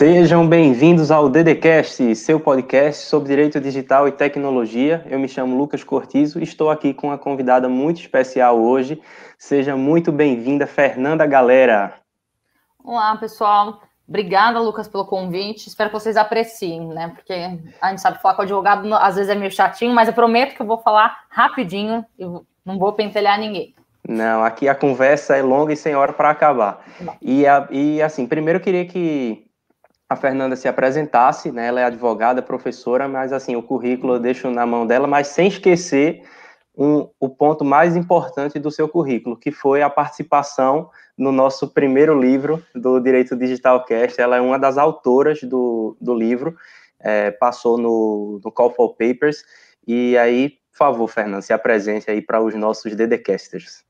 Sejam 0.00 0.48
bem-vindos 0.48 1.10
ao 1.10 1.28
DDCast, 1.28 2.16
seu 2.16 2.40
podcast 2.40 3.04
sobre 3.04 3.28
direito 3.28 3.60
digital 3.60 4.08
e 4.08 4.12
tecnologia. 4.12 5.04
Eu 5.10 5.18
me 5.18 5.28
chamo 5.28 5.58
Lucas 5.58 5.84
Cortizo 5.84 6.40
e 6.40 6.42
estou 6.42 6.70
aqui 6.70 6.94
com 6.94 7.08
uma 7.08 7.18
convidada 7.18 7.68
muito 7.68 8.00
especial 8.00 8.58
hoje. 8.58 8.98
Seja 9.38 9.76
muito 9.76 10.10
bem-vinda, 10.10 10.66
Fernanda 10.66 11.26
Galera. 11.26 11.96
Olá, 12.82 13.14
pessoal. 13.18 13.82
Obrigada, 14.08 14.58
Lucas, 14.58 14.88
pelo 14.88 15.04
convite. 15.04 15.68
Espero 15.68 15.90
que 15.90 16.00
vocês 16.00 16.16
apreciem, 16.16 16.88
né? 16.88 17.12
Porque 17.14 17.34
a 17.82 17.90
gente 17.90 18.00
sabe 18.00 18.22
falar 18.22 18.36
com 18.36 18.40
advogado 18.40 18.94
às 18.94 19.16
vezes 19.16 19.28
é 19.28 19.34
meio 19.34 19.52
chatinho, 19.52 19.94
mas 19.94 20.08
eu 20.08 20.14
prometo 20.14 20.54
que 20.54 20.62
eu 20.62 20.66
vou 20.66 20.78
falar 20.78 21.24
rapidinho 21.28 22.02
e 22.18 22.24
não 22.64 22.78
vou 22.78 22.94
pentelhar 22.94 23.38
ninguém. 23.38 23.74
Não, 24.08 24.42
aqui 24.42 24.66
a 24.66 24.74
conversa 24.74 25.36
é 25.36 25.42
longa 25.42 25.74
e 25.74 25.76
sem 25.76 25.94
hora 25.94 26.14
para 26.14 26.30
acabar. 26.30 26.86
E, 27.20 27.42
e 27.70 28.00
assim, 28.00 28.26
primeiro 28.26 28.60
eu 28.60 28.62
queria 28.62 28.86
que 28.86 29.49
a 30.10 30.16
Fernanda 30.16 30.56
se 30.56 30.66
apresentasse, 30.66 31.52
né? 31.52 31.68
Ela 31.68 31.82
é 31.82 31.84
advogada, 31.84 32.42
professora, 32.42 33.06
mas 33.06 33.32
assim, 33.32 33.54
o 33.54 33.62
currículo 33.62 34.14
eu 34.14 34.18
deixo 34.18 34.50
na 34.50 34.66
mão 34.66 34.84
dela, 34.84 35.06
mas 35.06 35.28
sem 35.28 35.46
esquecer 35.46 36.24
um, 36.76 37.08
o 37.20 37.28
ponto 37.28 37.64
mais 37.64 37.94
importante 37.94 38.58
do 38.58 38.72
seu 38.72 38.88
currículo, 38.88 39.36
que 39.36 39.52
foi 39.52 39.82
a 39.82 39.88
participação 39.88 40.90
no 41.16 41.30
nosso 41.30 41.68
primeiro 41.68 42.20
livro 42.20 42.60
do 42.74 42.98
Direito 42.98 43.36
Digital 43.36 43.84
Cast. 43.84 44.20
Ela 44.20 44.38
é 44.38 44.40
uma 44.40 44.58
das 44.58 44.78
autoras 44.78 45.44
do, 45.44 45.96
do 46.00 46.12
livro, 46.12 46.56
é, 46.98 47.30
passou 47.30 47.78
no, 47.78 48.40
no 48.44 48.50
Call 48.50 48.70
for 48.70 48.96
Papers. 48.96 49.44
E 49.86 50.18
aí, 50.18 50.58
por 50.72 50.78
favor, 50.78 51.06
Fernanda, 51.06 51.42
se 51.42 51.52
apresente 51.52 52.10
aí 52.10 52.20
para 52.20 52.42
os 52.42 52.56
nossos 52.56 52.96
DDCasters. 52.96 53.84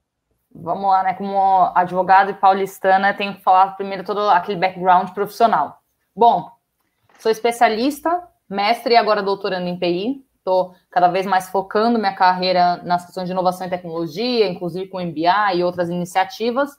Vamos 0.54 0.90
lá, 0.90 1.02
né? 1.02 1.14
Como 1.14 1.72
advogada 1.74 2.30
e 2.30 2.34
paulistana, 2.34 3.14
tenho 3.14 3.36
que 3.36 3.42
falar 3.42 3.68
primeiro 3.76 4.04
todo 4.04 4.28
aquele 4.28 4.58
background 4.58 5.10
profissional. 5.12 5.79
Bom, 6.20 6.50
sou 7.18 7.32
especialista, 7.32 8.28
mestre 8.46 8.92
e 8.92 8.96
agora 8.98 9.22
doutorando 9.22 9.66
em 9.66 9.78
PI. 9.78 10.22
Estou 10.36 10.74
cada 10.90 11.08
vez 11.08 11.24
mais 11.24 11.48
focando 11.48 11.98
minha 11.98 12.14
carreira 12.14 12.76
nas 12.84 13.06
questões 13.06 13.24
de 13.24 13.32
inovação 13.32 13.66
e 13.66 13.70
tecnologia, 13.70 14.46
inclusive 14.46 14.88
com 14.88 15.00
MBA 15.00 15.54
e 15.54 15.64
outras 15.64 15.88
iniciativas. 15.88 16.76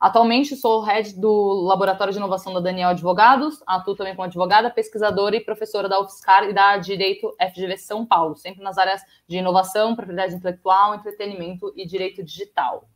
Atualmente 0.00 0.56
sou 0.56 0.82
head 0.82 1.14
do 1.14 1.62
Laboratório 1.62 2.12
de 2.12 2.18
Inovação 2.18 2.52
da 2.52 2.58
Daniel 2.58 2.88
Advogados, 2.88 3.62
atuo 3.68 3.94
também 3.94 4.16
como 4.16 4.26
advogada, 4.26 4.68
pesquisadora 4.68 5.36
e 5.36 5.44
professora 5.44 5.88
da 5.88 6.00
UFSCar 6.00 6.42
e 6.48 6.52
da 6.52 6.76
Direito 6.76 7.32
FGV 7.40 7.76
São 7.76 8.04
Paulo, 8.04 8.34
sempre 8.34 8.64
nas 8.64 8.78
áreas 8.78 9.00
de 9.28 9.38
inovação, 9.38 9.94
propriedade 9.94 10.34
intelectual, 10.34 10.92
entretenimento 10.92 11.72
e 11.76 11.86
direito 11.86 12.20
digital. 12.20 12.88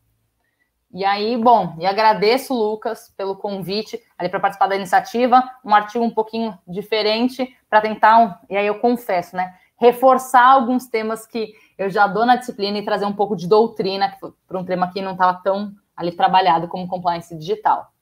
E 0.92 1.04
aí, 1.04 1.36
bom, 1.36 1.74
e 1.78 1.86
agradeço, 1.86 2.54
Lucas, 2.54 3.12
pelo 3.16 3.36
convite 3.36 4.00
ali 4.16 4.28
para 4.28 4.40
participar 4.40 4.68
da 4.68 4.76
iniciativa, 4.76 5.42
um 5.64 5.74
artigo 5.74 6.04
um 6.04 6.10
pouquinho 6.10 6.56
diferente 6.66 7.54
para 7.68 7.80
tentar, 7.80 8.40
e 8.48 8.56
aí 8.56 8.66
eu 8.66 8.78
confesso, 8.78 9.36
né, 9.36 9.52
reforçar 9.78 10.46
alguns 10.46 10.86
temas 10.86 11.26
que 11.26 11.52
eu 11.76 11.90
já 11.90 12.06
dou 12.06 12.24
na 12.24 12.36
disciplina 12.36 12.78
e 12.78 12.84
trazer 12.84 13.04
um 13.04 13.12
pouco 13.12 13.36
de 13.36 13.46
doutrina 13.46 14.16
para 14.46 14.58
um 14.58 14.64
tema 14.64 14.90
que 14.90 15.02
não 15.02 15.12
estava 15.12 15.34
tão 15.42 15.72
ali 15.96 16.12
trabalhado 16.12 16.68
como 16.68 16.88
compliance 16.88 17.36
digital. 17.36 17.92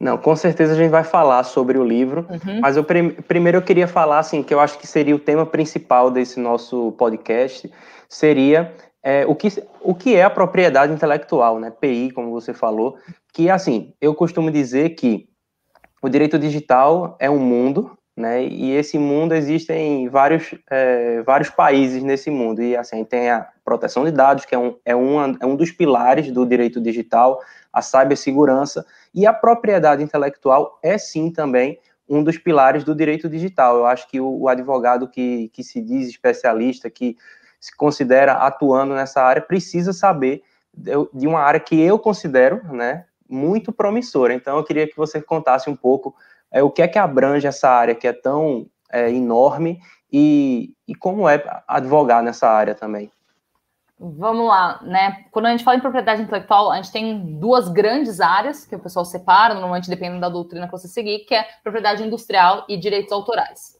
Não, 0.00 0.18
com 0.18 0.36
certeza 0.36 0.74
a 0.74 0.76
gente 0.76 0.90
vai 0.90 1.04
falar 1.04 1.42
sobre 1.44 1.78
o 1.78 1.84
livro, 1.84 2.26
uhum. 2.28 2.60
mas 2.60 2.76
eu 2.76 2.84
prim 2.84 3.10
primeiro 3.10 3.58
eu 3.58 3.62
queria 3.62 3.88
falar 3.88 4.18
assim 4.18 4.42
que 4.42 4.52
eu 4.52 4.60
acho 4.60 4.78
que 4.78 4.86
seria 4.86 5.16
o 5.16 5.18
tema 5.18 5.46
principal 5.46 6.10
desse 6.10 6.38
nosso 6.38 6.92
podcast 6.92 7.72
seria 8.08 8.74
é, 9.06 9.24
o, 9.24 9.36
que, 9.36 9.46
o 9.80 9.94
que 9.94 10.16
é 10.16 10.24
a 10.24 10.30
propriedade 10.30 10.92
intelectual, 10.92 11.60
né? 11.60 11.70
PI, 11.70 12.10
como 12.10 12.32
você 12.32 12.52
falou, 12.52 12.98
que 13.32 13.48
assim, 13.48 13.94
eu 14.00 14.12
costumo 14.16 14.50
dizer 14.50 14.96
que 14.96 15.28
o 16.02 16.08
direito 16.08 16.36
digital 16.36 17.16
é 17.20 17.30
um 17.30 17.38
mundo, 17.38 17.96
né? 18.16 18.42
E 18.42 18.72
esse 18.72 18.98
mundo 18.98 19.32
existem 19.32 20.08
vários, 20.08 20.56
é, 20.68 21.22
vários 21.22 21.48
países 21.48 22.02
nesse 22.02 22.32
mundo. 22.32 22.60
E 22.60 22.76
assim, 22.76 23.04
tem 23.04 23.30
a 23.30 23.46
proteção 23.64 24.04
de 24.04 24.10
dados, 24.10 24.44
que 24.44 24.56
é 24.56 24.58
um, 24.58 24.74
é, 24.84 24.96
uma, 24.96 25.36
é 25.40 25.46
um 25.46 25.54
dos 25.54 25.70
pilares 25.70 26.28
do 26.32 26.44
direito 26.44 26.80
digital, 26.80 27.40
a 27.72 27.82
cibersegurança, 27.82 28.84
e 29.14 29.24
a 29.24 29.32
propriedade 29.32 30.02
intelectual 30.02 30.80
é 30.82 30.98
sim 30.98 31.30
também 31.30 31.78
um 32.08 32.24
dos 32.24 32.38
pilares 32.38 32.82
do 32.82 32.92
direito 32.92 33.28
digital. 33.28 33.76
Eu 33.76 33.86
acho 33.86 34.08
que 34.08 34.20
o, 34.20 34.40
o 34.40 34.48
advogado 34.48 35.06
que, 35.06 35.48
que 35.52 35.62
se 35.62 35.80
diz 35.80 36.08
especialista, 36.08 36.90
que 36.90 37.16
se 37.66 37.76
considera 37.76 38.34
atuando 38.34 38.94
nessa 38.94 39.20
área, 39.20 39.42
precisa 39.42 39.92
saber 39.92 40.44
de 40.72 41.26
uma 41.26 41.40
área 41.40 41.58
que 41.58 41.80
eu 41.80 41.98
considero, 41.98 42.62
né, 42.72 43.06
muito 43.28 43.72
promissora. 43.72 44.32
Então, 44.32 44.56
eu 44.56 44.62
queria 44.62 44.86
que 44.86 44.96
você 44.96 45.20
contasse 45.20 45.68
um 45.68 45.74
pouco 45.74 46.14
é, 46.52 46.62
o 46.62 46.70
que 46.70 46.80
é 46.80 46.86
que 46.86 46.96
abrange 46.98 47.44
essa 47.44 47.68
área 47.68 47.94
que 47.94 48.06
é 48.06 48.12
tão 48.12 48.68
é, 48.88 49.10
enorme 49.10 49.80
e, 50.12 50.74
e 50.86 50.94
como 50.94 51.28
é 51.28 51.42
advogar 51.66 52.22
nessa 52.22 52.48
área 52.48 52.72
também. 52.72 53.10
Vamos 53.98 54.46
lá, 54.46 54.78
né? 54.82 55.24
Quando 55.32 55.46
a 55.46 55.50
gente 55.50 55.64
fala 55.64 55.78
em 55.78 55.80
propriedade 55.80 56.22
intelectual, 56.22 56.70
a 56.70 56.76
gente 56.76 56.92
tem 56.92 57.38
duas 57.40 57.68
grandes 57.68 58.20
áreas 58.20 58.64
que 58.64 58.76
o 58.76 58.78
pessoal 58.78 59.04
separa, 59.04 59.54
normalmente 59.54 59.90
dependendo 59.90 60.20
da 60.20 60.28
doutrina 60.28 60.66
que 60.66 60.72
você 60.72 60.86
seguir, 60.86 61.20
que 61.20 61.34
é 61.34 61.44
propriedade 61.64 62.04
industrial 62.04 62.64
e 62.68 62.76
direitos 62.76 63.10
autorais. 63.10 63.76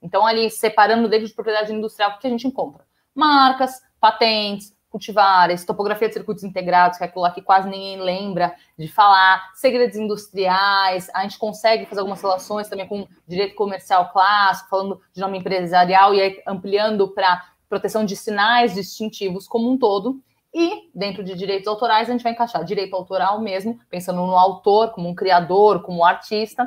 Então, 0.00 0.24
ali, 0.24 0.48
separando 0.48 1.08
dentro 1.08 1.26
de 1.26 1.34
propriedade 1.34 1.74
industrial, 1.74 2.12
o 2.12 2.18
que 2.18 2.26
a 2.26 2.30
gente 2.30 2.46
encontra? 2.46 2.87
Marcas, 3.18 3.82
patentes, 4.00 4.72
cultivares, 4.88 5.64
topografia 5.64 6.08
de 6.08 6.14
circuitos 6.14 6.44
integrados, 6.44 6.96
que 6.96 7.04
é 7.04 7.06
aquilo 7.06 7.22
lá 7.22 7.30
que 7.30 7.42
quase 7.42 7.68
ninguém 7.68 8.00
lembra 8.00 8.54
de 8.78 8.88
falar, 8.88 9.50
segredos 9.54 9.96
industriais, 9.96 11.10
a 11.14 11.22
gente 11.22 11.38
consegue 11.38 11.84
fazer 11.86 12.00
algumas 12.00 12.22
relações 12.22 12.68
também 12.68 12.86
com 12.86 13.06
direito 13.26 13.54
comercial 13.54 14.10
clássico, 14.10 14.70
falando 14.70 15.00
de 15.12 15.20
nome 15.20 15.38
empresarial 15.38 16.14
e 16.14 16.20
aí 16.22 16.42
ampliando 16.46 17.08
para 17.08 17.44
proteção 17.68 18.04
de 18.04 18.16
sinais 18.16 18.74
distintivos 18.74 19.46
como 19.46 19.70
um 19.70 19.78
todo. 19.78 20.22
E 20.54 20.90
dentro 20.94 21.22
de 21.22 21.34
direitos 21.34 21.68
autorais, 21.68 22.08
a 22.08 22.12
gente 22.12 22.22
vai 22.22 22.32
encaixar 22.32 22.64
direito 22.64 22.96
autoral 22.96 23.40
mesmo, 23.40 23.78
pensando 23.90 24.24
no 24.24 24.36
autor, 24.36 24.92
como 24.92 25.08
um 25.08 25.14
criador, 25.14 25.82
como 25.82 25.98
um 25.98 26.04
artista. 26.04 26.66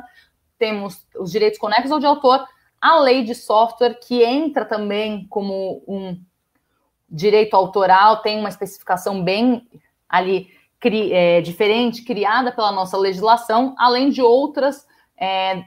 Temos 0.56 1.04
os 1.18 1.32
direitos 1.32 1.58
conexos 1.58 1.90
ao 1.90 1.98
de 1.98 2.06
autor, 2.06 2.46
a 2.80 3.00
lei 3.00 3.24
de 3.24 3.34
software, 3.34 3.94
que 3.94 4.22
entra 4.22 4.64
também 4.64 5.26
como 5.26 5.82
um 5.88 6.16
direito 7.12 7.54
autoral 7.54 8.22
tem 8.22 8.38
uma 8.38 8.48
especificação 8.48 9.22
bem 9.22 9.68
ali 10.08 10.48
cri, 10.80 11.12
é, 11.12 11.40
diferente, 11.40 12.02
criada 12.02 12.50
pela 12.50 12.72
nossa 12.72 12.96
legislação, 12.96 13.74
além 13.78 14.10
de 14.10 14.22
outras, 14.22 14.86
é, 15.16 15.64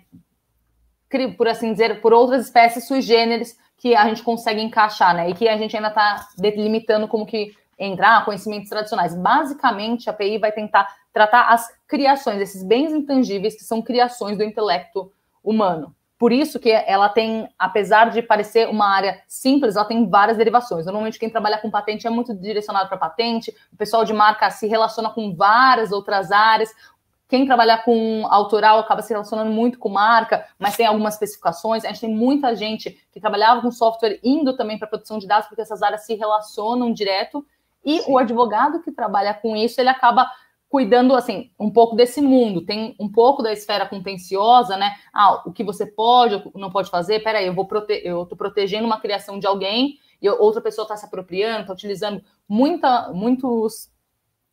por 1.37 1.47
assim 1.47 1.71
dizer, 1.71 2.01
por 2.01 2.11
outras 2.11 2.45
espécies 2.45 2.87
sui 2.87 3.01
generis 3.01 3.57
que 3.77 3.95
a 3.95 4.05
gente 4.05 4.23
consegue 4.23 4.61
encaixar, 4.61 5.15
né? 5.15 5.29
E 5.29 5.33
que 5.33 5.47
a 5.47 5.57
gente 5.57 5.75
ainda 5.75 5.89
está 5.89 6.27
delimitando 6.37 7.07
como 7.07 7.25
que 7.25 7.55
entrar 7.77 8.17
ah, 8.17 8.21
conhecimentos 8.25 8.69
tradicionais. 8.69 9.15
Basicamente, 9.15 10.09
a 10.09 10.13
API 10.13 10.37
vai 10.37 10.51
tentar 10.51 10.87
tratar 11.13 11.49
as 11.49 11.67
criações, 11.87 12.41
esses 12.41 12.63
bens 12.63 12.91
intangíveis 12.91 13.55
que 13.55 13.63
são 13.63 13.81
criações 13.81 14.37
do 14.37 14.43
intelecto 14.43 15.11
humano. 15.43 15.95
Por 16.17 16.31
isso 16.31 16.59
que 16.59 16.71
ela 16.71 17.09
tem, 17.09 17.49
apesar 17.59 18.09
de 18.09 18.21
parecer 18.21 18.69
uma 18.69 18.87
área 18.87 19.21
simples, 19.27 19.75
ela 19.75 19.83
tem 19.83 20.09
várias 20.09 20.37
derivações. 20.37 20.85
Normalmente 20.85 21.19
quem 21.19 21.29
trabalha 21.29 21.57
com 21.57 21.69
patente 21.69 22.07
é 22.07 22.09
muito 22.09 22.33
direcionado 22.33 22.87
para 22.87 22.97
patente, 22.97 23.53
o 23.71 23.75
pessoal 23.75 24.05
de 24.05 24.13
marca 24.13 24.49
se 24.49 24.65
relaciona 24.65 25.09
com 25.09 25.35
várias 25.35 25.91
outras 25.91 26.31
áreas. 26.31 26.73
Quem 27.27 27.45
trabalha 27.45 27.77
com 27.79 28.25
autoral 28.29 28.79
acaba 28.79 29.01
se 29.01 29.11
relacionando 29.11 29.51
muito 29.51 29.77
com 29.77 29.89
marca, 29.89 30.45
mas 30.57 30.77
tem 30.77 30.85
algumas 30.85 31.15
especificações. 31.15 31.83
A 31.83 31.89
gente 31.89 32.01
tem 32.01 32.15
muita 32.15 32.55
gente 32.55 32.91
que 33.11 33.19
trabalhava 33.19 33.61
com 33.61 33.71
software 33.71 34.19
indo 34.23 34.55
também 34.55 34.77
para 34.77 34.87
produção 34.87 35.17
de 35.17 35.27
dados, 35.27 35.47
porque 35.47 35.61
essas 35.61 35.81
áreas 35.81 36.05
se 36.05 36.15
relacionam 36.15 36.93
direto. 36.93 37.45
E 37.83 38.01
Sim. 38.01 38.11
o 38.11 38.17
advogado 38.17 38.81
que 38.81 38.91
trabalha 38.91 39.33
com 39.33 39.55
isso, 39.55 39.81
ele 39.81 39.89
acaba 39.89 40.31
cuidando 40.75 41.15
assim 41.15 41.51
um 41.57 41.71
pouco 41.71 41.95
desse 41.95 42.19
mundo, 42.19 42.65
tem 42.65 42.97
um 42.99 43.09
pouco 43.09 43.41
da 43.41 43.53
esfera 43.53 43.87
contenciosa, 43.87 44.75
né? 44.75 44.91
Ah, 45.13 45.41
o 45.45 45.53
que 45.53 45.63
você 45.63 45.85
pode 45.85 46.35
ou 46.35 46.51
não 46.55 46.69
pode 46.69 46.89
fazer, 46.89 47.23
peraí, 47.23 47.47
eu 47.47 47.53
vou 47.53 47.65
prote 47.65 48.01
eu 48.03 48.23
estou 48.23 48.37
protegendo 48.37 48.85
uma 48.85 48.99
criação 48.99 49.39
de 49.39 49.47
alguém 49.47 49.97
e 50.21 50.29
outra 50.29 50.59
pessoa 50.59 50.83
está 50.83 50.97
se 50.97 51.05
apropriando, 51.05 51.61
está 51.61 51.71
utilizando 51.71 52.21
muita, 52.45 53.09
muitos, 53.13 53.89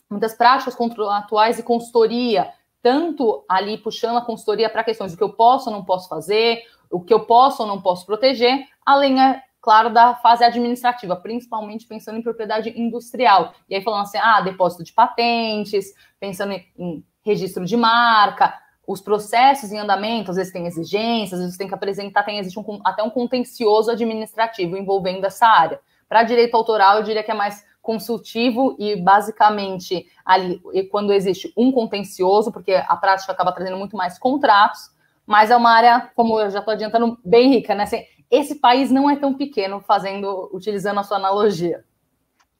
muitas 0.08 0.32
práticas 0.32 0.76
contratuais 0.76 1.58
e 1.58 1.64
consultoria, 1.64 2.52
tanto 2.80 3.44
ali 3.48 3.76
puxando 3.76 4.18
a 4.18 4.24
consultoria 4.24 4.70
para 4.70 4.84
questões 4.84 5.10
do 5.10 5.18
que 5.18 5.24
eu 5.24 5.32
posso 5.32 5.70
ou 5.70 5.76
não 5.76 5.84
posso 5.84 6.08
fazer, 6.08 6.62
o 6.88 7.00
que 7.00 7.12
eu 7.12 7.26
posso 7.26 7.62
ou 7.62 7.68
não 7.68 7.82
posso 7.82 8.06
proteger, 8.06 8.64
além 8.86 9.20
é 9.20 9.42
claro, 9.62 9.90
da 9.90 10.16
fase 10.16 10.42
administrativa, 10.42 11.14
principalmente 11.14 11.86
pensando 11.86 12.18
em 12.18 12.22
propriedade 12.22 12.74
industrial. 12.76 13.54
E 13.70 13.76
aí 13.76 13.82
falando 13.82 14.02
assim, 14.02 14.18
ah, 14.18 14.40
depósito 14.40 14.82
de 14.82 14.92
patentes, 14.92 15.94
pensando 16.18 16.52
em 16.76 17.04
registro 17.24 17.64
de 17.64 17.76
marca, 17.76 18.52
os 18.84 19.00
processos 19.00 19.70
em 19.70 19.78
andamento, 19.78 20.32
às 20.32 20.36
vezes 20.36 20.52
tem 20.52 20.66
exigências, 20.66 21.34
às 21.34 21.44
vezes 21.44 21.56
tem 21.56 21.68
que 21.68 21.74
apresentar, 21.74 22.24
tem 22.24 22.40
existe 22.40 22.58
um, 22.58 22.80
até 22.84 23.04
um 23.04 23.10
contencioso 23.10 23.92
administrativo 23.92 24.76
envolvendo 24.76 25.24
essa 25.24 25.46
área. 25.46 25.80
Para 26.08 26.24
direito 26.24 26.56
autoral, 26.56 26.98
eu 26.98 27.04
diria 27.04 27.22
que 27.22 27.30
é 27.30 27.34
mais 27.34 27.64
consultivo 27.80 28.76
e 28.78 28.96
basicamente 28.96 30.06
ali 30.24 30.60
quando 30.90 31.12
existe 31.12 31.52
um 31.56 31.70
contencioso, 31.70 32.50
porque 32.50 32.72
a 32.72 32.96
prática 32.96 33.32
acaba 33.32 33.52
trazendo 33.52 33.76
muito 33.76 33.96
mais 33.96 34.18
contratos, 34.18 34.90
mas 35.24 35.52
é 35.52 35.56
uma 35.56 35.70
área, 35.70 36.10
como 36.16 36.38
eu 36.40 36.50
já 36.50 36.58
estou 36.58 36.74
adiantando, 36.74 37.16
bem 37.24 37.50
rica, 37.50 37.74
né? 37.76 37.86
Esse 38.32 38.54
país 38.54 38.90
não 38.90 39.10
é 39.10 39.16
tão 39.16 39.34
pequeno, 39.34 39.82
fazendo, 39.86 40.48
utilizando 40.54 40.98
a 40.98 41.02
sua 41.02 41.18
analogia. 41.18 41.84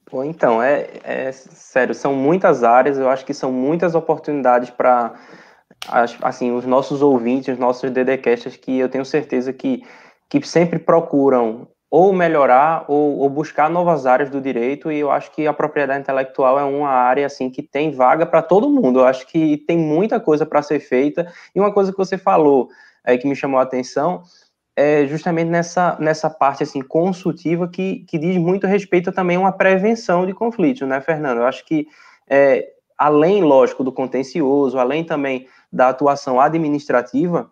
Pô, 0.04 0.22
então, 0.22 0.62
é, 0.62 0.90
é 1.02 1.32
sério, 1.32 1.94
são 1.94 2.14
muitas 2.14 2.62
áreas, 2.62 2.98
eu 2.98 3.08
acho 3.08 3.24
que 3.24 3.32
são 3.32 3.50
muitas 3.50 3.94
oportunidades 3.94 4.68
para 4.68 5.14
assim, 6.20 6.52
os 6.52 6.66
nossos 6.66 7.00
ouvintes, 7.00 7.54
os 7.54 7.58
nossos 7.58 7.90
DDCasters, 7.90 8.56
que 8.56 8.78
eu 8.78 8.88
tenho 8.90 9.04
certeza 9.06 9.50
que, 9.50 9.82
que 10.28 10.46
sempre 10.46 10.78
procuram 10.78 11.66
ou 11.90 12.12
melhorar 12.12 12.84
ou, 12.88 13.18
ou, 13.18 13.28
buscar 13.28 13.68
novas 13.68 14.06
áreas 14.06 14.30
do 14.30 14.40
direito 14.40 14.92
e 14.92 14.98
eu 14.98 15.10
acho 15.10 15.30
que 15.32 15.46
a 15.46 15.52
propriedade 15.52 16.00
intelectual 16.00 16.58
é 16.58 16.64
uma 16.64 16.88
área 16.88 17.26
assim 17.26 17.50
que 17.50 17.62
tem 17.62 17.90
vaga 17.90 18.24
para 18.24 18.40
todo 18.40 18.70
mundo. 18.70 19.00
Eu 19.00 19.06
acho 19.06 19.26
que 19.26 19.58
tem 19.58 19.76
muita 19.76 20.20
coisa 20.20 20.46
para 20.46 20.62
ser 20.62 20.80
feita 20.80 21.30
e 21.54 21.60
uma 21.60 21.72
coisa 21.72 21.92
que 21.92 21.98
você 21.98 22.16
falou 22.16 22.68
é, 23.04 23.16
que 23.16 23.26
me 23.26 23.36
chamou 23.36 23.60
a 23.60 23.62
atenção 23.62 24.22
é 24.76 25.06
justamente 25.06 25.48
nessa, 25.48 25.96
nessa 26.00 26.30
parte 26.30 26.62
assim 26.62 26.80
consultiva 26.80 27.68
que, 27.68 28.04
que 28.08 28.18
diz 28.18 28.36
muito 28.36 28.66
respeito 28.66 29.12
também 29.12 29.36
a 29.36 29.40
uma 29.40 29.52
prevenção 29.52 30.26
de 30.26 30.32
conflitos, 30.32 30.86
né, 30.88 31.00
Fernando? 31.00 31.38
Eu 31.38 31.46
acho 31.46 31.64
que 31.64 31.86
é, 32.28 32.72
além, 32.96 33.42
lógico, 33.42 33.84
do 33.84 33.92
contencioso, 33.92 34.78
além 34.78 35.04
também 35.04 35.46
da 35.72 35.88
atuação 35.88 36.40
administrativa, 36.40 37.50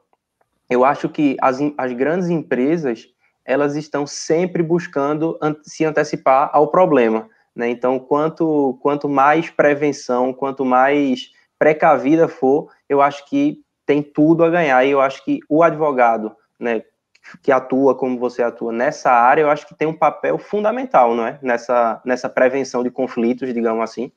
eu 0.69 0.85
acho 0.85 1.09
que 1.09 1.37
as, 1.41 1.59
as 1.77 1.93
grandes 1.93 2.29
empresas 2.29 3.09
elas 3.45 3.75
estão 3.75 4.07
sempre 4.07 4.63
buscando 4.63 5.39
se 5.63 5.85
antecipar 5.85 6.51
ao 6.53 6.69
problema. 6.69 7.29
Né? 7.55 7.69
Então, 7.69 7.99
quanto, 7.99 8.79
quanto 8.81 9.09
mais 9.09 9.51
prevenção, 9.51 10.33
quanto 10.33 10.65
mais 10.65 11.31
precavida 11.59 12.29
for, 12.29 12.71
eu 12.89 13.03
acho 13.03 13.29
que 13.29 13.59
tem 13.85 14.03
tudo 14.03 14.45
a 14.45 14.51
ganhar. 14.51 14.85
E 14.85 14.91
eu 14.91 15.01
acho 15.01 15.25
que 15.25 15.41
o 15.49 15.63
advogado, 15.65 16.33
né, 16.59 16.83
que 17.43 17.53
atua 17.53 17.95
como 17.95 18.19
você 18.19 18.43
atua 18.43 18.73
nessa 18.73 19.11
área, 19.11 19.43
eu 19.43 19.51
acho 19.51 19.67
que 19.67 19.75
tem 19.75 19.89
um 19.89 19.97
papel 19.97 20.39
fundamental, 20.39 21.15
não 21.15 21.27
é? 21.27 21.39
Nessa, 21.43 22.01
nessa 22.05 22.29
prevenção 22.29 22.83
de 22.83 22.91
conflitos, 22.91 23.53
digamos 23.53 23.83
assim. 23.83 24.11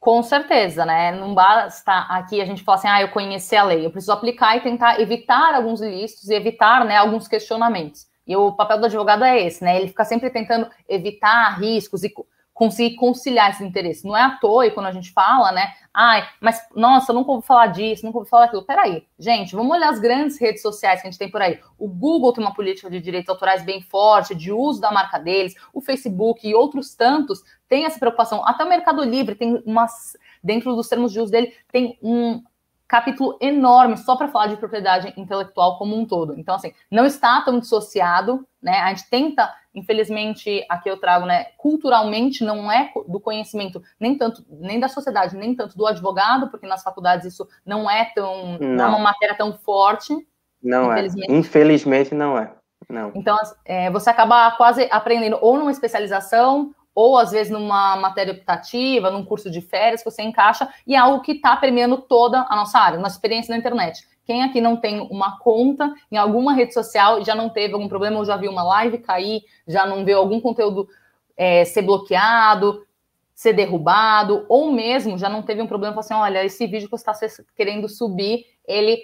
Com 0.00 0.22
certeza, 0.22 0.86
né? 0.86 1.10
Não 1.12 1.34
basta 1.34 1.92
aqui 2.08 2.40
a 2.40 2.44
gente 2.44 2.62
falar 2.62 2.78
assim, 2.78 2.88
ah, 2.88 3.02
eu 3.02 3.08
conheci 3.08 3.56
a 3.56 3.64
lei. 3.64 3.84
Eu 3.84 3.90
preciso 3.90 4.12
aplicar 4.12 4.56
e 4.56 4.60
tentar 4.60 5.00
evitar 5.00 5.54
alguns 5.54 5.80
ilícitos 5.80 6.28
e 6.28 6.34
evitar 6.34 6.84
né, 6.84 6.96
alguns 6.96 7.26
questionamentos. 7.26 8.06
E 8.26 8.36
o 8.36 8.52
papel 8.52 8.78
do 8.78 8.86
advogado 8.86 9.24
é 9.24 9.42
esse, 9.42 9.64
né? 9.64 9.76
Ele 9.76 9.88
fica 9.88 10.04
sempre 10.04 10.30
tentando 10.30 10.68
evitar 10.88 11.58
riscos 11.58 12.04
e 12.04 12.12
conseguir 12.58 12.96
conciliar 12.96 13.50
esses 13.50 13.62
interesses. 13.62 14.02
Não 14.02 14.16
é 14.16 14.20
à 14.20 14.30
toa, 14.30 14.66
e 14.66 14.72
quando 14.72 14.86
a 14.86 14.92
gente 14.92 15.12
fala, 15.12 15.52
né? 15.52 15.74
Ai, 15.94 16.28
mas 16.40 16.60
nossa, 16.74 17.12
nunca 17.12 17.30
ouvi 17.30 17.46
falar 17.46 17.68
disso, 17.68 18.04
nunca 18.04 18.18
ouvi 18.18 18.28
falar 18.28 18.46
daquilo. 18.46 18.64
Peraí, 18.64 19.06
gente, 19.16 19.54
vamos 19.54 19.76
olhar 19.76 19.90
as 19.90 20.00
grandes 20.00 20.40
redes 20.40 20.60
sociais 20.60 21.00
que 21.00 21.06
a 21.06 21.10
gente 21.10 21.20
tem 21.20 21.30
por 21.30 21.40
aí. 21.40 21.60
O 21.78 21.86
Google 21.86 22.32
tem 22.32 22.42
uma 22.42 22.52
política 22.52 22.90
de 22.90 23.00
direitos 23.00 23.28
autorais 23.28 23.62
bem 23.62 23.80
forte, 23.80 24.34
de 24.34 24.50
uso 24.50 24.80
da 24.80 24.90
marca 24.90 25.20
deles, 25.20 25.54
o 25.72 25.80
Facebook 25.80 26.48
e 26.48 26.52
outros 26.52 26.96
tantos 26.96 27.44
têm 27.68 27.84
essa 27.84 28.00
preocupação. 28.00 28.44
Até 28.44 28.64
o 28.64 28.68
Mercado 28.68 29.04
Livre 29.04 29.36
tem 29.36 29.62
umas. 29.64 30.16
Dentro 30.42 30.74
dos 30.74 30.88
termos 30.88 31.12
de 31.12 31.20
uso 31.20 31.30
dele, 31.30 31.54
tem 31.70 31.96
um, 32.02 32.42
capítulo 32.88 33.36
enorme 33.38 33.98
só 33.98 34.16
para 34.16 34.28
falar 34.28 34.46
de 34.46 34.56
propriedade 34.56 35.12
intelectual 35.16 35.76
como 35.76 35.94
um 35.94 36.06
todo. 36.06 36.34
Então, 36.40 36.54
assim, 36.54 36.72
não 36.90 37.04
está 37.04 37.42
tão 37.42 37.60
dissociado, 37.60 38.48
né? 38.62 38.78
A 38.78 38.88
gente 38.88 39.10
tenta, 39.10 39.54
infelizmente, 39.78 40.64
aqui 40.68 40.90
eu 40.90 40.98
trago, 40.98 41.26
né? 41.26 41.46
Culturalmente 41.56 42.44
não 42.44 42.70
é 42.70 42.92
do 43.06 43.20
conhecimento 43.20 43.82
nem 43.98 44.16
tanto 44.16 44.44
nem 44.48 44.78
da 44.78 44.88
sociedade, 44.88 45.36
nem 45.36 45.54
tanto 45.54 45.76
do 45.76 45.86
advogado, 45.86 46.50
porque 46.50 46.66
nas 46.66 46.82
faculdades 46.82 47.32
isso 47.32 47.48
não 47.64 47.90
é 47.90 48.04
tão 48.14 48.58
não, 48.58 48.68
não 48.68 48.84
é 48.84 48.88
uma 48.88 48.98
matéria 48.98 49.36
tão 49.36 49.52
forte. 49.58 50.14
Não 50.62 50.92
é. 50.92 50.98
infelizmente. 50.98 51.30
é. 51.30 51.36
Infelizmente 51.36 52.14
não 52.14 52.36
é. 52.38 52.52
Não. 52.88 53.12
Então, 53.14 53.36
é, 53.64 53.90
você 53.90 54.08
acaba 54.08 54.50
quase 54.52 54.88
aprendendo 54.90 55.38
ou 55.40 55.58
numa 55.58 55.70
especialização 55.70 56.74
ou 56.94 57.16
às 57.16 57.30
vezes 57.30 57.52
numa 57.52 57.94
matéria 57.96 58.32
optativa, 58.32 59.08
num 59.08 59.24
curso 59.24 59.48
de 59.48 59.60
férias 59.60 60.02
que 60.02 60.10
você 60.10 60.20
encaixa, 60.20 60.68
e 60.84 60.96
é 60.96 60.98
algo 60.98 61.22
que 61.22 61.30
está 61.30 61.56
permeando 61.56 61.98
toda 61.98 62.44
a 62.48 62.56
nossa 62.56 62.76
área, 62.76 62.98
nossa 62.98 63.14
experiência 63.14 63.52
na 63.52 63.58
internet. 63.58 64.04
Quem 64.28 64.42
aqui 64.42 64.60
não 64.60 64.76
tem 64.76 65.00
uma 65.00 65.38
conta 65.38 65.90
em 66.12 66.18
alguma 66.18 66.52
rede 66.52 66.74
social 66.74 67.24
já 67.24 67.34
não 67.34 67.48
teve 67.48 67.72
algum 67.72 67.88
problema, 67.88 68.18
ou 68.18 68.26
já 68.26 68.36
viu 68.36 68.52
uma 68.52 68.62
live 68.62 68.98
cair, 68.98 69.40
já 69.66 69.86
não 69.86 70.04
viu 70.04 70.18
algum 70.18 70.38
conteúdo 70.38 70.86
é, 71.34 71.64
ser 71.64 71.80
bloqueado, 71.80 72.86
ser 73.34 73.54
derrubado, 73.54 74.44
ou 74.46 74.70
mesmo 74.70 75.16
já 75.16 75.30
não 75.30 75.40
teve 75.40 75.62
um 75.62 75.66
problema, 75.66 75.94
falou 75.94 76.04
assim, 76.04 76.12
olha, 76.12 76.44
esse 76.44 76.66
vídeo 76.66 76.90
que 76.90 76.98
você 76.98 77.10
está 77.10 77.42
querendo 77.56 77.88
subir, 77.88 78.44
ele 78.66 78.98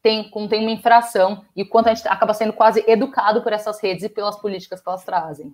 tem, 0.00 0.30
contém 0.30 0.62
uma 0.62 0.70
infração, 0.70 1.44
e 1.56 1.64
quanto 1.64 1.88
a 1.88 1.94
gente 1.94 2.06
acaba 2.06 2.32
sendo 2.32 2.52
quase 2.52 2.84
educado 2.86 3.42
por 3.42 3.52
essas 3.52 3.80
redes 3.82 4.04
e 4.04 4.08
pelas 4.08 4.40
políticas 4.40 4.80
que 4.80 4.88
elas 4.88 5.04
trazem. 5.04 5.52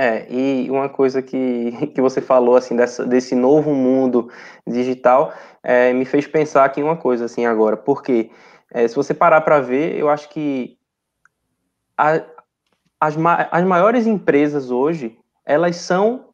É, 0.00 0.32
e 0.32 0.70
uma 0.70 0.88
coisa 0.88 1.20
que, 1.20 1.72
que 1.92 2.00
você 2.00 2.20
falou, 2.20 2.54
assim, 2.54 2.76
dessa, 2.76 3.04
desse 3.04 3.34
novo 3.34 3.74
mundo 3.74 4.30
digital, 4.64 5.32
é, 5.60 5.92
me 5.92 6.04
fez 6.04 6.24
pensar 6.24 6.64
aqui 6.64 6.80
uma 6.80 6.96
coisa, 6.96 7.24
assim, 7.24 7.46
agora, 7.46 7.76
porque 7.76 8.30
é, 8.70 8.86
se 8.86 8.94
você 8.94 9.12
parar 9.12 9.40
para 9.40 9.58
ver, 9.58 9.96
eu 9.96 10.08
acho 10.08 10.28
que 10.28 10.78
a, 11.96 12.22
as, 13.00 13.16
as 13.50 13.64
maiores 13.64 14.06
empresas 14.06 14.70
hoje, 14.70 15.18
elas 15.44 15.74
são 15.74 16.28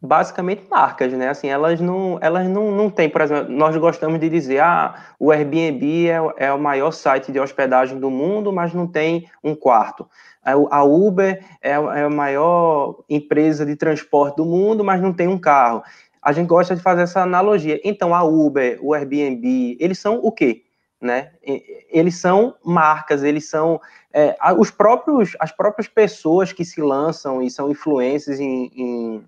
basicamente 0.00 0.68
marcas, 0.70 1.12
né? 1.12 1.28
Assim, 1.28 1.48
elas 1.48 1.80
não, 1.80 2.18
elas 2.20 2.48
não, 2.48 2.70
não 2.70 2.88
têm, 2.88 3.10
por 3.10 3.20
exemplo, 3.20 3.52
nós 3.52 3.76
gostamos 3.76 4.20
de 4.20 4.28
dizer, 4.28 4.60
ah, 4.60 4.94
o 5.18 5.32
Airbnb 5.32 6.08
é, 6.08 6.18
é 6.36 6.52
o 6.52 6.58
maior 6.60 6.92
site 6.92 7.32
de 7.32 7.40
hospedagem 7.40 7.98
do 7.98 8.10
mundo, 8.10 8.52
mas 8.52 8.72
não 8.72 8.86
tem 8.86 9.28
um 9.42 9.56
quarto. 9.56 10.08
A 10.52 10.84
Uber 10.84 11.44
é, 11.60 11.70
é 11.70 11.74
a 12.02 12.10
maior 12.10 13.02
empresa 13.08 13.64
de 13.66 13.76
transporte 13.76 14.36
do 14.36 14.44
mundo, 14.44 14.84
mas 14.84 15.00
não 15.00 15.12
tem 15.12 15.28
um 15.28 15.38
carro. 15.38 15.82
A 16.22 16.32
gente 16.32 16.46
gosta 16.46 16.74
de 16.74 16.82
fazer 16.82 17.02
essa 17.02 17.22
analogia. 17.22 17.80
Então, 17.84 18.14
a 18.14 18.22
Uber, 18.22 18.78
o 18.82 18.94
Airbnb, 18.94 19.76
eles 19.80 19.98
são 19.98 20.16
o 20.22 20.32
quê? 20.32 20.62
Né? 21.00 21.30
Eles 21.90 22.16
são 22.16 22.56
marcas, 22.64 23.22
eles 23.22 23.48
são 23.48 23.80
é, 24.12 24.36
os 24.58 24.70
próprios, 24.70 25.36
as 25.38 25.52
próprias 25.52 25.86
pessoas 25.86 26.52
que 26.52 26.64
se 26.64 26.80
lançam 26.80 27.40
e 27.40 27.50
são 27.50 27.70
influências 27.70 28.40
em, 28.40 28.70
em, 28.74 29.24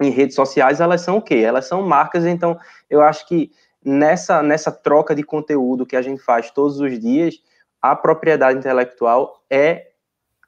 em 0.00 0.10
redes 0.10 0.34
sociais, 0.34 0.80
elas 0.80 1.02
são 1.02 1.18
o 1.18 1.22
quê? 1.22 1.36
Elas 1.36 1.66
são 1.66 1.82
marcas, 1.82 2.24
então 2.24 2.58
eu 2.88 3.02
acho 3.02 3.28
que 3.28 3.50
nessa, 3.84 4.42
nessa 4.42 4.72
troca 4.72 5.14
de 5.14 5.22
conteúdo 5.22 5.84
que 5.84 5.96
a 5.96 6.02
gente 6.02 6.22
faz 6.22 6.50
todos 6.50 6.80
os 6.80 6.98
dias, 6.98 7.34
a 7.80 7.94
propriedade 7.96 8.58
intelectual 8.58 9.42
é 9.50 9.91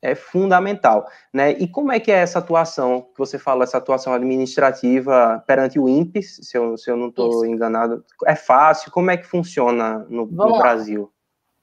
é 0.04 0.14
fundamental, 0.14 1.06
né? 1.32 1.52
E 1.52 1.66
como 1.66 1.90
é 1.90 1.99
que 1.99 2.12
é 2.12 2.16
essa 2.16 2.38
atuação 2.38 3.00
que 3.00 3.18
você 3.18 3.38
fala, 3.38 3.64
essa 3.64 3.78
atuação 3.78 4.12
administrativa 4.12 5.42
perante 5.46 5.78
o 5.78 5.88
INPES, 5.88 6.40
se 6.42 6.58
eu, 6.58 6.76
se 6.76 6.90
eu 6.90 6.96
não 6.96 7.08
estou 7.08 7.46
enganado? 7.46 8.04
É 8.26 8.37
fácil? 8.37 8.92
Como 8.92 9.11
é 9.11 9.16
que 9.16 9.26
funciona 9.26 10.06
no, 10.11 10.26
no 10.26 10.58
Brasil? 10.58 11.11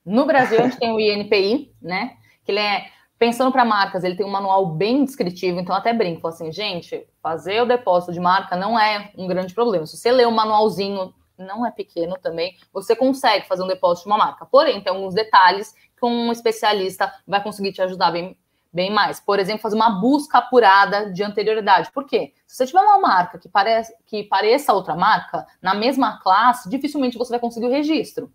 No 0.03 0.25
Brasil, 0.25 0.59
a 0.59 0.63
gente 0.63 0.79
tem 0.79 0.91
o 0.91 0.99
INPI, 0.99 1.71
né? 1.79 2.13
Que 2.43 2.51
ele 2.51 2.59
é, 2.59 2.85
pensando 3.19 3.51
para 3.51 3.63
marcas, 3.63 4.03
ele 4.03 4.15
tem 4.15 4.25
um 4.25 4.31
manual 4.31 4.65
bem 4.65 5.05
descritivo, 5.05 5.59
então 5.59 5.75
até 5.75 5.93
brinco, 5.93 6.27
assim, 6.27 6.51
gente, 6.51 7.07
fazer 7.21 7.61
o 7.61 7.67
depósito 7.67 8.11
de 8.11 8.19
marca 8.19 8.55
não 8.55 8.77
é 8.77 9.11
um 9.15 9.27
grande 9.27 9.53
problema. 9.53 9.85
Se 9.85 9.97
você 9.97 10.11
ler 10.11 10.27
o 10.27 10.31
manualzinho, 10.31 11.13
não 11.41 11.65
é 11.65 11.71
pequeno 11.71 12.17
também, 12.21 12.57
você 12.71 12.95
consegue 12.95 13.47
fazer 13.47 13.63
um 13.63 13.67
depósito 13.67 14.07
de 14.07 14.13
uma 14.13 14.17
marca. 14.17 14.45
Porém, 14.45 14.81
tem 14.81 14.93
alguns 14.93 15.13
detalhes 15.13 15.73
que 15.97 16.05
um 16.05 16.31
especialista 16.31 17.13
vai 17.27 17.43
conseguir 17.43 17.73
te 17.73 17.81
ajudar 17.81 18.11
bem, 18.11 18.37
bem 18.73 18.91
mais. 18.91 19.19
Por 19.19 19.39
exemplo, 19.39 19.61
fazer 19.61 19.75
uma 19.75 19.99
busca 20.01 20.39
apurada 20.39 21.11
de 21.11 21.23
anterioridade. 21.23 21.91
Por 21.91 22.05
quê? 22.05 22.33
Se 22.47 22.57
você 22.57 22.67
tiver 22.67 22.81
uma 22.81 22.99
marca 22.99 23.37
que, 23.37 23.49
parece, 23.49 23.95
que 24.05 24.23
pareça 24.23 24.73
outra 24.73 24.95
marca, 24.95 25.45
na 25.61 25.73
mesma 25.73 26.19
classe, 26.21 26.69
dificilmente 26.69 27.17
você 27.17 27.31
vai 27.31 27.39
conseguir 27.39 27.67
o 27.67 27.71
registro. 27.71 28.31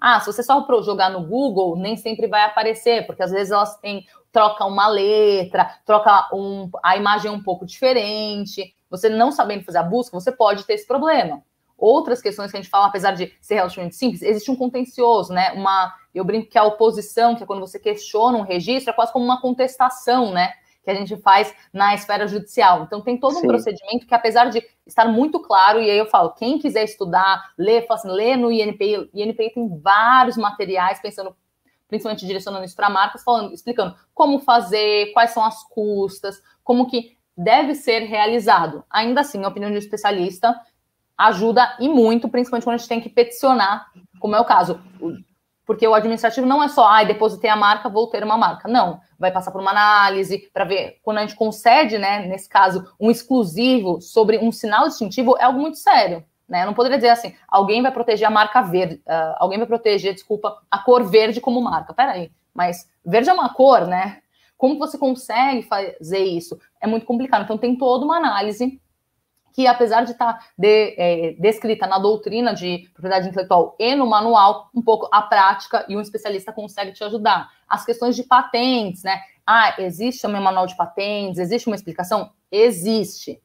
Ah, 0.00 0.20
se 0.20 0.26
você 0.26 0.42
só 0.42 0.66
jogar 0.82 1.10
no 1.10 1.26
Google, 1.26 1.76
nem 1.76 1.96
sempre 1.96 2.26
vai 2.26 2.42
aparecer, 2.42 3.06
porque 3.06 3.22
às 3.22 3.30
vezes 3.30 3.50
elas 3.50 3.76
têm, 3.78 4.06
troca 4.30 4.64
uma 4.66 4.88
letra, 4.88 5.70
troca 5.84 6.28
um, 6.34 6.68
a 6.82 6.96
imagem 6.96 7.30
é 7.30 7.34
um 7.34 7.42
pouco 7.42 7.64
diferente. 7.64 8.74
Você 8.90 9.08
não 9.08 9.32
sabendo 9.32 9.64
fazer 9.64 9.78
a 9.78 9.82
busca, 9.82 10.18
você 10.18 10.30
pode 10.30 10.64
ter 10.64 10.74
esse 10.74 10.86
problema. 10.86 11.42
Outras 11.78 12.22
questões 12.22 12.50
que 12.50 12.56
a 12.56 12.60
gente 12.60 12.70
fala, 12.70 12.86
apesar 12.86 13.12
de 13.12 13.32
ser 13.40 13.56
relativamente 13.56 13.96
simples, 13.96 14.22
existe 14.22 14.50
um 14.50 14.56
contencioso, 14.56 15.32
né? 15.32 15.52
Uma, 15.52 15.92
eu 16.14 16.24
brinco 16.24 16.48
que 16.48 16.58
a 16.58 16.64
oposição, 16.64 17.36
que 17.36 17.42
é 17.42 17.46
quando 17.46 17.60
você 17.60 17.78
questiona 17.78 18.38
um 18.38 18.42
registro, 18.42 18.90
é 18.90 18.94
quase 18.94 19.12
como 19.12 19.24
uma 19.24 19.40
contestação, 19.40 20.32
né? 20.32 20.52
Que 20.82 20.90
a 20.90 20.94
gente 20.94 21.16
faz 21.16 21.54
na 21.72 21.94
esfera 21.94 22.26
judicial. 22.26 22.84
Então, 22.84 23.02
tem 23.02 23.18
todo 23.18 23.36
um 23.36 23.40
Sim. 23.40 23.48
procedimento 23.48 24.06
que, 24.06 24.14
apesar 24.14 24.48
de 24.50 24.64
estar 24.86 25.04
muito 25.06 25.40
claro, 25.40 25.80
e 25.80 25.90
aí 25.90 25.98
eu 25.98 26.06
falo, 26.06 26.32
quem 26.32 26.58
quiser 26.58 26.84
estudar, 26.84 27.52
lê, 27.58 27.84
assim, 27.90 28.08
lê 28.08 28.36
no 28.36 28.50
INPI. 28.50 29.10
INPI 29.12 29.50
tem 29.50 29.78
vários 29.78 30.36
materiais 30.36 31.00
pensando 31.00 31.36
principalmente 31.88 32.26
direcionando 32.26 32.64
isso 32.64 32.74
para 32.74 32.90
marcas, 32.90 33.22
falando, 33.22 33.52
explicando 33.52 33.94
como 34.12 34.40
fazer, 34.40 35.12
quais 35.12 35.30
são 35.30 35.44
as 35.44 35.62
custas, 35.68 36.42
como 36.64 36.88
que 36.88 37.16
deve 37.36 37.74
ser 37.74 38.00
realizado. 38.00 38.82
Ainda 38.90 39.20
assim, 39.20 39.44
a 39.44 39.48
opinião 39.48 39.70
de 39.70 39.76
um 39.76 39.78
especialista 39.78 40.58
ajuda 41.16 41.76
e 41.80 41.88
muito, 41.88 42.28
principalmente 42.28 42.64
quando 42.64 42.74
a 42.74 42.78
gente 42.78 42.88
tem 42.88 43.00
que 43.00 43.08
peticionar, 43.08 43.90
como 44.18 44.36
é 44.36 44.40
o 44.40 44.44
caso. 44.44 44.80
Porque 45.64 45.86
o 45.86 45.94
administrativo 45.94 46.46
não 46.46 46.62
é 46.62 46.68
só, 46.68 46.86
ah, 46.86 47.02
depositei 47.02 47.50
a 47.50 47.56
marca, 47.56 47.88
vou 47.88 48.06
ter 48.08 48.22
uma 48.22 48.38
marca. 48.38 48.68
Não, 48.68 49.00
vai 49.18 49.32
passar 49.32 49.50
por 49.50 49.60
uma 49.60 49.72
análise 49.72 50.48
para 50.52 50.64
ver. 50.64 50.98
Quando 51.02 51.18
a 51.18 51.20
gente 51.22 51.34
concede, 51.34 51.98
né, 51.98 52.26
nesse 52.26 52.48
caso, 52.48 52.86
um 53.00 53.10
exclusivo 53.10 54.00
sobre 54.00 54.38
um 54.38 54.52
sinal 54.52 54.86
distintivo, 54.86 55.36
é 55.38 55.44
algo 55.44 55.58
muito 55.58 55.78
sério. 55.78 56.24
Né? 56.48 56.62
Eu 56.62 56.66
não 56.66 56.74
poderia 56.74 56.98
dizer 56.98 57.08
assim, 57.08 57.34
alguém 57.48 57.82
vai 57.82 57.90
proteger 57.90 58.28
a 58.28 58.30
marca 58.30 58.62
verde, 58.62 59.02
uh, 59.06 59.34
alguém 59.38 59.58
vai 59.58 59.66
proteger, 59.66 60.14
desculpa, 60.14 60.56
a 60.70 60.78
cor 60.78 61.02
verde 61.02 61.40
como 61.40 61.60
marca. 61.60 61.92
Peraí, 61.92 62.30
mas 62.54 62.88
verde 63.04 63.28
é 63.28 63.32
uma 63.32 63.52
cor, 63.52 63.86
né? 63.86 64.18
Como 64.56 64.78
você 64.78 64.96
consegue 64.96 65.62
fazer 65.62 66.24
isso? 66.24 66.58
É 66.80 66.86
muito 66.86 67.04
complicado. 67.04 67.42
Então, 67.42 67.58
tem 67.58 67.76
toda 67.76 68.04
uma 68.04 68.16
análise 68.16 68.80
que, 69.56 69.66
apesar 69.66 70.04
de 70.04 70.12
estar 70.12 70.34
tá 70.34 70.46
de, 70.58 70.94
é, 70.98 71.32
descrita 71.38 71.86
na 71.86 71.98
doutrina 71.98 72.52
de 72.52 72.90
propriedade 72.92 73.26
intelectual 73.26 73.74
e 73.78 73.94
no 73.94 74.06
manual, 74.06 74.68
um 74.74 74.82
pouco 74.82 75.08
a 75.10 75.22
prática 75.22 75.82
e 75.88 75.96
um 75.96 76.00
especialista 76.02 76.52
consegue 76.52 76.92
te 76.92 77.02
ajudar. 77.02 77.50
As 77.66 77.82
questões 77.82 78.14
de 78.14 78.22
patentes, 78.22 79.02
né? 79.02 79.18
Ah, 79.46 79.74
existe 79.78 80.26
um 80.26 80.30
manual 80.30 80.66
de 80.66 80.76
patentes? 80.76 81.40
Existe 81.40 81.68
uma 81.68 81.74
explicação? 81.74 82.30
Existe. 82.52 83.40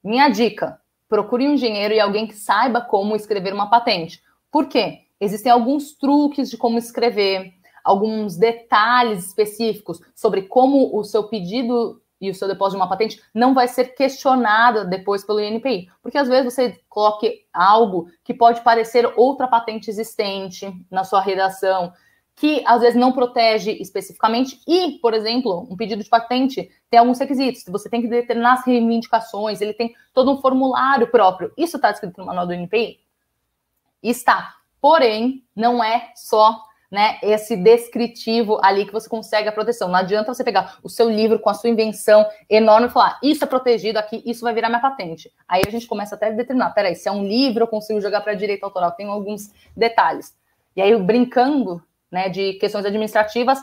Minha 0.00 0.28
dica: 0.28 0.80
procure 1.08 1.48
um 1.48 1.54
engenheiro 1.54 1.92
e 1.92 1.98
alguém 1.98 2.28
que 2.28 2.36
saiba 2.36 2.80
como 2.80 3.16
escrever 3.16 3.52
uma 3.52 3.68
patente. 3.68 4.22
Por 4.48 4.68
quê? 4.68 5.06
Existem 5.20 5.50
alguns 5.50 5.92
truques 5.92 6.50
de 6.50 6.56
como 6.56 6.78
escrever, 6.78 7.52
alguns 7.82 8.36
detalhes 8.36 9.26
específicos 9.26 10.00
sobre 10.14 10.42
como 10.42 10.96
o 10.96 11.02
seu 11.02 11.24
pedido 11.24 12.00
e 12.22 12.30
o 12.30 12.34
seu 12.34 12.46
depósito 12.46 12.76
de 12.76 12.82
uma 12.82 12.88
patente 12.88 13.20
não 13.34 13.52
vai 13.52 13.66
ser 13.66 13.96
questionada 13.96 14.84
depois 14.84 15.24
pelo 15.24 15.40
INPI. 15.40 15.90
Porque 16.00 16.16
às 16.16 16.28
vezes 16.28 16.54
você 16.54 16.80
coloque 16.88 17.44
algo 17.52 18.08
que 18.22 18.32
pode 18.32 18.60
parecer 18.60 19.12
outra 19.16 19.48
patente 19.48 19.90
existente 19.90 20.72
na 20.88 21.02
sua 21.02 21.20
redação, 21.20 21.92
que 22.36 22.62
às 22.64 22.80
vezes 22.80 22.98
não 22.98 23.12
protege 23.12 23.72
especificamente, 23.72 24.60
e, 24.66 24.98
por 25.00 25.14
exemplo, 25.14 25.66
um 25.68 25.76
pedido 25.76 26.02
de 26.02 26.08
patente 26.08 26.70
tem 26.88 27.00
alguns 27.00 27.18
requisitos, 27.18 27.64
você 27.66 27.90
tem 27.90 28.00
que 28.00 28.08
determinar 28.08 28.54
as 28.54 28.64
reivindicações, 28.64 29.60
ele 29.60 29.74
tem 29.74 29.92
todo 30.14 30.30
um 30.30 30.40
formulário 30.40 31.10
próprio. 31.10 31.52
Isso 31.58 31.76
está 31.76 31.90
escrito 31.90 32.18
no 32.18 32.26
manual 32.26 32.46
do 32.46 32.54
INPI? 32.54 33.00
Está. 34.00 34.54
Porém, 34.80 35.44
não 35.54 35.82
é 35.82 36.12
só 36.14 36.64
né, 36.92 37.18
esse 37.22 37.56
descritivo 37.56 38.60
ali 38.62 38.84
que 38.84 38.92
você 38.92 39.08
consegue 39.08 39.48
a 39.48 39.52
proteção. 39.52 39.88
Não 39.88 39.96
adianta 39.96 40.32
você 40.32 40.44
pegar 40.44 40.76
o 40.82 40.90
seu 40.90 41.08
livro 41.08 41.38
com 41.38 41.48
a 41.48 41.54
sua 41.54 41.70
invenção 41.70 42.28
enorme 42.50 42.88
e 42.88 42.90
falar, 42.90 43.18
isso 43.22 43.42
é 43.42 43.46
protegido 43.46 43.98
aqui, 43.98 44.22
isso 44.26 44.42
vai 44.42 44.52
virar 44.52 44.68
minha 44.68 44.82
patente. 44.82 45.32
Aí 45.48 45.62
a 45.66 45.70
gente 45.70 45.86
começa 45.86 46.14
até 46.14 46.26
a 46.26 46.30
determinar, 46.30 46.70
peraí, 46.72 46.94
se 46.94 47.08
é 47.08 47.12
um 47.12 47.26
livro, 47.26 47.62
eu 47.62 47.66
consigo 47.66 47.98
jogar 47.98 48.20
para 48.20 48.34
direito 48.34 48.64
autoral, 48.64 48.92
tem 48.92 49.06
alguns 49.06 49.50
detalhes. 49.74 50.36
E 50.76 50.82
aí, 50.82 50.94
brincando 50.98 51.82
né, 52.10 52.28
de 52.28 52.52
questões 52.54 52.84
administrativas, 52.84 53.58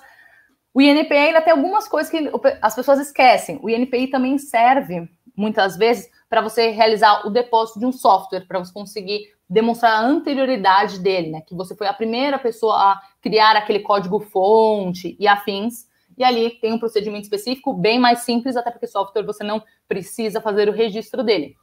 o 0.74 0.82
INPI 0.82 1.16
ainda 1.16 1.42
tem 1.42 1.54
algumas 1.54 1.88
coisas 1.88 2.12
que 2.12 2.32
as 2.60 2.74
pessoas 2.74 3.00
esquecem. 3.00 3.60
O 3.62 3.70
INPI 3.70 4.08
também 4.08 4.40
serve, 4.40 5.08
muitas 5.36 5.78
vezes, 5.78 6.10
para 6.28 6.42
você 6.42 6.70
realizar 6.70 7.28
o 7.28 7.30
depósito 7.30 7.80
de 7.80 7.86
um 7.86 7.92
software, 7.92 8.48
para 8.48 8.58
você 8.58 8.74
conseguir 8.74 9.28
demonstrar 9.50 9.94
a 9.94 10.06
anterioridade 10.06 11.00
dele, 11.00 11.32
né? 11.32 11.42
Que 11.42 11.56
você 11.56 11.76
foi 11.76 11.88
a 11.88 11.94
primeira 11.94 12.38
pessoa 12.38 12.76
a 12.76 13.02
criar 13.22 13.56
aquele 13.56 13.80
código-fonte 13.80 15.16
e 15.20 15.28
afins. 15.28 15.88
E 16.18 16.24
ali 16.24 16.52
tem 16.60 16.74
um 16.74 16.80
procedimento 16.80 17.24
específico 17.24 17.74
bem 17.74 17.98
mais 17.98 18.20
simples, 18.20 18.58
até 18.58 18.72
porque 18.72 18.88
software 18.88 19.24
você 19.24 19.44
não 19.44 19.64
precisa 19.88 20.42
fazer 20.42 20.68
o 20.68 20.74
registro 20.74 21.24
dele. 21.24 21.56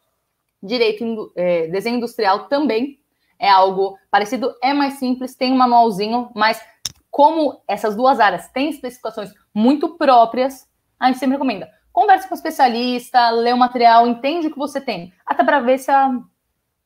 Direito, 0.63 1.33
é, 1.37 1.69
desenho 1.69 1.97
industrial 1.97 2.49
também 2.49 2.99
é 3.39 3.51
algo 3.51 3.99
parecido, 4.11 4.55
é 4.63 4.73
mais 4.73 4.95
simples, 4.95 5.35
tem 5.35 5.53
um 5.53 5.57
manualzinho, 5.57 6.31
mas 6.35 6.61
como 7.11 7.63
essas 7.69 7.95
duas 7.95 8.19
áreas 8.19 8.49
têm 8.49 8.71
especificações 8.71 9.33
muito 9.55 9.97
próprias, 9.97 10.69
a 10.99 11.07
gente 11.07 11.19
sempre 11.19 11.35
recomenda. 11.37 11.71
Converse 11.93 12.29
com 12.29 12.35
o 12.35 12.37
especialista, 12.37 13.31
lê 13.31 13.53
o 13.53 13.57
material, 13.57 14.07
entende 14.07 14.49
o 14.49 14.51
que 14.51 14.59
você 14.59 14.81
tem, 14.81 15.13
até 15.25 15.43
para 15.45 15.61
ver 15.61 15.79
se 15.79 15.91
a 15.91 16.11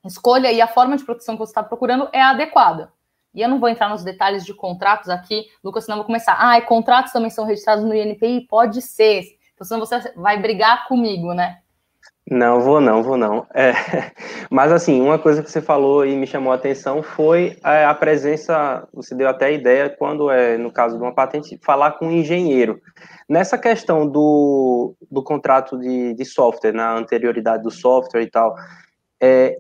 escolha 0.05 0.53
e 0.53 0.61
a 0.61 0.69
forma 0.69 0.97
de 0.97 1.05
proteção 1.05 1.35
que 1.35 1.41
você 1.41 1.51
está 1.51 1.63
procurando 1.63 2.09
é 2.13 2.21
adequada. 2.21 2.93
E 3.35 3.41
eu 3.41 3.49
não 3.49 3.61
vou 3.61 3.69
entrar 3.69 3.89
nos 3.89 4.03
detalhes 4.03 4.45
de 4.45 4.53
contratos 4.53 5.09
aqui, 5.09 5.47
Lucas, 5.63 5.85
senão 5.85 5.97
eu 5.97 6.01
vou 6.01 6.07
começar. 6.07 6.37
Ah, 6.39 6.59
e 6.59 6.63
contratos 6.63 7.13
também 7.13 7.31
são 7.31 7.45
registrados 7.45 7.85
no 7.85 7.95
INPI? 7.95 8.47
Pode 8.49 8.83
ser. 8.83 9.23
Então, 9.55 9.67
senão 9.67 9.81
você 9.81 10.13
vai 10.17 10.41
brigar 10.41 10.89
comigo, 10.89 11.33
né? 11.35 11.59
Não, 12.31 12.61
vou 12.61 12.81
não, 12.81 13.03
vou 13.03 13.17
não. 13.17 13.47
É, 13.53 13.73
mas, 14.49 14.71
assim, 14.71 15.01
uma 15.01 15.19
coisa 15.19 15.43
que 15.43 15.51
você 15.51 15.61
falou 15.61 16.07
e 16.07 16.17
me 16.17 16.27
chamou 16.27 16.53
a 16.53 16.57
atenção 16.57 17.03
foi 17.03 17.59
a, 17.63 17.93
presença, 17.95 18.87
você 18.93 19.15
deu 19.15 19.29
até 19.29 19.47
a 19.47 19.51
ideia, 19.51 19.91
quando 19.91 20.31
é, 20.31 20.57
no 20.57 20.73
caso 20.73 20.97
de 20.97 21.03
uma 21.03 21.13
patente, 21.13 21.59
falar 21.63 21.93
com 21.93 22.07
um 22.07 22.13
engenheiro. 22.13 22.81
Nessa 23.29 23.59
questão 23.59 24.07
do, 24.07 24.95
do 25.11 25.23
contrato 25.23 25.79
de, 25.79 26.15
de 26.15 26.25
software, 26.25 26.73
na 26.73 26.97
anterioridade 26.97 27.63
do 27.63 27.71
software 27.71 28.23
e 28.23 28.31
tal, 28.31 28.55
é, 29.21 29.59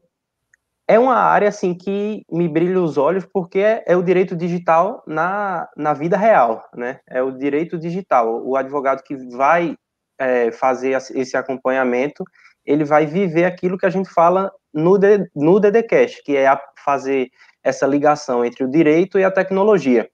é 0.91 0.99
uma 0.99 1.15
área 1.15 1.49
assim 1.49 1.73
que 1.73 2.25
me 2.29 2.49
brilha 2.49 2.81
os 2.81 2.99
olhos 2.99 3.25
porque 3.25 3.61
é, 3.61 3.85
é, 3.87 3.97
o 3.97 4.03
direito 4.03 4.35
digital 4.35 5.05
na, 5.07 5.69
na 5.77 5.95
vida 5.95 6.17
real, 6.17 6.69
né? 6.75 6.99
É 7.09 7.23
o 7.23 7.31
direito 7.31 7.79
digital. 7.79 8.45
O 8.45 8.57
advogado 8.57 9.05
que 9.05 9.15
vai 9.37 9.77
é, 10.19 10.51
fazer 10.51 10.99
esse 11.15 11.37
acompanhamento, 11.37 12.25
ele 12.67 12.85
vai 12.85 13.07
viver 13.07 13.45
aquilo 13.45 13.79
que 13.79 13.87
a 13.87 13.91
gente 13.91 14.11
fala 14.11 14.51
no, 14.75 14.99
no 15.37 15.61
DDCast, 15.61 16.25
que 16.25 16.37
é 16.37 16.53
fazer 16.85 17.29
essa 17.63 17.87
ligação 17.87 18.45
entre 18.45 18.65
o 18.65 18.71
direito 18.71 19.17
e 19.17 19.23
a 19.23 19.31
tecnologia. 19.31 20.11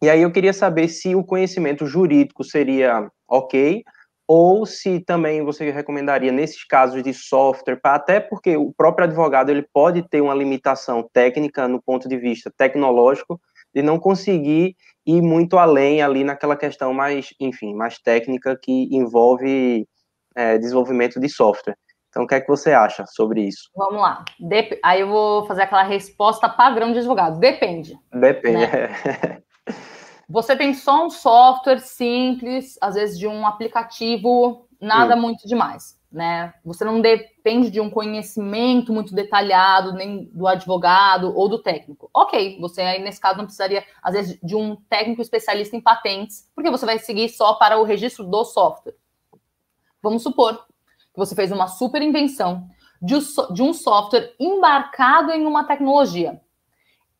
E 0.00 0.08
aí 0.08 0.22
eu 0.22 0.30
queria 0.30 0.52
saber 0.52 0.86
se 0.86 1.16
o 1.16 1.24
conhecimento 1.24 1.84
jurídico 1.84 2.44
seria 2.44 3.10
ok 3.26 3.82
ou 4.28 4.66
se 4.66 5.00
também 5.00 5.44
você 5.44 5.70
recomendaria 5.70 6.32
nesses 6.32 6.64
casos 6.64 7.02
de 7.02 7.14
software, 7.14 7.78
até 7.84 8.18
porque 8.18 8.56
o 8.56 8.72
próprio 8.72 9.06
advogado 9.06 9.50
ele 9.50 9.62
pode 9.62 10.02
ter 10.08 10.20
uma 10.20 10.34
limitação 10.34 11.08
técnica 11.12 11.68
no 11.68 11.80
ponto 11.80 12.08
de 12.08 12.16
vista 12.16 12.52
tecnológico 12.56 13.40
de 13.74 13.82
não 13.82 13.98
conseguir 13.98 14.74
ir 15.06 15.22
muito 15.22 15.58
além 15.58 16.02
ali 16.02 16.24
naquela 16.24 16.56
questão 16.56 16.92
mais, 16.92 17.28
enfim, 17.38 17.74
mais 17.74 17.98
técnica 17.98 18.58
que 18.60 18.88
envolve 18.90 19.86
é, 20.34 20.58
desenvolvimento 20.58 21.20
de 21.20 21.28
software. 21.28 21.76
Então, 22.08 22.24
o 22.24 22.26
que 22.26 22.34
é 22.34 22.40
que 22.40 22.48
você 22.48 22.72
acha 22.72 23.04
sobre 23.06 23.42
isso? 23.42 23.68
Vamos 23.76 24.00
lá. 24.00 24.24
Dep 24.40 24.80
Aí 24.82 25.02
eu 25.02 25.08
vou 25.08 25.46
fazer 25.46 25.62
aquela 25.62 25.82
resposta 25.82 26.48
padrão 26.48 26.90
de 26.90 26.98
advogado. 26.98 27.38
Depende. 27.38 27.94
Depende. 28.12 28.56
Né? 28.56 29.42
Você 30.28 30.56
tem 30.56 30.74
só 30.74 31.06
um 31.06 31.10
software 31.10 31.78
simples, 31.78 32.76
às 32.80 32.94
vezes 32.94 33.18
de 33.18 33.28
um 33.28 33.46
aplicativo, 33.46 34.66
nada 34.80 35.14
hum. 35.14 35.20
muito 35.20 35.46
demais, 35.46 35.98
né? 36.10 36.52
Você 36.64 36.84
não 36.84 37.00
depende 37.00 37.70
de 37.70 37.80
um 37.80 37.88
conhecimento 37.88 38.92
muito 38.92 39.14
detalhado, 39.14 39.92
nem 39.92 40.24
do 40.32 40.48
advogado 40.48 41.32
ou 41.36 41.48
do 41.48 41.62
técnico. 41.62 42.10
Ok, 42.12 42.58
você 42.60 42.82
aí 42.82 43.02
nesse 43.02 43.20
caso 43.20 43.38
não 43.38 43.44
precisaria, 43.44 43.84
às 44.02 44.14
vezes, 44.14 44.38
de 44.42 44.56
um 44.56 44.74
técnico 44.88 45.22
especialista 45.22 45.76
em 45.76 45.80
patentes, 45.80 46.50
porque 46.54 46.70
você 46.70 46.84
vai 46.84 46.98
seguir 46.98 47.28
só 47.28 47.54
para 47.54 47.78
o 47.78 47.84
registro 47.84 48.24
do 48.24 48.44
software. 48.44 48.96
Vamos 50.02 50.24
supor 50.24 50.56
que 50.56 51.18
você 51.18 51.34
fez 51.34 51.52
uma 51.52 51.68
super 51.68 52.02
invenção 52.02 52.68
de 53.00 53.62
um 53.62 53.72
software 53.72 54.34
embarcado 54.40 55.30
em 55.32 55.46
uma 55.46 55.64
tecnologia. 55.64 56.40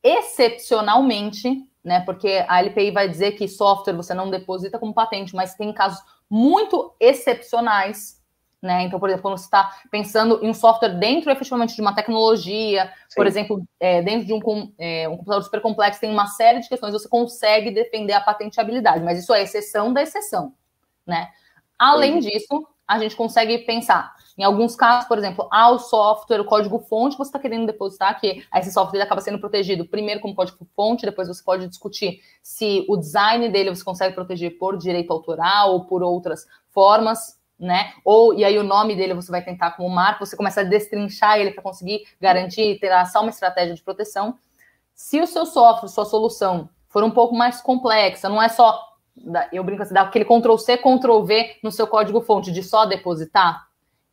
Excepcionalmente, 0.03 1.63
né? 1.87 2.01
Porque 2.01 2.43
a 2.49 2.59
LPI 2.59 2.91
vai 2.91 3.07
dizer 3.07 3.31
que 3.31 3.47
software 3.47 3.95
você 3.95 4.13
não 4.13 4.29
deposita 4.29 4.77
como 4.77 4.93
patente, 4.93 5.33
mas 5.33 5.55
tem 5.55 5.71
casos 5.71 6.03
muito 6.29 6.93
excepcionais, 6.99 8.21
né? 8.61 8.83
Então, 8.83 8.99
por 8.99 9.07
exemplo, 9.07 9.21
quando 9.21 9.37
você 9.37 9.45
está 9.45 9.73
pensando 9.89 10.43
em 10.43 10.49
um 10.49 10.53
software 10.53 10.99
dentro 10.99 11.31
efetivamente 11.31 11.75
de 11.75 11.81
uma 11.81 11.95
tecnologia, 11.95 12.91
Sim. 13.07 13.15
por 13.15 13.25
exemplo, 13.25 13.63
é, 13.79 14.01
dentro 14.01 14.27
de 14.27 14.33
um, 14.33 14.73
é, 14.77 15.07
um, 15.07 15.15
computador 15.15 15.43
super 15.43 15.61
complexo, 15.61 16.01
tem 16.01 16.11
uma 16.11 16.27
série 16.27 16.59
de 16.59 16.67
questões, 16.67 16.91
você 16.91 17.07
consegue 17.07 17.71
defender 17.71 18.11
a 18.11 18.21
patenteabilidade, 18.21 19.01
mas 19.01 19.17
isso 19.17 19.33
é 19.33 19.41
exceção 19.41 19.93
da 19.93 20.03
exceção, 20.03 20.53
né? 21.05 21.29
Além 21.79 22.21
Sim. 22.21 22.29
disso, 22.29 22.67
a 22.85 22.99
gente 22.99 23.15
consegue 23.15 23.59
pensar 23.59 24.13
em 24.37 24.43
alguns 24.43 24.75
casos, 24.75 25.07
por 25.07 25.17
exemplo, 25.17 25.47
há 25.51 25.69
o 25.71 25.79
software, 25.79 26.39
o 26.39 26.45
código-fonte 26.45 27.15
que 27.15 27.23
você 27.23 27.29
está 27.29 27.39
querendo 27.39 27.65
depositar, 27.65 28.19
que 28.19 28.45
esse 28.55 28.71
software 28.71 29.01
acaba 29.01 29.19
sendo 29.19 29.39
protegido 29.39 29.85
primeiro 29.85 30.21
como 30.21 30.35
código-fonte, 30.35 31.05
depois 31.05 31.27
você 31.27 31.43
pode 31.43 31.67
discutir 31.67 32.21
se 32.43 32.85
o 32.87 32.95
design 32.95 33.49
dele 33.49 33.71
você 33.71 33.83
consegue 33.83 34.13
proteger 34.13 34.59
por 34.59 34.77
direito 34.77 35.11
autoral 35.11 35.73
ou 35.73 35.85
por 35.85 36.03
outras 36.03 36.45
formas, 36.69 37.39
né? 37.59 37.93
Ou 38.05 38.35
e 38.35 38.45
aí 38.45 38.59
o 38.59 38.63
nome 38.63 38.95
dele 38.95 39.15
você 39.15 39.31
vai 39.31 39.43
tentar 39.43 39.71
como 39.71 39.89
marca, 39.89 40.23
você 40.23 40.37
começa 40.37 40.61
a 40.61 40.63
destrinchar 40.63 41.39
ele 41.39 41.51
para 41.51 41.63
conseguir 41.63 42.05
garantir 42.21 42.79
ter 42.79 42.91
só 43.07 43.21
uma 43.21 43.31
estratégia 43.31 43.73
de 43.73 43.81
proteção. 43.81 44.37
Se 44.93 45.19
o 45.19 45.25
seu 45.25 45.47
software, 45.47 45.89
sua 45.89 46.05
solução 46.05 46.69
for 46.89 47.03
um 47.03 47.11
pouco 47.11 47.35
mais 47.35 47.59
complexa, 47.59 48.29
não 48.29 48.41
é 48.41 48.49
só 48.49 48.85
eu 49.51 49.63
brinco 49.63 49.81
assim, 49.81 49.95
dá 49.95 50.01
aquele 50.01 50.25
Ctrl 50.25 50.57
C, 50.57 50.77
Ctrl 50.77 51.23
V 51.23 51.57
no 51.63 51.71
seu 51.71 51.87
código 51.87 52.21
fonte 52.21 52.51
de 52.51 52.61
só 52.61 52.85
depositar, 52.85 53.66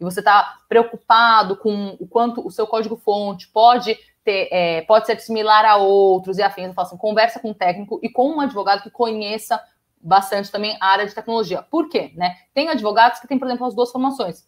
você 0.04 0.20
está 0.20 0.60
preocupado 0.68 1.56
com 1.56 1.96
o 1.98 2.06
quanto 2.06 2.46
o 2.46 2.50
seu 2.50 2.66
código-fonte 2.66 3.48
pode 3.48 3.98
ter, 4.24 4.48
é, 4.50 4.82
pode 4.82 5.06
ser 5.06 5.18
similar 5.20 5.64
a 5.64 5.76
outros 5.76 6.38
e 6.38 6.42
afins. 6.42 6.68
Eu 6.68 6.74
falo 6.74 6.88
assim, 6.88 6.96
conversa 6.96 7.40
com 7.40 7.50
um 7.50 7.54
técnico 7.54 8.00
e 8.02 8.08
com 8.08 8.30
um 8.30 8.40
advogado 8.40 8.82
que 8.82 8.90
conheça 8.90 9.60
bastante 10.00 10.50
também 10.50 10.76
a 10.80 10.86
área 10.86 11.06
de 11.06 11.14
tecnologia. 11.14 11.62
Por 11.62 11.88
quê? 11.88 12.12
Né? 12.14 12.34
Tem 12.52 12.68
advogados 12.68 13.20
que 13.20 13.26
têm, 13.26 13.38
por 13.38 13.46
exemplo, 13.46 13.66
as 13.66 13.74
duas 13.74 13.90
formações. 13.90 14.46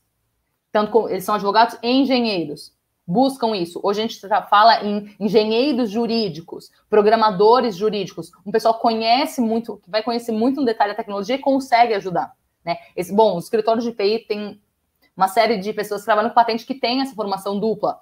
Tanto 0.70 1.08
eles 1.08 1.25
são 1.25 1.34
advogados 1.34 1.78
e 1.82 1.90
engenheiros. 1.90 2.75
Buscam 3.06 3.54
isso. 3.56 3.80
Hoje 3.82 4.00
a 4.00 4.06
gente 4.06 4.20
já 4.20 4.42
fala 4.42 4.84
em 4.84 5.14
engenheiros 5.20 5.90
jurídicos, 5.90 6.72
programadores 6.90 7.76
jurídicos. 7.76 8.32
Um 8.44 8.50
pessoal 8.50 8.75
conhece 8.75 9.40
muito, 9.40 9.76
que 9.78 9.90
vai 9.90 10.02
conhecer 10.02 10.32
muito 10.32 10.60
no 10.60 10.66
detalhe 10.66 10.92
a 10.92 10.96
tecnologia 10.96 11.36
e 11.36 11.38
consegue 11.38 11.94
ajudar. 11.94 12.34
Né? 12.64 12.76
Esse, 12.96 13.14
bom, 13.14 13.36
o 13.36 13.38
escritório 13.38 13.80
de 13.80 13.92
TI 13.92 14.26
tem 14.26 14.60
uma 15.16 15.28
série 15.28 15.56
de 15.56 15.73
pessoas 15.73 16.02
que 16.02 16.06
trabalham 16.06 16.28
com 16.28 16.35
patente 16.35 16.66
que 16.66 16.75
tem 16.75 17.00
essa 17.00 17.14
formação 17.14 17.58
dupla. 17.58 17.99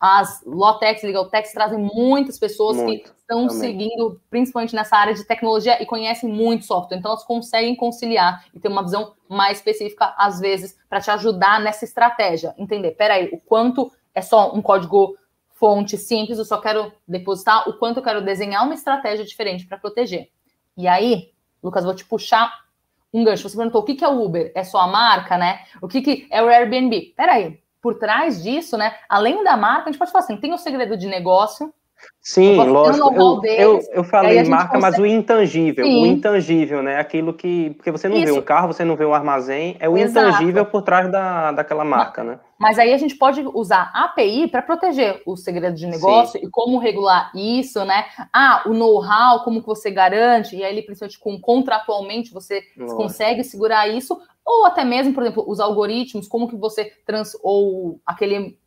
As 0.00 0.42
Lawtechs, 0.46 1.02
Legaltechs 1.02 1.52
trazem 1.52 1.78
muitas 1.78 2.38
pessoas 2.38 2.76
muito, 2.76 3.10
que 3.10 3.16
estão 3.18 3.48
também. 3.48 3.58
seguindo, 3.58 4.20
principalmente 4.30 4.74
nessa 4.74 4.96
área 4.96 5.12
de 5.12 5.24
tecnologia, 5.24 5.82
e 5.82 5.86
conhecem 5.86 6.30
muito 6.30 6.66
software. 6.66 6.98
Então, 6.98 7.10
elas 7.10 7.24
conseguem 7.24 7.74
conciliar 7.74 8.44
e 8.54 8.60
ter 8.60 8.68
uma 8.68 8.82
visão 8.82 9.14
mais 9.28 9.58
específica, 9.58 10.14
às 10.16 10.38
vezes, 10.38 10.78
para 10.88 11.00
te 11.00 11.10
ajudar 11.10 11.60
nessa 11.60 11.84
estratégia. 11.84 12.54
Entender, 12.56 12.92
peraí, 12.92 13.28
o 13.32 13.40
quanto 13.40 13.90
é 14.14 14.22
só 14.22 14.54
um 14.54 14.62
código 14.62 15.16
fonte 15.50 15.98
simples, 15.98 16.38
eu 16.38 16.44
só 16.44 16.58
quero 16.58 16.92
depositar, 17.06 17.68
o 17.68 17.72
quanto 17.72 17.96
eu 17.96 18.02
quero 18.02 18.24
desenhar 18.24 18.64
uma 18.64 18.74
estratégia 18.74 19.24
diferente 19.24 19.66
para 19.66 19.78
proteger. 19.78 20.30
E 20.76 20.86
aí, 20.86 21.32
Lucas, 21.60 21.84
vou 21.84 21.94
te 21.94 22.04
puxar 22.04 22.67
um 23.12 23.24
gancho. 23.24 23.48
Você 23.48 23.56
perguntou 23.56 23.82
o 23.82 23.84
que, 23.84 23.94
que 23.94 24.04
é 24.04 24.08
o 24.08 24.22
Uber? 24.22 24.52
É 24.54 24.64
só 24.64 24.78
a 24.80 24.86
marca, 24.86 25.36
né? 25.36 25.60
O 25.80 25.88
que, 25.88 26.02
que 26.02 26.26
é 26.30 26.42
o 26.42 26.48
Airbnb? 26.48 27.14
Peraí, 27.16 27.58
por 27.80 27.98
trás 27.98 28.42
disso, 28.42 28.76
né? 28.76 28.96
Além 29.08 29.42
da 29.44 29.56
marca, 29.56 29.88
a 29.88 29.92
gente 29.92 29.98
pode 29.98 30.10
falar 30.10 30.24
assim: 30.24 30.36
tem 30.36 30.52
o 30.52 30.58
segredo 30.58 30.96
de 30.96 31.06
negócio, 31.06 31.72
Sim, 32.20 32.56
lógico. 32.56 33.10
Eu, 33.14 33.42
eu, 33.46 33.80
eu, 33.90 34.04
falei 34.04 34.44
marca, 34.44 34.74
consegue... 34.74 34.82
mas 34.82 34.98
o 34.98 35.06
intangível, 35.06 35.84
Sim. 35.84 36.02
o 36.02 36.06
intangível, 36.06 36.82
né? 36.82 36.98
Aquilo 36.98 37.32
que. 37.32 37.70
Porque 37.70 37.90
você 37.90 38.06
não 38.06 38.18
Isso. 38.18 38.26
vê 38.26 38.38
um 38.38 38.42
carro, 38.42 38.66
você 38.66 38.84
não 38.84 38.96
vê 38.96 39.06
um 39.06 39.14
armazém, 39.14 39.76
é 39.80 39.88
o 39.88 39.96
Exato. 39.96 40.28
intangível 40.28 40.66
por 40.66 40.82
trás 40.82 41.10
da, 41.10 41.52
daquela 41.52 41.84
marca, 41.84 42.22
né? 42.22 42.38
Mas 42.58 42.78
aí 42.78 42.92
a 42.92 42.98
gente 42.98 43.16
pode 43.16 43.40
usar 43.54 43.90
API 43.94 44.46
para 44.48 44.60
proteger 44.60 45.22
o 45.24 45.36
segredo 45.36 45.74
de 45.74 45.86
negócio 45.86 46.38
Sim. 46.38 46.46
e 46.46 46.50
como 46.50 46.78
regular 46.78 47.30
isso, 47.34 47.82
né? 47.86 48.04
Ah, 48.30 48.62
o 48.66 48.74
know-how, 48.74 49.42
como 49.42 49.60
que 49.60 49.66
você 49.66 49.90
garante, 49.90 50.54
e 50.54 50.62
aí, 50.62 50.82
principalmente 50.82 51.18
com 51.18 51.40
contratualmente, 51.40 52.32
você 52.32 52.62
consegue 52.96 53.42
segurar 53.42 53.88
isso, 53.88 54.20
ou 54.44 54.66
até 54.66 54.84
mesmo, 54.84 55.14
por 55.14 55.22
exemplo, 55.22 55.44
os 55.46 55.60
algoritmos, 55.60 56.28
como 56.28 56.48
que 56.48 56.56
você 56.56 56.92
trans 57.06 57.32
ou 57.42 58.00
aquele 58.04 58.58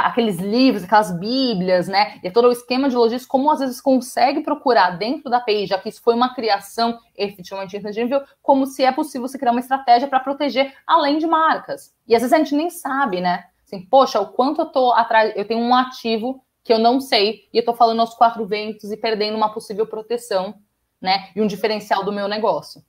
aqueles 0.00 0.38
livros, 0.38 0.84
aquelas 0.84 1.10
bíblias, 1.18 1.88
né? 1.88 2.18
E 2.22 2.30
todo 2.30 2.48
o 2.48 2.52
esquema 2.52 2.88
de 2.88 2.96
logística, 2.96 3.30
como 3.30 3.50
às 3.50 3.60
vezes 3.60 3.80
consegue 3.80 4.42
procurar 4.42 4.98
dentro 4.98 5.30
da 5.30 5.38
API, 5.38 5.66
já 5.66 5.78
que 5.78 5.88
isso 5.88 6.02
foi 6.02 6.14
uma 6.14 6.34
criação 6.34 6.98
efetivamente 7.16 7.76
intangível, 7.76 8.22
como 8.42 8.66
se 8.66 8.84
é 8.84 8.92
possível 8.92 9.26
você 9.26 9.38
criar 9.38 9.52
uma 9.52 9.60
estratégia 9.60 10.08
para 10.08 10.20
proteger 10.20 10.74
além 10.86 11.18
de 11.18 11.26
marcas. 11.26 11.94
E 12.06 12.14
às 12.14 12.22
vezes 12.22 12.32
a 12.32 12.38
gente 12.38 12.54
nem 12.54 12.70
sabe, 12.70 13.20
né? 13.20 13.44
Assim, 13.64 13.80
poxa, 13.80 14.20
o 14.20 14.28
quanto 14.28 14.60
eu 14.60 14.66
tô 14.66 14.92
atrás, 14.92 15.32
eu 15.34 15.44
tenho 15.44 15.60
um 15.60 15.74
ativo 15.74 16.42
que 16.62 16.72
eu 16.72 16.78
não 16.78 17.00
sei 17.00 17.48
e 17.52 17.58
eu 17.58 17.64
tô 17.64 17.74
falando 17.74 18.00
aos 18.00 18.14
quatro 18.14 18.44
ventos 18.44 18.90
e 18.90 18.96
perdendo 18.96 19.36
uma 19.36 19.52
possível 19.52 19.86
proteção, 19.86 20.54
né? 21.00 21.30
E 21.34 21.40
um 21.40 21.46
diferencial 21.46 22.04
do 22.04 22.12
meu 22.12 22.28
negócio. 22.28 22.82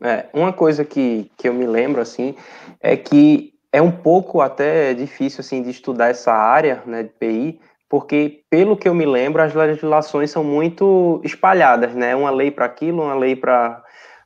É, 0.00 0.26
uma 0.32 0.52
coisa 0.52 0.84
que, 0.84 1.30
que 1.36 1.48
eu 1.48 1.54
me 1.54 1.66
lembro, 1.66 2.00
assim, 2.00 2.34
é 2.80 2.96
que 2.96 3.51
é 3.72 3.80
um 3.80 3.90
pouco 3.90 4.40
até 4.40 4.92
difícil 4.92 5.40
assim 5.40 5.62
de 5.62 5.70
estudar 5.70 6.10
essa 6.10 6.32
área 6.32 6.82
né, 6.84 7.02
de 7.04 7.08
PI, 7.08 7.58
porque 7.88 8.42
pelo 8.50 8.76
que 8.76 8.88
eu 8.88 8.94
me 8.94 9.06
lembro 9.06 9.42
as 9.42 9.54
legislações 9.54 10.30
são 10.30 10.44
muito 10.44 11.20
espalhadas, 11.24 11.94
né? 11.94 12.14
Uma 12.14 12.30
lei 12.30 12.50
para 12.50 12.66
aquilo, 12.66 13.02
uma 13.02 13.14
lei 13.14 13.34
para 13.34 13.82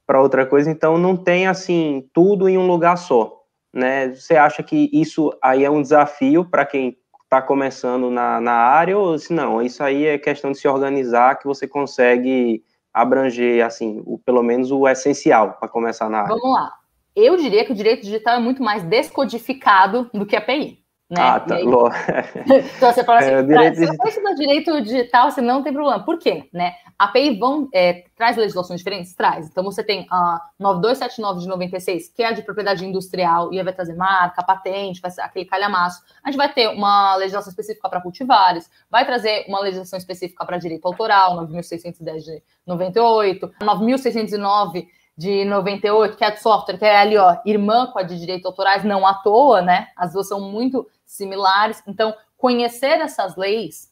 para 0.07 0.23
outra 0.23 0.47
coisa, 0.47 0.71
então 0.71 0.97
não 0.97 1.17
tem 1.17 1.49
assim 1.49 2.09
tudo 2.15 2.49
em 2.49 2.57
um 2.57 2.65
lugar 2.65 2.97
só, 2.97 3.43
né? 3.75 4.15
Você 4.15 4.37
acha 4.37 4.63
que 4.63 4.89
isso 4.93 5.37
aí 5.43 5.65
é 5.65 5.71
um 5.71 5.83
desafio 5.83 6.45
para 6.45 6.65
quem 6.65 6.97
está 7.25 7.43
começando 7.43 8.09
na, 8.09 8.41
na 8.41 8.53
área 8.53 8.97
ou 8.97 9.19
se 9.19 9.33
não? 9.33 9.61
Isso 9.61 9.83
aí 9.83 10.07
é 10.07 10.17
questão 10.17 10.53
de 10.53 10.59
se 10.59 10.69
organizar 10.69 11.41
que 11.41 11.45
você 11.45 11.67
consegue 11.67 12.63
abranger 12.95 13.67
assim, 13.67 14.01
o, 14.07 14.17
pelo 14.17 14.45
menos 14.45 14.71
o 14.71 14.87
essencial 14.87 15.57
para 15.59 15.69
começar 15.69 16.09
na 16.09 16.19
área. 16.19 16.37
Vamos 16.37 16.53
lá 16.53 16.71
eu 17.17 17.37
diria 17.37 17.65
que 17.65 17.73
o 17.73 17.75
direito 17.75 18.03
digital 18.03 18.37
é 18.37 18.41
muito 18.41 18.63
mais 18.63 18.83
descodificado 18.85 20.11
do 20.13 20.27
que 20.27 20.37
a 20.37 20.39
API. 20.39 20.87
Né? 21.09 21.21
Ah, 21.21 21.39
tá. 21.39 21.55
Aí, 21.55 21.63
então 22.77 22.93
você 22.93 23.05
fala 23.05 23.21
assim, 23.21 23.31
é, 23.31 23.43
direito... 23.43 23.77
se 23.77 23.87
você 23.87 24.09
estudar 24.09 24.35
direito 24.35 24.83
digital, 24.83 25.31
você 25.31 25.41
não 25.41 25.63
tem 25.63 25.73
problema. 25.73 26.05
Por 26.05 26.19
quê? 26.19 26.49
Né? 26.53 26.75
A 26.99 27.05
API 27.05 27.39
vão, 27.39 27.69
é, 27.73 28.05
traz 28.17 28.37
legislações 28.37 28.81
diferentes? 28.81 29.15
Traz. 29.15 29.47
Então 29.47 29.63
você 29.63 29.85
tem 29.85 30.05
a 30.11 30.41
9279 30.59 31.41
de 31.43 31.47
96, 31.47 32.09
que 32.09 32.25
é 32.25 32.27
a 32.27 32.33
de 32.33 32.43
propriedade 32.43 32.85
industrial, 32.85 33.53
e 33.53 33.59
aí 33.59 33.65
vai 33.65 33.73
trazer 33.73 33.95
marca, 33.95 34.43
patente, 34.43 35.01
vai 35.01 35.13
ser 35.13 35.21
aquele 35.21 35.45
calhamaço. 35.45 36.03
A 36.25 36.29
gente 36.29 36.39
vai 36.39 36.53
ter 36.53 36.69
uma 36.69 37.15
legislação 37.15 37.51
específica 37.51 37.89
para 37.89 38.01
cultivares, 38.01 38.69
vai 38.91 39.07
trazer 39.07 39.45
uma 39.47 39.61
legislação 39.61 39.99
específica 39.99 40.45
para 40.45 40.59
direito 40.59 40.87
autoral, 40.87 41.37
9610 41.37 42.25
de 42.25 42.43
98, 42.67 43.53
9609 43.63 44.89
de 45.17 45.45
98, 45.45 46.17
que 46.17 46.25
é 46.25 46.31
de 46.31 46.41
software, 46.41 46.77
que 46.77 46.85
é 46.85 46.99
ali, 46.99 47.17
ó, 47.17 47.37
irmã 47.45 47.87
com 47.87 47.99
a 47.99 48.03
de 48.03 48.19
direitos 48.19 48.45
autorais, 48.45 48.85
não 48.85 49.07
à 49.07 49.15
toa, 49.15 49.63
né? 49.63 49.89
As 49.97 50.13
duas 50.13 50.29
são 50.29 50.41
muito 50.41 50.87
similares. 51.07 51.83
Então, 51.87 52.15
conhecer 52.37 53.01
essas 53.01 53.37
leis 53.37 53.91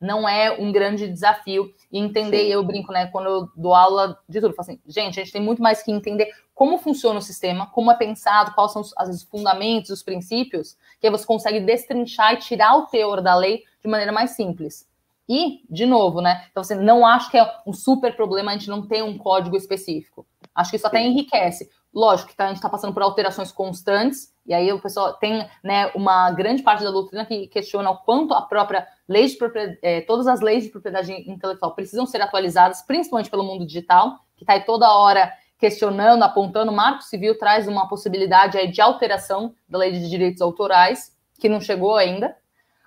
não 0.00 0.28
é 0.28 0.52
um 0.52 0.70
grande 0.70 1.08
desafio. 1.08 1.72
E 1.90 1.98
entender, 1.98 2.44
Sim. 2.44 2.52
eu 2.52 2.62
brinco, 2.62 2.92
né? 2.92 3.06
Quando 3.06 3.26
eu 3.26 3.48
dou 3.56 3.74
aula 3.74 4.18
de 4.28 4.40
tudo, 4.40 4.50
eu 4.50 4.56
falo 4.56 4.68
assim, 4.68 4.80
gente, 4.86 5.18
a 5.18 5.22
gente 5.22 5.32
tem 5.32 5.40
muito 5.40 5.62
mais 5.62 5.82
que 5.82 5.90
entender 5.90 6.30
como 6.54 6.78
funciona 6.78 7.18
o 7.18 7.22
sistema, 7.22 7.66
como 7.66 7.90
é 7.90 7.96
pensado, 7.96 8.54
quais 8.54 8.72
são, 8.72 8.82
os 8.82 9.22
fundamentos, 9.24 9.90
os 9.90 10.02
princípios, 10.02 10.76
que 11.00 11.06
aí 11.06 11.10
você 11.10 11.24
consegue 11.24 11.60
destrinchar 11.60 12.34
e 12.34 12.38
tirar 12.38 12.76
o 12.76 12.86
teor 12.86 13.22
da 13.22 13.34
lei 13.34 13.64
de 13.82 13.88
maneira 13.88 14.12
mais 14.12 14.32
simples. 14.32 14.86
E, 15.28 15.64
de 15.68 15.86
novo, 15.86 16.20
né? 16.20 16.46
Então, 16.50 16.62
você 16.62 16.74
não 16.74 17.04
acha 17.04 17.30
que 17.30 17.36
é 17.36 17.52
um 17.66 17.72
super 17.72 18.14
problema 18.14 18.52
a 18.52 18.54
gente 18.54 18.70
não 18.70 18.86
ter 18.86 19.02
um 19.02 19.18
código 19.18 19.56
específico. 19.56 20.24
Acho 20.56 20.70
que 20.70 20.76
isso 20.76 20.86
até 20.86 21.00
enriquece. 21.00 21.68
Lógico 21.94 22.30
que 22.30 22.36
tá, 22.36 22.44
a 22.44 22.48
gente 22.48 22.56
está 22.56 22.68
passando 22.68 22.94
por 22.94 23.02
alterações 23.02 23.52
constantes, 23.52 24.34
e 24.46 24.54
aí 24.54 24.72
o 24.72 24.80
pessoal 24.80 25.14
tem 25.14 25.46
né, 25.62 25.90
uma 25.94 26.30
grande 26.30 26.62
parte 26.62 26.82
da 26.82 26.90
doutrina 26.90 27.26
que 27.26 27.46
questiona 27.48 27.90
o 27.90 27.98
quanto 27.98 28.32
a 28.32 28.42
própria 28.42 28.86
lei 29.08 29.26
de 29.26 29.36
propriedade, 29.36 29.78
é, 29.82 30.00
todas 30.00 30.26
as 30.26 30.40
leis 30.40 30.64
de 30.64 30.70
propriedade 30.70 31.12
intelectual 31.12 31.74
precisam 31.74 32.06
ser 32.06 32.22
atualizadas, 32.22 32.82
principalmente 32.82 33.30
pelo 33.30 33.44
mundo 33.44 33.66
digital, 33.66 34.18
que 34.36 34.44
está 34.44 34.54
aí 34.54 34.64
toda 34.64 34.92
hora 34.92 35.32
questionando, 35.58 36.22
apontando. 36.22 36.72
O 36.72 36.74
Marco 36.74 37.02
Civil 37.02 37.38
traz 37.38 37.68
uma 37.68 37.88
possibilidade 37.88 38.56
aí 38.56 38.70
de 38.70 38.80
alteração 38.80 39.54
da 39.68 39.78
lei 39.78 39.92
de 39.92 40.08
direitos 40.08 40.40
autorais, 40.40 41.16
que 41.38 41.48
não 41.48 41.60
chegou 41.60 41.96
ainda, 41.96 42.36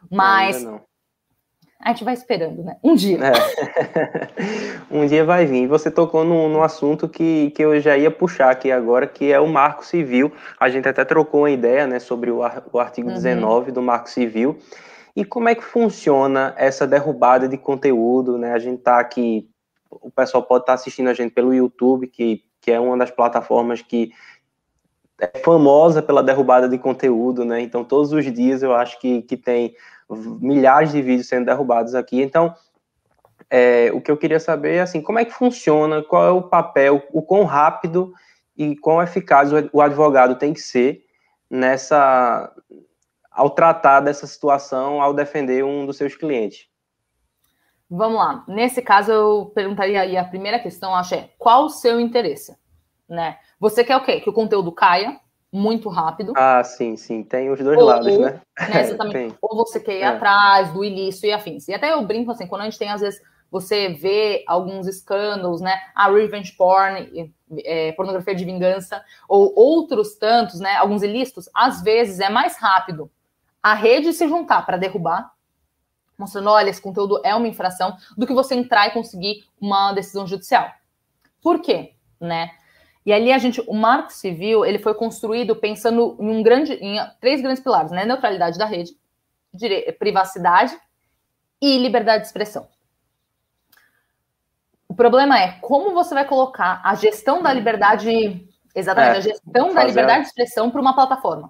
mas 0.09 0.57
ainda 0.65 0.88
a 1.81 1.89
gente 1.89 2.03
vai 2.03 2.13
esperando, 2.13 2.61
né? 2.61 2.75
Um 2.83 2.93
dia. 2.93 3.17
É. 3.23 4.33
um 4.91 5.07
dia 5.07 5.23
vai 5.23 5.45
vir. 5.45 5.65
Você 5.67 5.89
tocou 5.89 6.25
num, 6.25 6.49
num, 6.49 6.61
assunto 6.61 7.07
que, 7.07 7.51
que 7.51 7.63
eu 7.63 7.79
já 7.79 7.97
ia 7.97 8.11
puxar 8.11 8.51
aqui 8.51 8.69
agora, 8.69 9.07
que 9.07 9.31
é 9.31 9.39
o 9.39 9.47
Marco 9.47 9.85
Civil. 9.85 10.31
A 10.59 10.69
gente 10.69 10.89
até 10.89 11.05
trocou 11.05 11.41
uma 11.41 11.51
ideia 11.51 11.87
né, 11.87 11.99
sobre 11.99 12.31
o, 12.31 12.39
o 12.73 12.79
artigo 12.79 13.07
uhum. 13.07 13.13
19 13.13 13.71
do 13.71 13.81
Marco 13.81 14.09
Civil. 14.09 14.57
E 15.15 15.23
como 15.23 15.47
é 15.47 15.55
que 15.55 15.63
funciona 15.63 16.53
essa 16.57 16.85
derrubada 16.85 17.47
de 17.47 17.57
conteúdo? 17.57 18.37
Né? 18.37 18.51
A 18.51 18.59
gente 18.59 18.79
está 18.79 18.99
aqui, 18.99 19.49
o 19.89 20.11
pessoal 20.11 20.43
pode 20.43 20.63
estar 20.63 20.73
tá 20.73 20.75
assistindo 20.75 21.07
a 21.07 21.13
gente 21.13 21.33
pelo 21.33 21.53
YouTube, 21.53 22.07
que, 22.07 22.43
que 22.59 22.71
é 22.71 22.79
uma 22.79 22.97
das 22.97 23.09
plataformas 23.09 23.81
que 23.81 24.11
é 25.19 25.39
famosa 25.39 26.01
pela 26.01 26.21
derrubada 26.21 26.67
de 26.67 26.77
conteúdo, 26.77 27.43
né? 27.43 27.59
Então, 27.59 27.83
todos 27.83 28.13
os 28.13 28.23
dias 28.31 28.63
eu 28.63 28.73
acho 28.73 28.97
que, 28.99 29.21
que 29.23 29.35
tem 29.35 29.75
milhares 30.09 30.91
de 30.91 31.01
vídeos 31.01 31.27
sendo 31.27 31.45
derrubados 31.45 31.93
aqui. 31.95 32.21
Então, 32.21 32.53
é, 33.49 33.91
o 33.93 34.01
que 34.01 34.11
eu 34.11 34.17
queria 34.17 34.39
saber 34.39 34.75
é 34.75 34.81
assim, 34.81 35.01
como 35.01 35.19
é 35.19 35.25
que 35.25 35.33
funciona, 35.33 36.03
qual 36.03 36.25
é 36.25 36.31
o 36.31 36.43
papel, 36.43 37.03
o 37.11 37.21
quão 37.21 37.43
rápido 37.43 38.13
e 38.57 38.75
quão 38.75 39.01
eficaz 39.01 39.51
o 39.71 39.81
advogado 39.81 40.35
tem 40.35 40.53
que 40.53 40.59
ser 40.59 41.03
nessa 41.49 42.53
ao 43.31 43.49
tratar 43.49 44.01
dessa 44.01 44.27
situação, 44.27 45.01
ao 45.01 45.13
defender 45.13 45.63
um 45.63 45.85
dos 45.85 45.95
seus 45.95 46.13
clientes. 46.13 46.67
Vamos 47.89 48.17
lá. 48.17 48.43
Nesse 48.47 48.81
caso, 48.81 49.11
eu 49.11 49.51
perguntaria 49.55 50.01
aí 50.01 50.17
a 50.17 50.25
primeira 50.25 50.59
questão, 50.59 50.93
acho 50.93 51.15
é 51.15 51.29
qual 51.37 51.65
o 51.65 51.69
seu 51.69 51.99
interesse, 51.99 52.55
né? 53.07 53.37
Você 53.59 53.83
quer 53.83 53.95
o 53.95 54.03
quê? 54.03 54.19
Que 54.19 54.29
o 54.29 54.33
conteúdo 54.33 54.71
caia, 54.71 55.19
muito 55.51 55.89
rápido. 55.89 56.33
Ah, 56.35 56.63
sim, 56.63 56.95
sim. 56.95 57.23
Tem 57.23 57.49
os 57.49 57.59
dois 57.59 57.77
ou, 57.77 57.85
lados, 57.85 58.17
né? 58.17 58.41
né 58.59 58.81
exatamente. 58.81 59.35
ou 59.41 59.57
você 59.57 59.79
quer 59.79 59.97
ir 59.97 60.01
é. 60.01 60.05
atrás 60.05 60.71
do 60.71 60.83
ilícito 60.83 61.25
e 61.27 61.31
afins. 61.31 61.67
E 61.67 61.73
até 61.73 61.91
eu 61.93 62.05
brinco 62.05 62.31
assim, 62.31 62.47
quando 62.47 62.61
a 62.61 62.65
gente 62.65 62.77
tem, 62.77 62.89
às 62.89 63.01
vezes, 63.01 63.21
você 63.51 63.89
vê 63.89 64.43
alguns 64.47 64.87
escândalos, 64.87 65.61
né? 65.61 65.75
A 65.95 66.09
revenge 66.09 66.51
porn, 66.55 67.33
é, 67.65 67.91
pornografia 67.93 68.35
de 68.35 68.45
vingança, 68.45 69.03
ou 69.27 69.53
outros 69.55 70.15
tantos, 70.15 70.59
né? 70.59 70.75
Alguns 70.75 71.01
ilícitos, 71.01 71.49
às 71.55 71.81
vezes 71.81 72.19
é 72.19 72.29
mais 72.29 72.57
rápido 72.57 73.09
a 73.61 73.73
rede 73.73 74.13
se 74.13 74.27
juntar 74.27 74.65
para 74.65 74.77
derrubar 74.77 75.31
mostrando, 76.19 76.49
olha, 76.49 76.69
esse 76.69 76.81
conteúdo 76.81 77.21
é 77.23 77.33
uma 77.33 77.47
infração, 77.47 77.95
do 78.17 78.27
que 78.27 78.33
você 78.33 78.53
entrar 78.53 78.87
e 78.87 78.91
conseguir 78.91 79.45
uma 79.59 79.93
decisão 79.93 80.27
judicial. 80.27 80.69
Por 81.41 81.61
quê? 81.61 81.93
Né? 82.19 82.51
E 83.09 83.11
ali 83.11 83.31
a 83.31 83.39
gente, 83.39 83.59
o 83.65 83.73
marco 83.73 84.13
civil, 84.13 84.63
ele 84.63 84.77
foi 84.77 84.93
construído 84.93 85.55
pensando 85.55 86.15
em 86.19 86.29
um 86.29 86.43
grande, 86.43 86.73
em 86.73 86.99
três 87.19 87.41
grandes 87.41 87.59
pilares, 87.59 87.89
né? 87.89 88.05
Neutralidade 88.05 88.59
da 88.59 88.67
rede, 88.67 88.95
privacidade 89.97 90.79
e 91.59 91.75
liberdade 91.79 92.21
de 92.21 92.27
expressão. 92.27 92.67
O 94.87 94.93
problema 94.93 95.39
é 95.39 95.53
como 95.53 95.91
você 95.91 96.13
vai 96.13 96.23
colocar 96.23 96.81
a 96.85 96.93
gestão 96.93 97.41
da 97.41 97.51
liberdade, 97.51 98.47
exatamente, 98.75 99.15
é, 99.15 99.17
a 99.17 99.21
gestão 99.21 99.73
da 99.73 99.83
liberdade 99.85 100.21
de 100.21 100.27
expressão 100.27 100.69
para 100.69 100.79
uma 100.79 100.93
plataforma. 100.93 101.49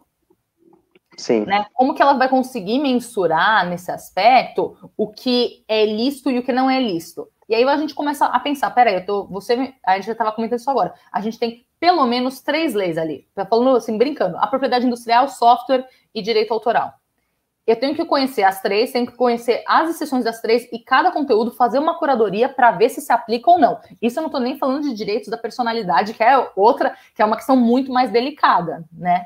Sim. 1.17 1.41
Né? 1.41 1.65
Como 1.73 1.93
que 1.93 2.01
ela 2.01 2.13
vai 2.13 2.29
conseguir 2.29 2.79
mensurar 2.79 3.67
nesse 3.67 3.91
aspecto 3.91 4.77
o 4.95 5.09
que 5.09 5.65
é 5.67 5.85
lícito 5.85 6.31
e 6.31 6.39
o 6.39 6.43
que 6.43 6.53
não 6.53 6.71
é 6.71 6.79
lícito? 6.79 7.27
E 7.49 7.55
aí 7.55 7.63
a 7.63 7.77
gente 7.77 7.95
começa 7.95 8.27
a 8.27 8.39
pensar, 8.39 8.69
peraí, 8.69 8.93
eu 8.93 9.05
tô, 9.05 9.25
você, 9.25 9.73
a 9.83 9.95
gente 9.95 10.05
já 10.05 10.12
estava 10.12 10.31
comentando 10.31 10.59
isso 10.59 10.69
agora. 10.69 10.93
A 11.12 11.19
gente 11.19 11.39
tem 11.39 11.65
pelo 11.79 12.05
menos 12.05 12.41
três 12.41 12.75
leis 12.75 12.95
ali. 12.95 13.27
Tá 13.33 13.43
falando 13.43 13.75
assim, 13.75 13.97
brincando. 13.97 14.38
A 14.38 14.45
propriedade 14.45 14.85
industrial, 14.85 15.27
software 15.27 15.88
e 16.13 16.21
direito 16.21 16.53
autoral. 16.53 16.93
Eu 17.65 17.75
tenho 17.75 17.95
que 17.95 18.05
conhecer 18.05 18.43
as 18.43 18.62
três, 18.62 18.91
tenho 18.91 19.07
que 19.07 19.15
conhecer 19.15 19.63
as 19.67 19.89
exceções 19.89 20.23
das 20.23 20.41
três 20.41 20.67
e 20.71 20.79
cada 20.79 21.12
conteúdo 21.12 21.51
fazer 21.51 21.79
uma 21.79 21.97
curadoria 21.97 22.49
para 22.49 22.71
ver 22.71 22.89
se 22.89 23.01
se 23.01 23.12
aplica 23.12 23.49
ou 23.49 23.59
não. 23.59 23.79
Isso 23.99 24.19
eu 24.19 24.21
não 24.21 24.27
estou 24.27 24.41
nem 24.41 24.57
falando 24.57 24.83
de 24.83 24.93
direitos 24.93 25.29
da 25.29 25.38
personalidade, 25.38 26.13
que 26.13 26.23
é 26.23 26.51
outra, 26.55 26.95
que 27.15 27.21
é 27.21 27.25
uma 27.25 27.35
questão 27.35 27.55
muito 27.55 27.91
mais 27.91 28.12
delicada, 28.12 28.83
né? 28.91 29.25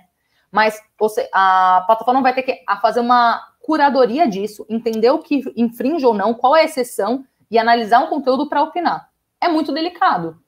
Mas 0.51 0.79
você, 0.99 1.27
a 1.33 1.83
plataforma 1.88 2.21
vai 2.21 2.33
ter 2.33 2.43
que 2.43 2.63
fazer 2.81 2.99
uma 2.99 3.41
curadoria 3.62 4.27
disso, 4.27 4.65
entender 4.69 5.09
o 5.09 5.19
que 5.19 5.41
infringe 5.55 6.05
ou 6.05 6.13
não, 6.13 6.33
qual 6.33 6.55
é 6.55 6.62
a 6.62 6.65
exceção 6.65 7.25
e 7.53 7.59
analisar 7.59 7.99
um 7.99 8.07
conteúdo 8.07 8.49
para 8.49 8.63
opinar. 8.63 9.11
É 9.39 9.47
muito 9.47 9.71
delicado. 9.71 10.41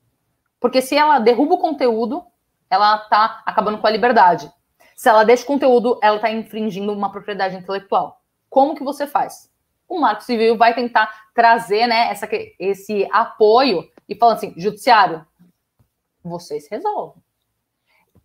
Porque 0.59 0.81
se 0.81 0.97
ela 0.97 1.19
derruba 1.19 1.53
o 1.53 1.59
conteúdo, 1.59 2.25
ela 2.67 2.95
está 2.95 3.43
acabando 3.45 3.77
com 3.77 3.85
a 3.85 3.91
liberdade. 3.91 4.51
Se 4.95 5.07
ela 5.07 5.23
deixa 5.23 5.43
o 5.43 5.45
conteúdo, 5.45 5.99
ela 6.01 6.15
está 6.15 6.31
infringindo 6.31 6.91
uma 6.91 7.11
propriedade 7.11 7.55
intelectual. 7.55 8.19
Como 8.49 8.73
que 8.73 8.83
você 8.83 9.05
faz? 9.05 9.51
O 9.87 9.99
Marco 9.99 10.23
Civil 10.23 10.57
vai 10.57 10.73
tentar 10.73 11.27
trazer 11.31 11.85
né, 11.85 12.09
essa, 12.09 12.27
esse 12.57 13.07
apoio 13.11 13.87
e 14.09 14.15
falando 14.15 14.37
assim, 14.37 14.55
judiciário, 14.57 15.23
vocês 16.23 16.67
resolvem. 16.71 17.21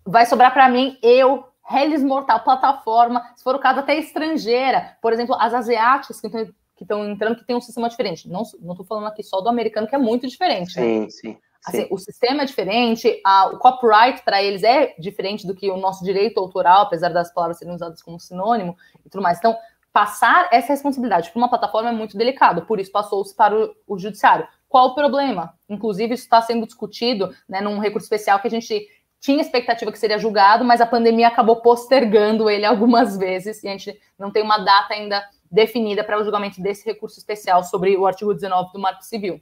Vai 0.06 0.24
sobrar 0.24 0.54
para 0.54 0.70
mim, 0.70 0.98
eu 1.02 1.44
Hellis 1.70 2.02
Mortal, 2.02 2.40
plataforma, 2.40 3.30
se 3.36 3.44
for 3.44 3.54
o 3.54 3.58
caso, 3.58 3.80
até 3.80 3.94
estrangeira. 3.98 4.96
Por 5.02 5.12
exemplo, 5.12 5.36
as 5.38 5.52
asiáticas 5.52 6.18
que 6.18 6.28
estão 6.28 6.48
que 6.80 6.84
estão 6.84 7.06
entrando, 7.06 7.36
que 7.36 7.44
tem 7.44 7.54
um 7.54 7.60
sistema 7.60 7.90
diferente. 7.90 8.26
Não 8.26 8.40
estou 8.40 8.86
falando 8.86 9.06
aqui 9.06 9.22
só 9.22 9.42
do 9.42 9.50
americano, 9.50 9.86
que 9.86 9.94
é 9.94 9.98
muito 9.98 10.26
diferente. 10.26 10.72
Sim, 10.72 11.00
né? 11.00 11.10
sim. 11.10 11.36
Assim, 11.66 11.86
o 11.90 11.98
sistema 11.98 12.40
é 12.40 12.46
diferente, 12.46 13.20
a, 13.22 13.48
o 13.48 13.58
copyright 13.58 14.22
para 14.24 14.42
eles 14.42 14.62
é 14.62 14.94
diferente 14.98 15.46
do 15.46 15.54
que 15.54 15.70
o 15.70 15.76
nosso 15.76 16.02
direito 16.02 16.40
autoral, 16.40 16.84
apesar 16.84 17.10
das 17.10 17.30
palavras 17.34 17.58
serem 17.58 17.74
usadas 17.74 18.00
como 18.00 18.18
sinônimo 18.18 18.74
e 19.04 19.10
tudo 19.10 19.20
mais. 19.20 19.36
Então, 19.36 19.54
passar 19.92 20.48
essa 20.50 20.68
responsabilidade 20.68 21.30
para 21.30 21.38
uma 21.38 21.50
plataforma 21.50 21.90
é 21.90 21.92
muito 21.92 22.16
delicado, 22.16 22.62
por 22.62 22.80
isso 22.80 22.90
passou-se 22.90 23.36
para 23.36 23.54
o, 23.54 23.76
o, 23.86 23.98
judiciário. 23.98 24.48
Qual 24.70 24.86
o 24.86 24.94
problema? 24.94 25.52
Inclusive, 25.68 26.14
isso 26.14 26.22
está 26.22 26.40
sendo 26.40 26.64
discutido 26.64 27.28
né, 27.46 27.60
num 27.60 27.78
recurso 27.78 28.06
especial 28.06 28.40
que 28.40 28.48
a 28.48 28.50
gente 28.50 28.88
tinha 29.20 29.42
expectativa 29.42 29.92
que 29.92 29.98
seria 29.98 30.18
julgado, 30.18 30.64
mas 30.64 30.80
a 30.80 30.86
pandemia 30.86 31.28
acabou 31.28 31.56
postergando 31.56 32.48
ele 32.48 32.64
algumas 32.64 33.18
vezes 33.18 33.62
e 33.62 33.68
a 33.68 33.72
gente 33.72 34.00
não 34.18 34.30
tem 34.30 34.42
uma 34.42 34.56
data 34.56 34.94
ainda 34.94 35.22
definida 35.50 36.04
para 36.04 36.18
o 36.18 36.22
julgamento 36.24 36.62
desse 36.62 36.84
recurso 36.84 37.18
especial 37.18 37.64
sobre 37.64 37.96
o 37.96 38.06
artigo 38.06 38.34
19 38.34 38.72
do 38.72 38.78
Marco 38.78 39.02
Civil. 39.02 39.40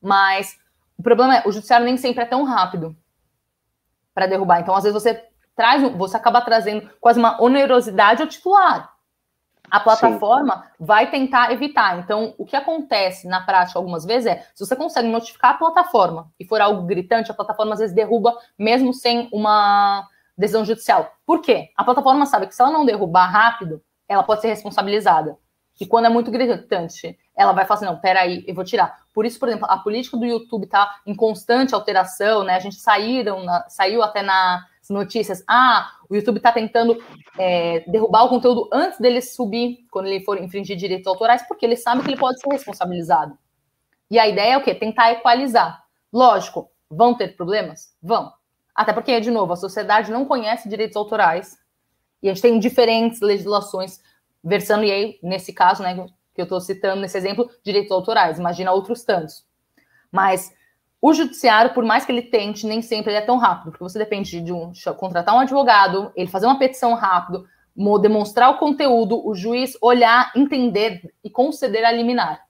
Mas 0.00 0.58
o 0.98 1.02
problema 1.02 1.38
é, 1.38 1.42
o 1.46 1.52
judiciário 1.52 1.86
nem 1.86 1.96
sempre 1.96 2.22
é 2.22 2.26
tão 2.26 2.44
rápido 2.44 2.96
para 4.14 4.26
derrubar. 4.26 4.60
Então, 4.60 4.74
às 4.74 4.84
vezes 4.84 5.00
você 5.00 5.24
traz, 5.56 5.82
você 5.96 6.16
acaba 6.16 6.40
trazendo 6.40 6.90
quase 7.00 7.18
uma 7.18 7.40
onerosidade 7.42 8.22
ao 8.22 8.28
titular 8.28 8.94
a 9.70 9.78
plataforma 9.78 10.56
Sim. 10.56 10.84
vai 10.84 11.10
tentar 11.10 11.52
evitar. 11.52 11.98
Então, 11.98 12.34
o 12.36 12.44
que 12.44 12.56
acontece 12.56 13.28
na 13.28 13.40
prática 13.40 13.78
algumas 13.78 14.04
vezes 14.04 14.26
é, 14.26 14.46
se 14.54 14.66
você 14.66 14.74
consegue 14.74 15.08
notificar 15.08 15.52
a 15.52 15.58
plataforma 15.58 16.30
e 16.38 16.44
for 16.44 16.60
algo 16.60 16.82
gritante, 16.82 17.30
a 17.30 17.34
plataforma 17.34 17.74
às 17.74 17.78
vezes 17.78 17.94
derruba 17.94 18.36
mesmo 18.58 18.92
sem 18.92 19.28
uma 19.32 20.06
decisão 20.36 20.64
judicial. 20.64 21.12
Por 21.24 21.40
quê? 21.40 21.70
A 21.76 21.84
plataforma 21.84 22.26
sabe 22.26 22.46
que 22.48 22.54
se 22.54 22.60
ela 22.60 22.72
não 22.72 22.84
derrubar 22.84 23.26
rápido, 23.26 23.80
ela 24.10 24.24
pode 24.24 24.40
ser 24.40 24.48
responsabilizada. 24.48 25.38
E 25.80 25.86
quando 25.86 26.06
é 26.06 26.08
muito 26.08 26.30
gritante, 26.30 27.16
ela 27.34 27.52
vai 27.52 27.64
falar 27.64 27.76
assim, 27.76 27.86
não, 27.86 27.98
peraí, 27.98 28.44
eu 28.46 28.54
vou 28.54 28.64
tirar. 28.64 29.04
Por 29.14 29.24
isso, 29.24 29.38
por 29.38 29.48
exemplo, 29.48 29.66
a 29.70 29.78
política 29.78 30.16
do 30.16 30.26
YouTube 30.26 30.64
está 30.64 30.96
em 31.06 31.14
constante 31.14 31.74
alteração, 31.74 32.42
né? 32.42 32.56
A 32.56 32.58
gente 32.58 32.76
saíram 32.76 33.44
na, 33.44 33.64
saiu 33.68 34.02
até 34.02 34.20
na 34.20 34.66
notícias, 34.90 35.44
ah, 35.48 35.88
o 36.08 36.16
YouTube 36.16 36.38
está 36.38 36.50
tentando 36.50 37.00
é, 37.38 37.84
derrubar 37.86 38.24
o 38.24 38.28
conteúdo 38.28 38.68
antes 38.72 38.98
dele 38.98 39.22
subir, 39.22 39.86
quando 39.88 40.06
ele 40.06 40.24
for 40.24 40.36
infringir 40.42 40.76
direitos 40.76 41.06
autorais, 41.06 41.46
porque 41.46 41.64
ele 41.64 41.76
sabe 41.76 42.02
que 42.02 42.10
ele 42.10 42.18
pode 42.18 42.40
ser 42.40 42.48
responsabilizado. 42.50 43.38
E 44.10 44.18
a 44.18 44.26
ideia 44.26 44.54
é 44.54 44.58
o 44.58 44.64
quê? 44.64 44.74
Tentar 44.74 45.12
equalizar. 45.12 45.84
Lógico, 46.12 46.68
vão 46.90 47.14
ter 47.14 47.36
problemas? 47.36 47.94
Vão. 48.02 48.32
Até 48.74 48.92
porque, 48.92 49.20
de 49.20 49.30
novo, 49.30 49.52
a 49.52 49.56
sociedade 49.56 50.10
não 50.10 50.24
conhece 50.24 50.68
direitos 50.68 50.96
autorais 50.96 51.56
e 52.22 52.28
a 52.28 52.34
gente 52.34 52.42
tem 52.42 52.58
diferentes 52.58 53.20
legislações 53.20 54.00
versando, 54.42 54.84
e 54.84 54.90
aí, 54.90 55.18
nesse 55.22 55.52
caso, 55.52 55.82
né, 55.82 55.94
que 56.34 56.40
eu 56.40 56.44
estou 56.44 56.60
citando 56.60 57.00
nesse 57.00 57.16
exemplo, 57.16 57.50
direitos 57.62 57.92
autorais. 57.92 58.38
Imagina 58.38 58.72
outros 58.72 59.04
tantos. 59.04 59.44
Mas 60.10 60.52
o 61.00 61.12
judiciário, 61.12 61.72
por 61.72 61.84
mais 61.84 62.04
que 62.04 62.12
ele 62.12 62.22
tente, 62.22 62.66
nem 62.66 62.82
sempre 62.82 63.10
ele 63.10 63.18
é 63.18 63.24
tão 63.24 63.38
rápido, 63.38 63.70
porque 63.70 63.84
você 63.84 63.98
depende 63.98 64.40
de 64.40 64.52
um, 64.52 64.72
contratar 64.96 65.34
um 65.34 65.40
advogado, 65.40 66.12
ele 66.14 66.28
fazer 66.28 66.46
uma 66.46 66.58
petição 66.58 66.94
rápido, 66.94 67.46
demonstrar 68.02 68.50
o 68.50 68.58
conteúdo, 68.58 69.26
o 69.26 69.34
juiz 69.34 69.76
olhar, 69.80 70.30
entender 70.36 71.14
e 71.24 71.30
conceder 71.30 71.84
a 71.84 71.92
liminar. 71.92 72.44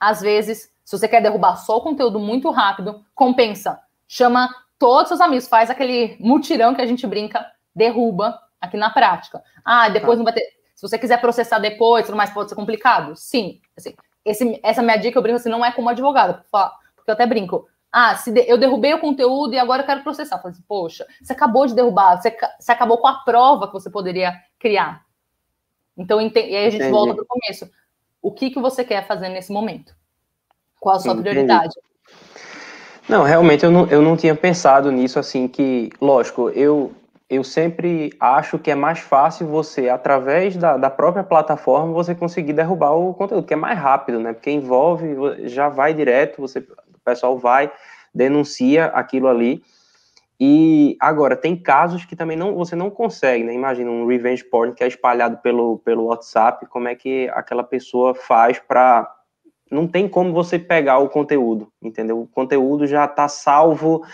Às 0.00 0.20
vezes, 0.20 0.72
se 0.84 0.98
você 0.98 1.06
quer 1.06 1.22
derrubar 1.22 1.56
só 1.56 1.76
o 1.76 1.80
conteúdo 1.80 2.18
muito 2.18 2.50
rápido, 2.50 3.04
compensa. 3.14 3.78
Chama 4.08 4.52
todos 4.78 5.02
os 5.02 5.08
seus 5.08 5.20
amigos, 5.20 5.46
faz 5.46 5.70
aquele 5.70 6.16
mutirão 6.18 6.74
que 6.74 6.82
a 6.82 6.86
gente 6.86 7.06
brinca, 7.06 7.46
derruba 7.74 8.36
aqui 8.62 8.76
na 8.76 8.88
prática. 8.90 9.42
Ah, 9.64 9.88
depois 9.88 10.12
tá. 10.12 10.16
não 10.16 10.24
vai 10.24 10.32
ter. 10.32 10.42
Se 10.74 10.88
você 10.88 10.98
quiser 10.98 11.20
processar 11.20 11.58
depois, 11.58 12.06
tudo 12.06 12.16
mais 12.16 12.30
pode 12.30 12.48
ser 12.48 12.54
complicado? 12.54 13.14
Sim. 13.16 13.60
Assim, 13.76 13.94
esse, 14.24 14.60
essa 14.62 14.82
minha 14.82 14.96
dica 14.96 15.18
eu 15.18 15.22
brinco 15.22 15.36
assim, 15.36 15.50
não 15.50 15.64
é 15.64 15.72
como 15.72 15.88
advogado, 15.88 16.42
porque 16.50 17.10
eu 17.10 17.14
até 17.14 17.26
brinco. 17.26 17.68
Ah, 17.90 18.16
se 18.16 18.32
de, 18.32 18.40
eu 18.48 18.56
derrubei 18.56 18.94
o 18.94 19.00
conteúdo 19.00 19.52
e 19.52 19.58
agora 19.58 19.82
eu 19.82 19.86
quero 19.86 20.02
processar. 20.02 20.36
Eu 20.36 20.40
falei 20.40 20.54
assim, 20.54 20.64
poxa, 20.66 21.06
você 21.20 21.32
acabou 21.32 21.66
de 21.66 21.74
derrubar, 21.74 22.20
você, 22.20 22.34
você 22.58 22.72
acabou 22.72 22.98
com 22.98 23.06
a 23.06 23.18
prova 23.22 23.66
que 23.66 23.74
você 23.74 23.90
poderia 23.90 24.34
criar. 24.58 25.04
Então, 25.96 26.20
e 26.20 26.32
aí 26.34 26.66
a 26.66 26.70
gente 26.70 26.76
Entendi. 26.76 26.90
volta 26.90 27.14
para 27.14 27.24
o 27.24 27.26
começo. 27.26 27.70
O 28.22 28.32
que, 28.32 28.50
que 28.50 28.60
você 28.60 28.82
quer 28.82 29.06
fazer 29.06 29.28
nesse 29.28 29.52
momento? 29.52 29.94
Qual 30.80 30.96
a 30.96 31.00
sua 31.00 31.12
Entendi. 31.12 31.28
prioridade? 31.28 31.74
Não, 33.08 33.24
realmente 33.24 33.64
eu 33.64 33.70
não, 33.70 33.86
eu 33.88 34.00
não 34.00 34.16
tinha 34.16 34.34
pensado 34.34 34.90
nisso, 34.90 35.18
assim, 35.18 35.46
que, 35.48 35.90
lógico, 36.00 36.48
eu, 36.50 36.92
eu 37.32 37.42
sempre 37.42 38.12
acho 38.20 38.58
que 38.58 38.70
é 38.70 38.74
mais 38.74 38.98
fácil 38.98 39.46
você, 39.46 39.88
através 39.88 40.54
da, 40.54 40.76
da 40.76 40.90
própria 40.90 41.24
plataforma, 41.24 41.90
você 41.90 42.14
conseguir 42.14 42.52
derrubar 42.52 42.90
o 42.90 43.14
conteúdo, 43.14 43.46
que 43.46 43.54
é 43.54 43.56
mais 43.56 43.78
rápido, 43.78 44.20
né? 44.20 44.34
Porque 44.34 44.50
envolve, 44.50 45.16
já 45.48 45.70
vai 45.70 45.94
direto, 45.94 46.42
você 46.42 46.58
o 46.58 47.00
pessoal 47.02 47.38
vai, 47.38 47.72
denuncia 48.14 48.84
aquilo 48.86 49.28
ali. 49.28 49.62
E 50.38 50.94
agora, 51.00 51.34
tem 51.34 51.56
casos 51.56 52.04
que 52.04 52.14
também 52.14 52.36
não, 52.36 52.54
você 52.54 52.76
não 52.76 52.90
consegue, 52.90 53.44
né? 53.44 53.54
Imagina 53.54 53.90
um 53.90 54.06
revenge 54.06 54.44
porn 54.44 54.74
que 54.74 54.84
é 54.84 54.86
espalhado 54.86 55.38
pelo, 55.38 55.78
pelo 55.78 56.04
WhatsApp, 56.04 56.66
como 56.66 56.86
é 56.86 56.94
que 56.94 57.30
aquela 57.30 57.64
pessoa 57.64 58.14
faz 58.14 58.58
para. 58.58 59.10
Não 59.70 59.88
tem 59.88 60.06
como 60.06 60.34
você 60.34 60.58
pegar 60.58 60.98
o 60.98 61.08
conteúdo, 61.08 61.72
entendeu? 61.80 62.20
O 62.20 62.26
conteúdo 62.26 62.86
já 62.86 63.06
está 63.06 63.26
salvo 63.26 64.04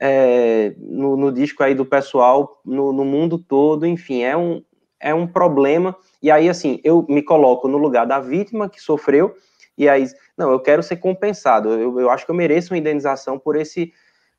é, 0.00 0.74
no, 0.78 1.16
no, 1.16 1.32
disco 1.32 1.62
aí 1.62 1.74
do 1.74 1.84
pessoal, 1.84 2.60
no, 2.64 2.92
no 2.92 3.04
mundo 3.04 3.38
todo, 3.38 3.86
enfim, 3.86 4.22
é 4.22 4.36
um, 4.36 4.62
é 5.00 5.14
um 5.14 5.26
problema. 5.26 5.96
E 6.22 6.30
aí, 6.30 6.48
assim, 6.48 6.80
eu 6.84 7.04
me 7.08 7.22
coloco 7.22 7.68
no 7.68 7.78
lugar 7.78 8.06
da 8.06 8.20
vítima 8.20 8.68
que 8.68 8.80
sofreu, 8.80 9.34
e 9.76 9.88
aí, 9.88 10.06
não, 10.36 10.50
eu 10.50 10.60
quero 10.60 10.82
ser 10.82 10.96
compensado, 10.96 11.70
eu, 11.70 12.00
eu 12.00 12.10
acho 12.10 12.24
que 12.24 12.30
eu 12.30 12.36
mereço 12.36 12.72
uma 12.72 12.78
indenização 12.78 13.38
por 13.38 13.56
esse, 13.56 13.92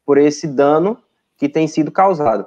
por 0.05 0.17
esse 0.17 0.47
dano 0.47 1.01
que 1.37 1.47
tem 1.47 1.67
sido 1.67 1.91
causado. 1.91 2.45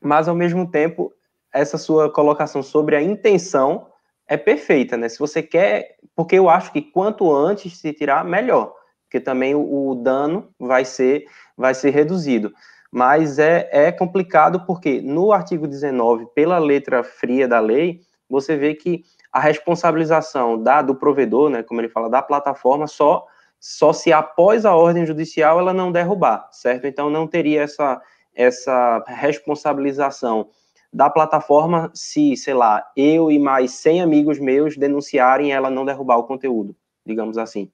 Mas, 0.00 0.28
ao 0.28 0.34
mesmo 0.34 0.68
tempo, 0.70 1.12
essa 1.52 1.78
sua 1.78 2.10
colocação 2.10 2.62
sobre 2.62 2.96
a 2.96 3.02
intenção 3.02 3.86
é 4.26 4.36
perfeita, 4.36 4.96
né? 4.96 5.08
Se 5.08 5.18
você 5.18 5.42
quer, 5.42 5.96
porque 6.14 6.36
eu 6.36 6.48
acho 6.50 6.72
que 6.72 6.82
quanto 6.82 7.32
antes 7.32 7.78
se 7.78 7.92
tirar, 7.92 8.24
melhor, 8.24 8.74
porque 9.08 9.18
também 9.18 9.54
o, 9.54 9.90
o 9.90 9.94
dano 9.94 10.50
vai 10.60 10.84
ser, 10.84 11.24
vai 11.56 11.74
ser 11.74 11.90
reduzido. 11.90 12.52
Mas 12.92 13.38
é, 13.38 13.68
é 13.72 13.90
complicado 13.90 14.64
porque 14.66 15.00
no 15.00 15.32
artigo 15.32 15.66
19, 15.66 16.26
pela 16.34 16.58
letra 16.58 17.02
fria 17.02 17.48
da 17.48 17.58
lei, 17.58 18.00
você 18.28 18.56
vê 18.56 18.74
que 18.74 19.02
a 19.32 19.40
responsabilização 19.40 20.62
da, 20.62 20.82
do 20.82 20.94
provedor, 20.94 21.48
né, 21.48 21.62
como 21.62 21.80
ele 21.80 21.88
fala, 21.88 22.10
da 22.10 22.20
plataforma, 22.20 22.86
só, 22.86 23.26
só 23.58 23.92
se 23.92 24.12
após 24.12 24.66
a 24.66 24.76
ordem 24.76 25.06
judicial 25.06 25.58
ela 25.58 25.72
não 25.72 25.90
derrubar, 25.90 26.46
certo? 26.52 26.86
Então 26.86 27.08
não 27.08 27.26
teria 27.26 27.62
essa, 27.62 28.00
essa 28.34 29.02
responsabilização 29.06 30.50
da 30.92 31.08
plataforma 31.08 31.90
se, 31.94 32.36
sei 32.36 32.54
lá, 32.54 32.86
eu 32.96 33.30
e 33.30 33.38
mais 33.38 33.72
100 33.72 34.02
amigos 34.02 34.38
meus 34.38 34.76
denunciarem 34.76 35.52
ela 35.52 35.70
não 35.70 35.84
derrubar 35.84 36.18
o 36.18 36.24
conteúdo, 36.24 36.76
digamos 37.04 37.38
assim. 37.38 37.70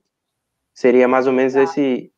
Seria 0.75 1.07
mais 1.07 1.27
ou 1.29 1.33
menos 1.33 1.55
esse. 1.55 2.13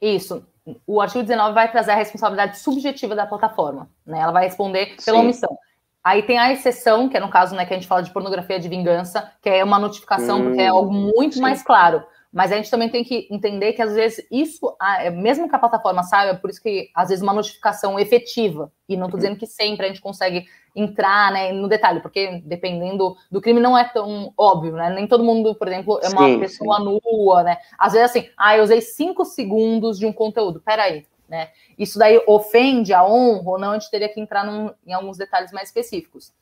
Isso. 0.00 0.46
O 0.86 1.00
artigo 1.00 1.24
19 1.24 1.54
vai 1.54 1.70
trazer 1.72 1.92
a 1.92 1.96
responsabilidade 1.96 2.58
subjetiva 2.58 3.16
da 3.16 3.26
plataforma, 3.26 3.90
né? 4.06 4.20
Ela 4.20 4.30
vai 4.30 4.44
responder 4.44 4.94
pela 5.02 5.18
Sim. 5.18 5.24
omissão. 5.24 5.58
Aí 6.04 6.22
tem 6.22 6.38
a 6.38 6.52
exceção, 6.52 7.08
que 7.08 7.16
é 7.16 7.20
no 7.20 7.30
caso, 7.30 7.54
né, 7.54 7.64
que 7.64 7.72
a 7.72 7.76
gente 7.76 7.86
fala 7.86 8.02
de 8.02 8.10
pornografia 8.10 8.58
de 8.58 8.68
vingança, 8.68 9.32
que 9.40 9.48
é 9.48 9.62
uma 9.62 9.78
notificação, 9.78 10.40
hum, 10.40 10.44
porque 10.46 10.60
é 10.60 10.68
algo 10.68 10.92
muito 10.92 11.36
sim. 11.36 11.40
mais 11.40 11.62
claro. 11.62 12.02
Mas 12.32 12.50
a 12.50 12.56
gente 12.56 12.70
também 12.70 12.88
tem 12.88 13.04
que 13.04 13.28
entender 13.30 13.72
que 13.74 13.82
às 13.82 13.94
vezes 13.94 14.26
isso, 14.30 14.76
é, 14.98 15.10
mesmo 15.10 15.48
que 15.48 15.54
a 15.54 15.58
plataforma 15.58 16.02
saiba, 16.02 16.38
por 16.38 16.50
isso 16.50 16.62
que 16.62 16.90
às 16.94 17.10
vezes 17.10 17.22
uma 17.22 17.32
notificação 17.32 18.00
efetiva, 18.00 18.72
e 18.88 18.96
não 18.96 19.06
estou 19.06 19.18
dizendo 19.18 19.38
que 19.38 19.46
sempre 19.46 19.86
a 19.86 19.88
gente 19.88 20.00
consegue 20.00 20.46
entrar 20.74 21.30
né, 21.32 21.52
no 21.52 21.68
detalhe, 21.68 22.00
porque 22.00 22.42
dependendo 22.44 23.16
do 23.30 23.40
crime 23.40 23.60
não 23.60 23.76
é 23.76 23.84
tão 23.84 24.32
óbvio, 24.36 24.72
né? 24.72 24.90
Nem 24.90 25.06
todo 25.06 25.24
mundo, 25.24 25.54
por 25.54 25.68
exemplo, 25.68 26.00
é 26.02 26.08
uma 26.08 26.26
sim, 26.26 26.40
pessoa 26.40 26.78
sim. 26.78 27.00
nua, 27.04 27.42
né? 27.42 27.58
Às 27.78 27.92
vezes 27.92 28.10
assim, 28.10 28.28
ah, 28.36 28.56
eu 28.56 28.64
usei 28.64 28.80
cinco 28.80 29.24
segundos 29.24 29.98
de 29.98 30.06
um 30.06 30.12
conteúdo, 30.12 30.60
peraí, 30.60 31.06
né? 31.28 31.50
Isso 31.78 31.98
daí 31.98 32.22
ofende 32.26 32.94
a 32.94 33.04
honra 33.04 33.50
ou 33.50 33.58
não, 33.58 33.70
a 33.70 33.78
gente 33.78 33.90
teria 33.90 34.08
que 34.08 34.20
entrar 34.20 34.44
num, 34.44 34.70
em 34.86 34.92
alguns 34.92 35.18
detalhes 35.18 35.52
mais 35.52 35.68
específicos. 35.68 36.32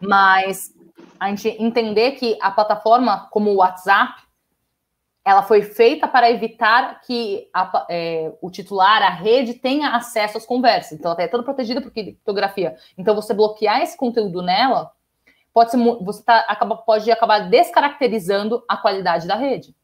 Mas 0.00 0.74
a 1.18 1.28
gente 1.28 1.48
entender 1.62 2.12
que 2.12 2.36
a 2.40 2.50
plataforma, 2.50 3.28
como 3.30 3.50
o 3.50 3.56
WhatsApp, 3.56 4.20
ela 5.24 5.42
foi 5.42 5.62
feita 5.62 6.08
para 6.08 6.30
evitar 6.30 7.00
que 7.00 7.48
a, 7.54 7.86
é, 7.88 8.32
o 8.40 8.50
titular, 8.50 9.02
a 9.02 9.10
rede, 9.10 9.54
tenha 9.54 9.90
acesso 9.90 10.36
às 10.36 10.44
conversas. 10.44 10.92
Então, 10.92 11.12
ela 11.12 11.22
é 11.22 11.28
toda 11.28 11.44
protegida 11.44 11.80
por 11.80 11.92
criptografia. 11.92 12.76
Então, 12.98 13.14
você 13.14 13.32
bloquear 13.32 13.82
esse 13.82 13.96
conteúdo 13.96 14.42
nela, 14.42 14.90
pode 15.52 15.70
ser, 15.70 15.76
você 15.76 16.24
tá, 16.24 16.38
acaba, 16.48 16.76
pode 16.76 17.10
acabar 17.10 17.48
descaracterizando 17.48 18.64
a 18.68 18.76
qualidade 18.76 19.28
da 19.28 19.36
rede. 19.36 19.76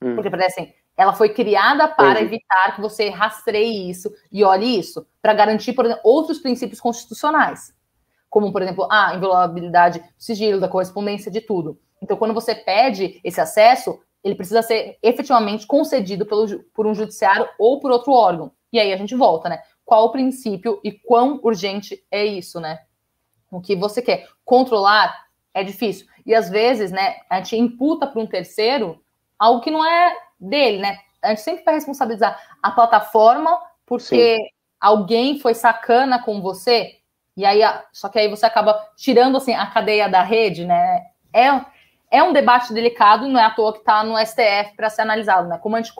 Hum. 0.00 0.14
Porque, 0.14 0.30
parece 0.30 0.60
assim, 0.60 0.72
ela 0.96 1.12
foi 1.12 1.30
criada 1.30 1.88
para 1.88 2.22
evitar 2.22 2.76
que 2.76 2.80
você 2.80 3.10
rastreie 3.10 3.90
isso 3.90 4.12
e 4.30 4.44
olhe 4.44 4.78
isso, 4.78 5.06
para 5.20 5.34
garantir, 5.34 5.72
por 5.72 5.84
exemplo, 5.84 6.02
outros 6.04 6.38
princípios 6.38 6.80
constitucionais. 6.80 7.74
Como, 8.30 8.52
por 8.52 8.62
exemplo, 8.62 8.86
a 8.90 9.14
inviolabilidade 9.14 9.98
do 9.98 10.06
sigilo, 10.16 10.60
da 10.60 10.68
correspondência, 10.68 11.32
de 11.32 11.40
tudo. 11.40 11.80
Então, 12.00 12.16
quando 12.16 12.34
você 12.34 12.54
pede 12.54 13.20
esse 13.24 13.40
acesso, 13.40 14.00
ele 14.26 14.34
precisa 14.34 14.60
ser 14.60 14.98
efetivamente 15.00 15.68
concedido 15.68 16.26
pelo, 16.26 16.58
por 16.74 16.84
um 16.84 16.94
judiciário 16.94 17.48
ou 17.56 17.78
por 17.78 17.92
outro 17.92 18.12
órgão. 18.12 18.50
E 18.72 18.80
aí 18.80 18.92
a 18.92 18.96
gente 18.96 19.14
volta, 19.14 19.48
né? 19.48 19.62
Qual 19.84 20.06
o 20.06 20.10
princípio 20.10 20.80
e 20.82 20.90
quão 20.90 21.38
urgente 21.44 22.04
é 22.10 22.26
isso, 22.26 22.58
né? 22.58 22.80
O 23.52 23.60
que 23.60 23.76
você 23.76 24.02
quer 24.02 24.26
controlar 24.44 25.26
é 25.54 25.62
difícil. 25.62 26.08
E 26.26 26.34
às 26.34 26.50
vezes, 26.50 26.90
né, 26.90 27.18
a 27.30 27.36
gente 27.36 27.56
imputa 27.56 28.04
para 28.04 28.20
um 28.20 28.26
terceiro 28.26 29.00
algo 29.38 29.60
que 29.60 29.70
não 29.70 29.86
é 29.86 30.16
dele, 30.40 30.78
né? 30.78 30.98
A 31.22 31.28
gente 31.28 31.42
sempre 31.42 31.64
vai 31.64 31.74
responsabilizar 31.74 32.36
a 32.60 32.72
plataforma 32.72 33.56
porque 33.86 34.36
Sim. 34.36 34.48
alguém 34.80 35.38
foi 35.38 35.54
sacana 35.54 36.20
com 36.20 36.42
você, 36.42 36.96
e 37.36 37.44
aí, 37.44 37.60
só 37.92 38.08
que 38.08 38.18
aí 38.18 38.28
você 38.28 38.44
acaba 38.44 38.76
tirando 38.96 39.36
assim 39.36 39.54
a 39.54 39.66
cadeia 39.66 40.08
da 40.08 40.22
rede, 40.22 40.64
né? 40.64 41.04
É, 41.32 41.48
é 42.10 42.22
um 42.22 42.32
debate 42.32 42.72
delicado, 42.72 43.28
não 43.28 43.38
é 43.38 43.44
à 43.44 43.50
toa 43.50 43.72
que 43.72 43.80
está 43.80 44.04
no 44.04 44.16
STF 44.18 44.76
para 44.76 44.88
ser 44.88 45.02
analisado, 45.02 45.48
né? 45.48 45.58
Como 45.58 45.76
a 45.76 45.82
gente 45.82 45.94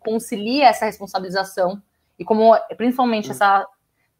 concilia 0.00 0.66
essa 0.66 0.84
responsabilização 0.84 1.80
e 2.18 2.24
como, 2.24 2.56
principalmente, 2.76 3.28
hum. 3.28 3.32
essa 3.32 3.66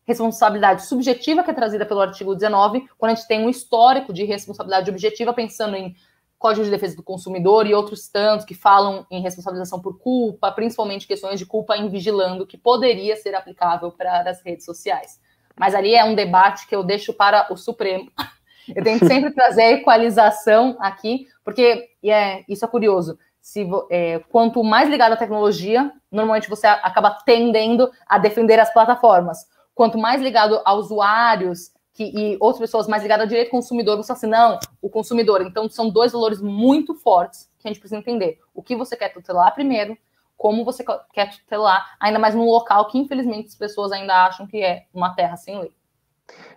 responsabilidade 0.05 0.87
subjetiva 0.87 1.42
que 1.42 1.50
é 1.50 1.55
trazida 1.55 1.87
pelo 1.87 2.00
artigo 2.00 2.35
19, 2.35 2.88
quando 2.98 3.12
a 3.12 3.14
gente 3.14 3.26
tem 3.26 3.44
um 3.44 3.48
histórico 3.48 4.12
de 4.12 4.24
responsabilidade 4.24 4.90
objetiva, 4.90 5.33
pensando 5.33 5.76
em 5.76 5.94
Código 6.38 6.64
de 6.64 6.70
Defesa 6.70 6.96
do 6.96 7.05
Consumidor 7.05 7.66
e 7.66 7.74
outros 7.74 8.09
tantos 8.09 8.44
que 8.44 8.55
falam 8.55 9.07
em 9.11 9.22
responsabilização 9.22 9.81
por 9.81 9.98
culpa, 9.98 10.50
principalmente 10.50 11.07
questões 11.07 11.38
de 11.38 11.46
culpa 11.46 11.76
em 11.76 11.88
vigilando, 11.88 12.46
que 12.46 12.59
poderia 12.59 13.14
ser 13.16 13.35
aplicável 13.35 13.92
para 13.92 14.28
as 14.28 14.42
redes 14.42 14.64
sociais. 14.64 15.20
Mas 15.57 15.72
ali 15.72 15.94
é 15.94 16.05
um 16.05 16.16
debate 16.16 16.66
que 16.66 16.74
eu 16.74 16.83
deixo 16.83 17.12
para 17.12 17.46
o 17.52 17.57
Supremo 17.57 18.11
eu 18.68 18.83
tento 18.83 19.07
sempre 19.07 19.33
trazer 19.33 19.62
a 19.62 19.72
equalização 19.72 20.76
aqui, 20.78 21.26
porque 21.44 21.88
é, 22.05 22.44
isso 22.48 22.64
é 22.64 22.68
curioso. 22.68 23.18
Se, 23.40 23.68
é, 23.90 24.20
quanto 24.31 24.62
mais 24.62 24.88
ligado 24.88 25.12
à 25.12 25.16
tecnologia, 25.16 25.92
normalmente 26.11 26.48
você 26.48 26.66
acaba 26.66 27.18
tendendo 27.24 27.90
a 28.07 28.18
defender 28.18 28.61
as 28.61 28.72
plataformas. 28.72 29.46
Quanto 29.74 29.98
mais 29.98 30.20
ligado 30.22 30.61
a 30.64 30.74
usuários 30.74 31.72
que, 31.92 32.05
e 32.05 32.37
outras 32.40 32.61
pessoas 32.61 32.87
mais 32.87 33.02
ligadas 33.02 33.24
ao 33.24 33.28
direito 33.28 33.50
consumidor, 33.50 33.96
você 33.96 34.09
fala 34.09 34.18
assim, 34.18 34.26
não, 34.26 34.59
o 34.81 34.88
consumidor. 34.88 35.42
Então, 35.42 35.68
são 35.68 35.90
dois 35.90 36.12
valores 36.12 36.40
muito 36.40 36.94
fortes 36.94 37.50
que 37.59 37.68
a 37.68 37.70
gente 37.70 37.81
precisa 37.81 37.98
entender. 37.98 38.38
O 38.55 38.62
que 38.62 38.76
você 38.76 38.96
quer 38.96 39.11
tutelar 39.11 39.52
primeiro, 39.55 39.96
como 40.37 40.64
você 40.64 40.85
quer 41.12 41.31
tutelar, 41.31 41.96
ainda 42.00 42.18
mais 42.18 42.35
num 42.35 42.46
local 42.46 42.87
que, 42.88 42.98
infelizmente, 42.98 43.48
as 43.48 43.55
pessoas 43.55 43.92
ainda 43.92 44.26
acham 44.26 44.46
que 44.46 44.62
é 44.62 44.87
uma 44.92 45.14
terra 45.14 45.37
sem 45.37 45.59
lei. 45.59 45.72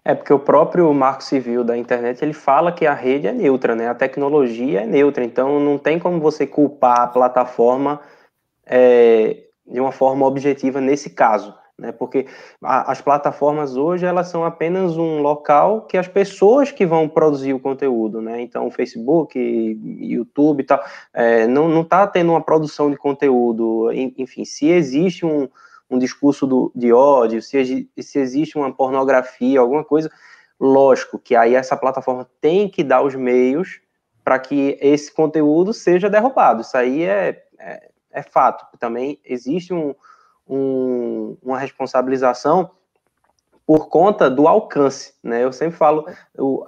É 0.04 0.14
porque 0.14 0.32
o 0.32 0.38
próprio 0.38 0.94
marco 0.94 1.24
civil 1.24 1.64
da 1.64 1.76
internet 1.76 2.22
ele 2.22 2.32
fala 2.32 2.72
que 2.72 2.86
a 2.86 2.94
rede 2.94 3.28
é 3.28 3.34
neutra, 3.34 3.76
né? 3.76 3.90
A 3.90 3.96
tecnologia 3.96 4.82
é 4.82 4.86
neutra, 4.86 5.24
então 5.24 5.60
não 5.60 5.80
tem 5.80 5.98
como 5.98 6.20
você 6.20 6.46
culpar 6.46 7.02
a 7.02 7.08
plataforma 7.08 8.00
é, 8.68 9.46
de 9.66 9.80
uma 9.80 9.92
forma 9.92 10.26
objetiva 10.28 10.80
nesse 10.80 11.10
caso, 11.10 11.56
né? 11.76 11.92
Porque 11.92 12.28
a, 12.64 12.92
as 12.92 13.02
plataformas 13.02 13.76
hoje 13.76 14.06
elas 14.06 14.28
são 14.28 14.46
apenas 14.46 14.96
um 14.96 15.24
local 15.24 15.82
que 15.88 15.98
as 15.98 16.08
pessoas 16.08 16.72
que 16.72 16.86
vão 16.86 17.10
produzir 17.10 17.54
o 17.54 17.60
conteúdo, 17.60 18.22
né? 18.22 18.40
Então 18.42 18.70
Facebook, 18.70 19.40
YouTube 19.40 20.62
e 20.62 20.66
tal, 20.66 20.84
é, 21.16 21.48
não 21.48 21.68
não 21.68 21.82
está 21.82 22.06
tendo 22.06 22.32
uma 22.32 22.42
produção 22.42 22.92
de 22.92 22.98
conteúdo, 22.98 23.92
enfim, 23.92 24.46
se 24.46 24.68
existe 24.70 25.26
um 25.26 25.50
um 25.90 25.98
discurso 26.00 26.48
do, 26.48 26.72
de 26.76 26.92
ódio, 26.92 27.42
se, 27.42 27.90
se 28.00 28.20
existe 28.20 28.58
uma 28.58 28.74
pornografia, 28.74 29.60
alguma 29.60 29.84
coisa, 29.84 30.10
lógico 30.60 31.20
que 31.20 31.36
aí 31.36 31.56
essa 31.56 31.78
plataforma 31.78 32.30
tem 32.42 32.70
que 32.70 32.84
dar 32.84 33.02
os 33.04 33.16
meios 33.16 33.82
para 34.24 34.40
que 34.40 34.78
esse 34.82 35.14
conteúdo 35.14 35.74
seja 35.74 36.10
derrubado. 36.10 36.62
Isso 36.62 36.76
aí 36.76 37.04
é, 37.04 37.44
é, 37.60 37.90
é 38.12 38.24
fato. 38.24 38.66
Também 38.80 39.20
existe 39.24 39.74
um, 39.74 39.94
um, 40.48 41.38
uma 41.44 41.60
responsabilização 41.60 42.72
por 43.66 43.88
conta 43.90 44.30
do 44.30 44.48
alcance, 44.48 45.14
né? 45.24 45.44
Eu 45.44 45.52
sempre 45.52 45.78
falo, 45.78 46.06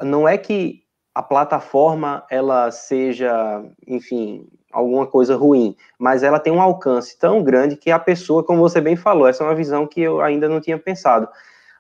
não 0.02 0.28
é 0.28 0.38
que 0.38 0.84
a 1.14 1.24
plataforma 1.24 2.26
ela 2.30 2.72
seja, 2.72 3.64
enfim, 3.88 4.48
alguma 4.72 5.08
coisa 5.08 5.36
ruim, 5.36 5.76
mas 5.98 6.24
ela 6.24 6.40
tem 6.40 6.52
um 6.52 6.62
alcance 6.62 7.18
tão 7.18 7.42
grande 7.42 7.76
que 7.76 7.90
a 7.90 8.00
pessoa, 8.00 8.44
como 8.44 8.60
você 8.60 8.82
bem 8.82 8.96
falou, 8.96 9.28
essa 9.28 9.44
é 9.44 9.48
uma 9.48 9.56
visão 9.56 9.88
que 9.88 10.02
eu 10.02 10.22
ainda 10.22 10.50
não 10.50 10.60
tinha 10.60 10.78
pensado. 10.78 11.28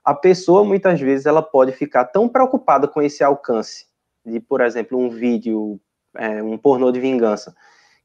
A 0.04 0.14
pessoa, 0.14 0.64
muitas 0.64 1.00
vezes, 1.00 1.26
ela 1.26 1.42
pode 1.42 1.74
ficar 1.74 2.06
tão 2.06 2.30
preocupada 2.30 2.88
com 2.88 3.02
esse 3.02 3.24
alcance, 3.24 3.86
de, 4.26 4.40
por 4.40 4.62
exemplo, 4.62 4.98
um 4.98 5.10
vídeo, 5.10 5.80
é, 6.16 6.42
um 6.42 6.58
pornô 6.58 6.92
de 6.92 7.00
vingança, 7.00 7.54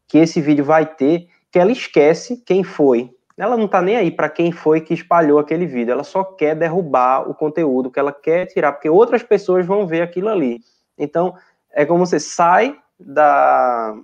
que 0.09 0.19
esse 0.19 0.41
vídeo 0.41 0.65
vai 0.65 0.85
ter, 0.85 1.29
que 1.51 1.59
ela 1.59 1.71
esquece 1.71 2.43
quem 2.45 2.65
foi. 2.65 3.15
Ela 3.39 3.57
não 3.57 3.69
tá 3.69 3.81
nem 3.81 3.97
aí 3.97 4.11
para 4.11 4.29
quem 4.29 4.53
foi 4.53 4.81
que 4.81 4.93
espalhou 4.93 5.39
aquele 5.39 5.65
vídeo, 5.65 5.93
ela 5.93 6.05
só 6.05 6.23
quer 6.23 6.55
derrubar 6.55 7.29
o 7.31 7.35
conteúdo 7.35 7.91
que 7.91 7.99
ela 7.99 8.13
quer 8.13 8.47
tirar, 8.47 8.73
porque 8.73 8.91
outras 8.91 9.23
pessoas 9.23 9.65
vão 9.65 9.87
ver 9.87 10.03
aquilo 10.03 10.29
ali. 10.29 10.61
Então, 10.99 11.35
é 11.73 11.87
como 11.87 12.05
você 12.05 12.21
sai 12.21 12.77
da, 12.99 13.97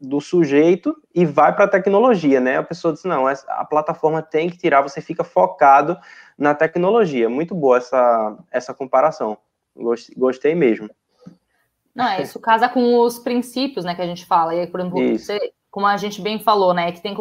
do 0.00 0.20
sujeito 0.20 0.96
e 1.14 1.24
vai 1.24 1.54
para 1.54 1.64
a 1.64 1.68
tecnologia, 1.68 2.40
né? 2.40 2.58
A 2.58 2.62
pessoa 2.62 2.92
diz, 2.92 3.04
não, 3.04 3.26
a 3.26 3.64
plataforma 3.64 4.22
tem 4.22 4.48
que 4.48 4.58
tirar, 4.58 4.82
você 4.82 5.00
fica 5.00 5.24
focado 5.24 5.98
na 6.36 6.54
tecnologia. 6.54 7.28
Muito 7.28 7.54
boa 7.54 7.78
essa, 7.78 8.36
essa 8.50 8.74
comparação. 8.74 9.38
Gostei, 10.16 10.54
mesmo. 10.54 10.88
Não, 11.94 12.06
é, 12.08 12.22
isso 12.22 12.38
casa 12.40 12.68
com 12.68 13.00
os 13.00 13.18
princípios, 13.18 13.84
né, 13.84 13.94
que 13.94 14.02
a 14.02 14.06
gente 14.06 14.24
fala. 14.24 14.54
E 14.54 14.60
aí, 14.60 14.66
por 14.66 14.80
exemplo, 14.80 15.18
você, 15.18 15.52
como 15.70 15.86
a 15.86 15.96
gente 15.96 16.20
bem 16.20 16.38
falou, 16.38 16.72
né, 16.72 16.92
que 16.92 17.00
tem 17.00 17.14
que 17.14 17.20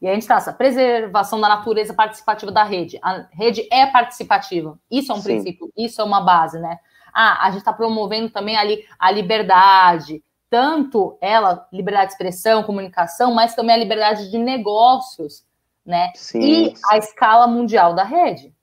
e 0.00 0.08
a 0.08 0.14
gente 0.14 0.26
traça 0.26 0.52
preservação 0.52 1.40
da 1.40 1.48
natureza 1.48 1.94
participativa 1.94 2.52
da 2.52 2.64
rede. 2.64 2.98
A 3.02 3.26
rede 3.32 3.66
é 3.72 3.86
participativa. 3.86 4.78
Isso 4.90 5.10
é 5.10 5.14
um 5.14 5.18
Sim. 5.18 5.24
princípio, 5.24 5.72
isso 5.76 6.00
é 6.00 6.04
uma 6.04 6.20
base, 6.20 6.58
né? 6.58 6.78
Ah, 7.14 7.46
a 7.46 7.50
gente 7.50 7.60
está 7.60 7.72
promovendo 7.72 8.28
também 8.28 8.56
ali 8.56 8.84
a 8.98 9.10
liberdade, 9.10 10.22
tanto 10.56 11.18
ela, 11.20 11.68
liberdade 11.70 12.06
de 12.06 12.12
expressão, 12.12 12.62
comunicação, 12.62 13.34
mas 13.34 13.54
também 13.54 13.76
a 13.76 13.78
liberdade 13.78 14.30
de 14.30 14.38
negócios, 14.38 15.44
né? 15.84 16.12
Sim, 16.14 16.40
e 16.40 16.74
sim. 16.74 16.82
a 16.90 16.96
escala 16.96 17.46
mundial 17.46 17.94
da 17.94 18.04
rede. 18.04 18.54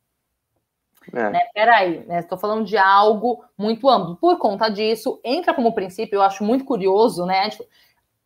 É. 1.14 1.30
Né? 1.30 1.40
Peraí, 1.54 2.04
né? 2.08 2.22
Estou 2.22 2.36
falando 2.36 2.66
de 2.66 2.76
algo 2.80 3.46
muito 3.56 3.88
amplo. 3.88 4.16
Por 4.16 4.40
conta 4.40 4.70
disso, 4.70 5.22
entra 5.24 5.54
como 5.54 5.76
princípio, 5.76 6.16
eu 6.16 6.24
acho 6.24 6.44
muito 6.44 6.66
curioso, 6.66 7.28
né? 7.28 7.48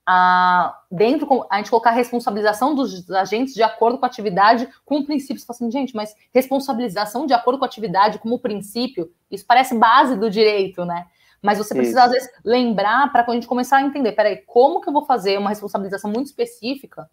A, 0.05 0.79
dentro, 0.89 1.45
a 1.49 1.57
gente 1.57 1.69
colocar 1.69 1.89
a 1.89 1.93
responsabilização 1.93 2.73
dos 2.73 3.11
agentes 3.11 3.53
de 3.53 3.63
acordo 3.63 3.97
com 3.97 4.05
a 4.05 4.07
atividade 4.07 4.69
como 4.85 5.05
princípio. 5.05 5.41
Você 5.41 5.45
fala 5.45 5.57
assim, 5.57 5.69
gente, 5.69 5.93
mas 5.93 6.15
responsabilização 6.33 7.25
de 7.25 7.33
acordo 7.33 7.59
com 7.59 7.65
a 7.65 7.67
atividade 7.67 8.17
como 8.17 8.39
princípio, 8.39 9.11
isso 9.29 9.45
parece 9.45 9.77
base 9.77 10.15
do 10.15 10.29
direito, 10.29 10.85
né? 10.85 11.05
Mas 11.41 11.57
você 11.57 11.73
precisa, 11.73 11.99
isso. 11.99 12.07
às 12.07 12.11
vezes, 12.11 12.29
lembrar 12.43 13.11
para 13.11 13.25
a 13.27 13.33
gente 13.33 13.47
começar 13.47 13.77
a 13.77 13.83
entender, 13.83 14.11
peraí, 14.13 14.37
como 14.37 14.81
que 14.81 14.89
eu 14.89 14.93
vou 14.93 15.05
fazer 15.05 15.37
uma 15.37 15.49
responsabilização 15.49 16.11
muito 16.11 16.27
específica 16.27 17.09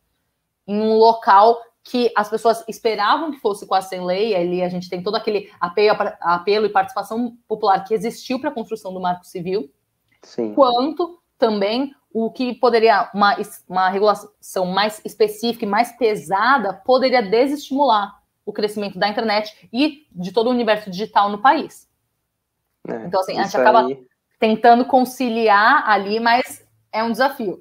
em 0.67 0.81
um 0.81 0.95
local 0.95 1.61
que 1.83 2.11
as 2.17 2.31
pessoas 2.31 2.65
esperavam 2.67 3.31
que 3.31 3.39
fosse 3.39 3.67
com 3.67 3.75
a 3.75 3.79
Assembleia, 3.79 4.39
ali 4.39 4.63
a 4.63 4.69
gente 4.71 4.89
tem 4.89 5.03
todo 5.03 5.17
aquele 5.17 5.53
apelo, 5.61 5.99
apelo 6.21 6.65
e 6.65 6.71
participação 6.71 7.37
popular 7.47 7.85
que 7.85 7.93
existiu 7.93 8.41
para 8.41 8.49
a 8.49 8.55
construção 8.55 8.93
do 8.93 9.01
Marco 9.01 9.27
Civil, 9.27 9.71
Sim. 10.23 10.55
quanto 10.55 11.21
também 11.39 11.95
o 12.11 12.31
que 12.31 12.55
poderia, 12.55 13.11
uma, 13.13 13.37
uma 13.69 13.91
regulação 13.91 14.67
mais 14.67 15.03
específica 15.05 15.67
e 15.67 15.69
mais 15.69 15.93
pesada, 15.99 16.73
poderia 16.73 17.21
desestimular 17.21 18.19
o 18.47 18.53
crescimento 18.53 18.99
da 18.99 19.09
internet 19.09 19.69
e 19.73 20.07
de 20.13 20.33
todo 20.33 20.47
o 20.47 20.51
universo 20.51 20.91
digital 20.91 21.29
no 21.29 21.43
país. 21.43 21.89
É, 22.87 23.07
então, 23.07 23.21
assim, 23.21 23.39
a 23.39 23.43
gente 23.43 23.57
acaba 23.57 23.87
aí... 23.87 24.07
tentando 24.39 24.85
conciliar 24.85 25.89
ali, 25.89 26.21
mas 26.21 26.65
é 26.93 27.03
um 27.03 27.11
desafio. 27.11 27.61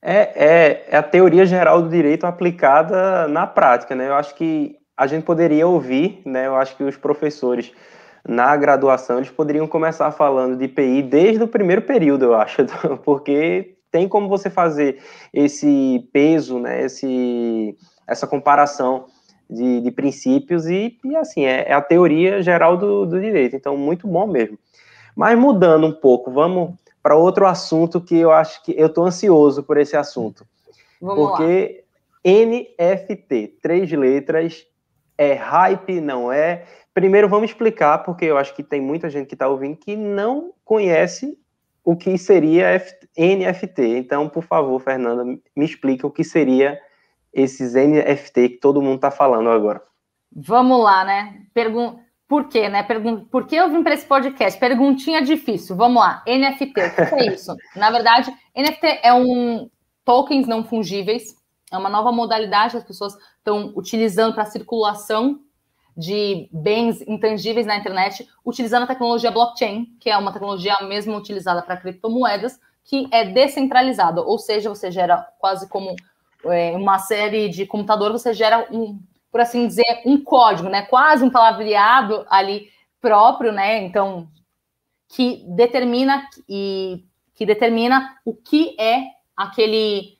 É, 0.00 0.16
é, 0.34 0.86
é, 0.90 0.96
a 0.96 1.02
teoria 1.02 1.46
geral 1.46 1.80
do 1.80 1.88
direito 1.88 2.24
aplicada 2.26 3.26
na 3.28 3.46
prática, 3.46 3.94
né? 3.94 4.08
Eu 4.08 4.14
acho 4.14 4.34
que 4.34 4.76
a 4.96 5.06
gente 5.06 5.24
poderia 5.24 5.66
ouvir, 5.66 6.20
né? 6.26 6.46
Eu 6.46 6.56
acho 6.56 6.76
que 6.76 6.84
os 6.84 6.96
professores 6.96 7.72
na 8.26 8.56
graduação 8.56 9.18
eles 9.18 9.30
poderiam 9.30 9.66
começar 9.66 10.10
falando 10.10 10.56
de 10.56 10.64
IPI 10.64 11.02
desde 11.02 11.42
o 11.42 11.48
primeiro 11.48 11.82
período, 11.82 12.26
eu 12.26 12.34
acho, 12.34 12.64
porque 13.04 13.76
tem 13.90 14.08
como 14.08 14.28
você 14.28 14.50
fazer 14.50 14.98
esse 15.32 16.08
peso, 16.12 16.58
né? 16.58 16.84
Esse, 16.84 17.76
essa 18.06 18.26
comparação 18.26 19.06
de, 19.48 19.80
de 19.80 19.90
princípios 19.90 20.66
e, 20.66 20.98
e 21.04 21.16
assim 21.16 21.44
é, 21.44 21.68
é, 21.68 21.72
a 21.72 21.80
teoria 21.80 22.42
geral 22.42 22.76
do, 22.76 23.06
do 23.06 23.20
direito. 23.20 23.56
Então, 23.56 23.76
muito 23.76 24.06
bom 24.06 24.26
mesmo. 24.26 24.58
Mas 25.14 25.38
mudando 25.38 25.86
um 25.86 25.92
pouco, 25.92 26.30
vamos 26.30 26.74
para 27.02 27.16
outro 27.16 27.46
assunto 27.46 28.00
que 28.00 28.16
eu 28.16 28.32
acho 28.32 28.62
que 28.62 28.74
eu 28.76 28.86
estou 28.86 29.04
ansioso 29.04 29.62
por 29.62 29.76
esse 29.76 29.96
assunto. 29.96 30.46
Vamos 31.00 31.28
porque 31.28 31.84
lá. 32.24 32.32
NFT, 32.32 33.58
três 33.60 33.92
letras, 33.92 34.66
é 35.18 35.34
hype, 35.34 36.00
não 36.00 36.32
é? 36.32 36.64
Primeiro 36.94 37.28
vamos 37.28 37.50
explicar, 37.50 37.98
porque 37.98 38.24
eu 38.24 38.38
acho 38.38 38.54
que 38.54 38.62
tem 38.62 38.80
muita 38.80 39.10
gente 39.10 39.26
que 39.26 39.34
está 39.34 39.48
ouvindo 39.48 39.76
que 39.76 39.96
não 39.96 40.52
conhece 40.64 41.38
o 41.84 41.94
que 41.94 42.16
seria 42.16 42.80
NFT. 43.18 43.98
Então, 43.98 44.28
por 44.28 44.42
favor, 44.42 44.80
Fernanda, 44.80 45.24
me 45.24 45.64
explica 45.64 46.06
o 46.06 46.10
que 46.10 46.24
seria 46.24 46.80
esses 47.32 47.74
NFT 47.74 48.48
que 48.48 48.58
todo 48.60 48.80
mundo 48.80 48.96
está 48.96 49.10
falando 49.10 49.50
agora. 49.50 49.82
Vamos 50.34 50.82
lá, 50.82 51.04
né? 51.04 51.42
Pergun 51.52 51.98
por 52.26 52.48
quê, 52.48 52.68
né? 52.68 52.82
Pergun 52.82 53.24
por 53.24 53.46
que 53.46 53.54
eu 53.54 53.70
vim 53.70 53.82
para 53.82 53.94
esse 53.94 54.06
podcast? 54.06 54.58
Perguntinha 54.58 55.22
difícil. 55.22 55.76
Vamos 55.76 56.02
lá. 56.02 56.22
NFT, 56.26 56.64
o 56.64 56.72
que 56.72 57.14
é 57.14 57.34
isso? 57.34 57.54
Na 57.76 57.90
verdade, 57.90 58.34
NFT 58.56 59.00
é 59.02 59.12
um 59.12 59.70
tokens 60.04 60.46
não 60.46 60.64
fungíveis, 60.64 61.36
é 61.70 61.78
uma 61.78 61.88
nova 61.88 62.12
modalidade 62.12 62.72
que 62.72 62.78
as 62.78 62.84
pessoas 62.84 63.14
estão 63.38 63.72
utilizando 63.76 64.34
para 64.34 64.44
circulação 64.44 65.40
de 65.96 66.48
bens 66.52 67.00
intangíveis 67.02 67.66
na 67.66 67.76
internet, 67.76 68.28
utilizando 68.44 68.82
a 68.82 68.86
tecnologia 68.86 69.30
blockchain, 69.30 69.86
que 70.00 70.10
é 70.10 70.16
uma 70.16 70.32
tecnologia 70.32 70.76
mesmo 70.82 71.16
utilizada 71.16 71.62
para 71.62 71.76
criptomoedas, 71.76 72.58
que 72.84 73.06
é 73.12 73.24
descentralizada, 73.24 74.20
ou 74.20 74.38
seja, 74.38 74.68
você 74.68 74.90
gera 74.90 75.18
quase 75.38 75.68
como 75.68 75.94
é, 76.46 76.72
uma 76.72 76.98
série 76.98 77.48
de 77.48 77.64
computador, 77.64 78.12
você 78.12 78.34
gera 78.34 78.66
um, 78.70 79.00
por 79.34 79.40
assim 79.40 79.66
dizer, 79.66 80.00
um 80.06 80.22
código, 80.22 80.68
né? 80.68 80.82
Quase 80.82 81.24
um 81.24 81.28
palavreado 81.28 82.24
ali 82.30 82.70
próprio, 83.00 83.50
né? 83.50 83.82
Então, 83.82 84.28
que 85.08 85.44
determina 85.48 86.24
e 86.48 87.04
que 87.34 87.44
determina 87.44 88.16
o 88.24 88.32
que 88.32 88.76
é 88.78 89.06
aquele 89.36 90.16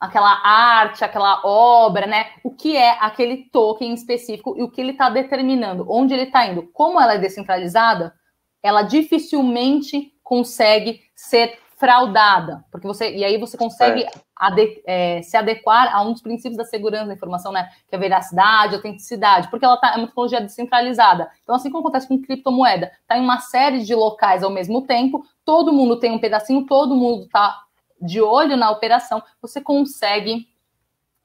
aquela 0.00 0.32
arte, 0.42 1.04
aquela 1.04 1.42
obra, 1.44 2.06
né? 2.06 2.30
O 2.42 2.50
que 2.50 2.74
é 2.74 2.92
aquele 3.00 3.50
token 3.52 3.92
específico 3.92 4.54
e 4.56 4.62
o 4.62 4.70
que 4.70 4.80
ele 4.80 4.92
está 4.92 5.10
determinando, 5.10 5.86
onde 5.86 6.14
ele 6.14 6.22
está 6.22 6.46
indo. 6.46 6.62
Como 6.72 6.98
ela 6.98 7.16
é 7.16 7.18
descentralizada, 7.18 8.14
ela 8.62 8.80
dificilmente 8.80 10.14
consegue 10.22 11.02
ser 11.14 11.58
fraudada, 11.76 12.64
porque 12.72 12.86
você 12.86 13.14
e 13.14 13.22
aí 13.22 13.38
você 13.38 13.56
consegue 13.56 14.06
ade, 14.34 14.82
é, 14.86 15.20
se 15.22 15.36
adequar 15.36 15.94
a 15.94 16.02
um 16.02 16.12
dos 16.12 16.22
princípios 16.22 16.56
da 16.56 16.64
segurança 16.64 17.06
da 17.06 17.14
informação, 17.14 17.52
né, 17.52 17.68
que 17.86 17.94
é 17.94 17.98
a 17.98 18.00
veracidade, 18.00 18.74
a 18.74 18.78
autenticidade, 18.78 19.48
porque 19.50 19.64
ela 19.64 19.76
tá, 19.76 19.92
é 19.92 19.98
uma 19.98 20.06
tecnologia 20.06 20.40
descentralizada. 20.40 21.30
Então, 21.42 21.54
assim 21.54 21.70
como 21.70 21.82
acontece 21.82 22.08
com 22.08 22.20
criptomoeda, 22.20 22.90
está 23.02 23.18
em 23.18 23.20
uma 23.20 23.40
série 23.40 23.84
de 23.84 23.94
locais 23.94 24.42
ao 24.42 24.50
mesmo 24.50 24.86
tempo, 24.86 25.22
todo 25.44 25.72
mundo 25.72 25.98
tem 25.98 26.10
um 26.10 26.18
pedacinho, 26.18 26.64
todo 26.66 26.96
mundo 26.96 27.24
está 27.24 27.62
de 28.00 28.22
olho 28.22 28.56
na 28.56 28.70
operação, 28.70 29.22
você 29.40 29.60
consegue 29.60 30.48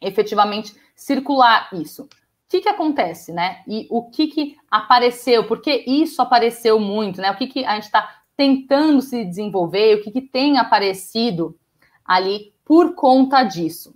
efetivamente 0.01 0.75
circular 0.95 1.69
isso. 1.73 2.03
O 2.03 2.07
que, 2.49 2.59
que 2.59 2.69
acontece, 2.69 3.31
né? 3.31 3.61
E 3.65 3.87
o 3.89 4.09
que, 4.09 4.27
que 4.27 4.57
apareceu? 4.69 5.45
Porque 5.45 5.85
isso 5.87 6.21
apareceu 6.21 6.77
muito, 6.79 7.21
né? 7.21 7.31
O 7.31 7.35
que, 7.35 7.47
que 7.47 7.63
a 7.63 7.75
gente 7.75 7.85
está 7.85 8.20
tentando 8.41 9.03
se 9.03 9.23
desenvolver, 9.23 9.93
o 9.93 10.01
que, 10.01 10.09
que 10.09 10.21
tem 10.21 10.57
aparecido 10.57 11.55
ali 12.03 12.55
por 12.65 12.95
conta 12.95 13.43
disso. 13.43 13.93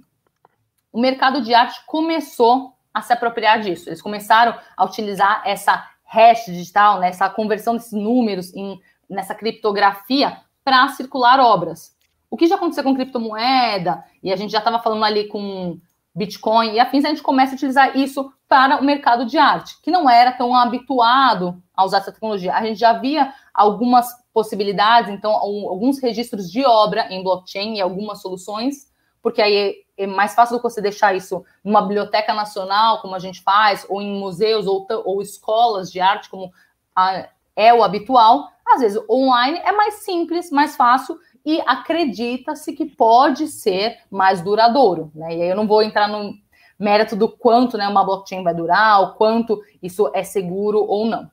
O 0.93 1.01
mercado 1.01 1.41
de 1.41 1.51
arte 1.51 1.83
começou 1.87 2.75
a 2.93 3.01
se 3.01 3.11
apropriar 3.11 3.59
disso. 3.59 3.89
Eles 3.89 4.03
começaram 4.03 4.55
a 4.77 4.85
utilizar 4.85 5.41
essa 5.47 5.89
hash 6.03 6.45
digital, 6.45 6.99
né, 6.99 7.07
essa 7.07 7.27
conversão 7.27 7.75
desses 7.75 7.93
números 7.93 8.53
em, 8.53 8.79
nessa 9.09 9.33
criptografia 9.33 10.37
para 10.63 10.89
circular 10.89 11.39
obras. 11.39 11.97
O 12.29 12.37
que 12.37 12.45
já 12.45 12.53
aconteceu 12.53 12.83
com 12.83 12.93
criptomoeda, 12.93 14.03
e 14.21 14.31
a 14.31 14.35
gente 14.35 14.51
já 14.51 14.59
estava 14.59 14.77
falando 14.77 15.05
ali 15.05 15.27
com 15.27 15.79
Bitcoin 16.13 16.73
e 16.73 16.79
afins, 16.79 17.03
a 17.03 17.09
gente 17.09 17.23
começa 17.23 17.53
a 17.53 17.55
utilizar 17.55 17.97
isso 17.97 18.31
para 18.47 18.79
o 18.79 18.83
mercado 18.83 19.25
de 19.25 19.39
arte, 19.39 19.81
que 19.81 19.89
não 19.89 20.07
era 20.07 20.31
tão 20.31 20.55
habituado 20.55 21.59
a 21.75 21.83
usar 21.83 21.97
essa 21.97 22.11
tecnologia. 22.11 22.53
A 22.53 22.63
gente 22.63 22.79
já 22.79 22.93
via 22.93 23.33
algumas 23.51 24.23
possibilidades, 24.35 25.09
então, 25.13 25.31
alguns 25.31 25.97
registros 25.97 26.51
de 26.51 26.65
obra 26.65 27.07
em 27.09 27.23
blockchain 27.23 27.77
e 27.77 27.81
algumas 27.81 28.21
soluções, 28.21 28.91
porque 29.21 29.41
aí 29.41 29.75
é 29.97 30.05
mais 30.05 30.35
fácil 30.35 30.57
do 30.57 30.59
que 30.59 30.69
você 30.69 30.81
deixar 30.81 31.15
isso 31.15 31.45
numa 31.63 31.81
biblioteca 31.81 32.33
nacional, 32.33 33.01
como 33.01 33.15
a 33.15 33.19
gente 33.19 33.41
faz, 33.41 33.85
ou 33.87 34.01
em 34.01 34.19
museus 34.19 34.67
ou, 34.67 34.85
ou 35.05 35.21
escolas 35.21 35.89
de 35.89 36.01
arte, 36.01 36.29
como 36.29 36.51
a, 36.93 37.29
é 37.55 37.73
o 37.73 37.81
habitual. 37.81 38.49
Às 38.67 38.81
vezes, 38.81 39.01
online 39.09 39.57
é 39.59 39.71
mais 39.71 40.03
simples, 40.03 40.51
mais 40.51 40.75
fácil 40.75 41.17
e 41.45 41.61
acredita-se 41.61 42.73
que 42.73 42.85
pode 42.85 43.47
ser 43.47 43.99
mais 44.11 44.41
duradouro. 44.41 45.13
Né? 45.15 45.37
E 45.37 45.41
aí 45.43 45.49
eu 45.49 45.55
não 45.55 45.65
vou 45.65 45.81
entrar 45.81 46.09
no 46.09 46.33
mérito 46.77 47.15
do 47.15 47.29
quanto 47.29 47.77
né, 47.77 47.87
uma 47.87 48.03
blockchain 48.03 48.43
vai 48.43 48.53
durar, 48.53 49.01
o 49.01 49.13
quanto 49.13 49.63
isso 49.81 50.11
é 50.13 50.23
seguro 50.23 50.83
ou 50.83 51.05
não. 51.05 51.31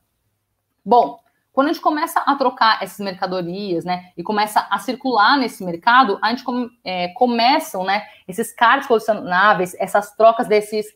Bom, 0.85 1.19
quando 1.53 1.69
a 1.69 1.73
gente 1.73 1.83
começa 1.83 2.21
a 2.21 2.35
trocar 2.35 2.83
essas 2.83 2.99
mercadorias, 2.99 3.85
né, 3.85 4.11
e 4.17 4.23
começa 4.23 4.67
a 4.71 4.79
circular 4.79 5.37
nesse 5.37 5.65
mercado, 5.65 6.19
a 6.23 6.31
gente 6.31 6.45
come, 6.45 6.71
é, 6.83 7.09
começam, 7.09 7.85
né, 7.85 8.05
esses 8.27 8.53
cards 8.55 8.89
colecionáveis, 8.89 9.75
essas 9.79 10.17
trocas 10.17 10.49
desses 10.49 10.87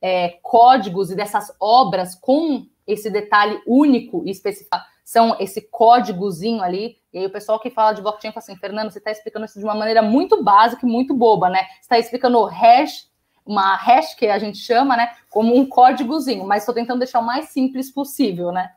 é, 0.00 0.38
códigos 0.42 1.10
e 1.10 1.16
dessas 1.16 1.54
obras 1.58 2.14
com 2.14 2.66
esse 2.86 3.08
detalhe 3.08 3.60
único 3.66 4.22
e 4.26 4.30
específico, 4.30 4.76
são 5.04 5.36
esse 5.40 5.60
códigozinho 5.60 6.62
ali. 6.62 6.96
E 7.12 7.18
aí 7.18 7.26
o 7.26 7.30
pessoal 7.30 7.58
que 7.60 7.70
fala 7.70 7.92
de 7.92 8.02
blockchain 8.02 8.32
fala 8.32 8.42
assim, 8.42 8.56
Fernando, 8.56 8.90
você 8.90 8.98
está 8.98 9.10
explicando 9.10 9.46
isso 9.46 9.58
de 9.58 9.64
uma 9.64 9.74
maneira 9.74 10.02
muito 10.02 10.42
básica 10.42 10.86
e 10.86 10.90
muito 10.90 11.14
boba, 11.14 11.48
né? 11.48 11.64
Você 11.64 11.80
está 11.80 11.98
explicando 11.98 12.44
hash, 12.44 13.08
uma 13.44 13.74
hash 13.76 14.14
que 14.14 14.26
a 14.26 14.38
gente 14.38 14.58
chama, 14.58 14.96
né, 14.96 15.12
como 15.30 15.56
um 15.56 15.66
códigozinho, 15.66 16.46
mas 16.46 16.62
estou 16.62 16.74
tentando 16.74 17.00
deixar 17.00 17.20
o 17.20 17.26
mais 17.26 17.48
simples 17.48 17.90
possível, 17.90 18.52
né? 18.52 18.70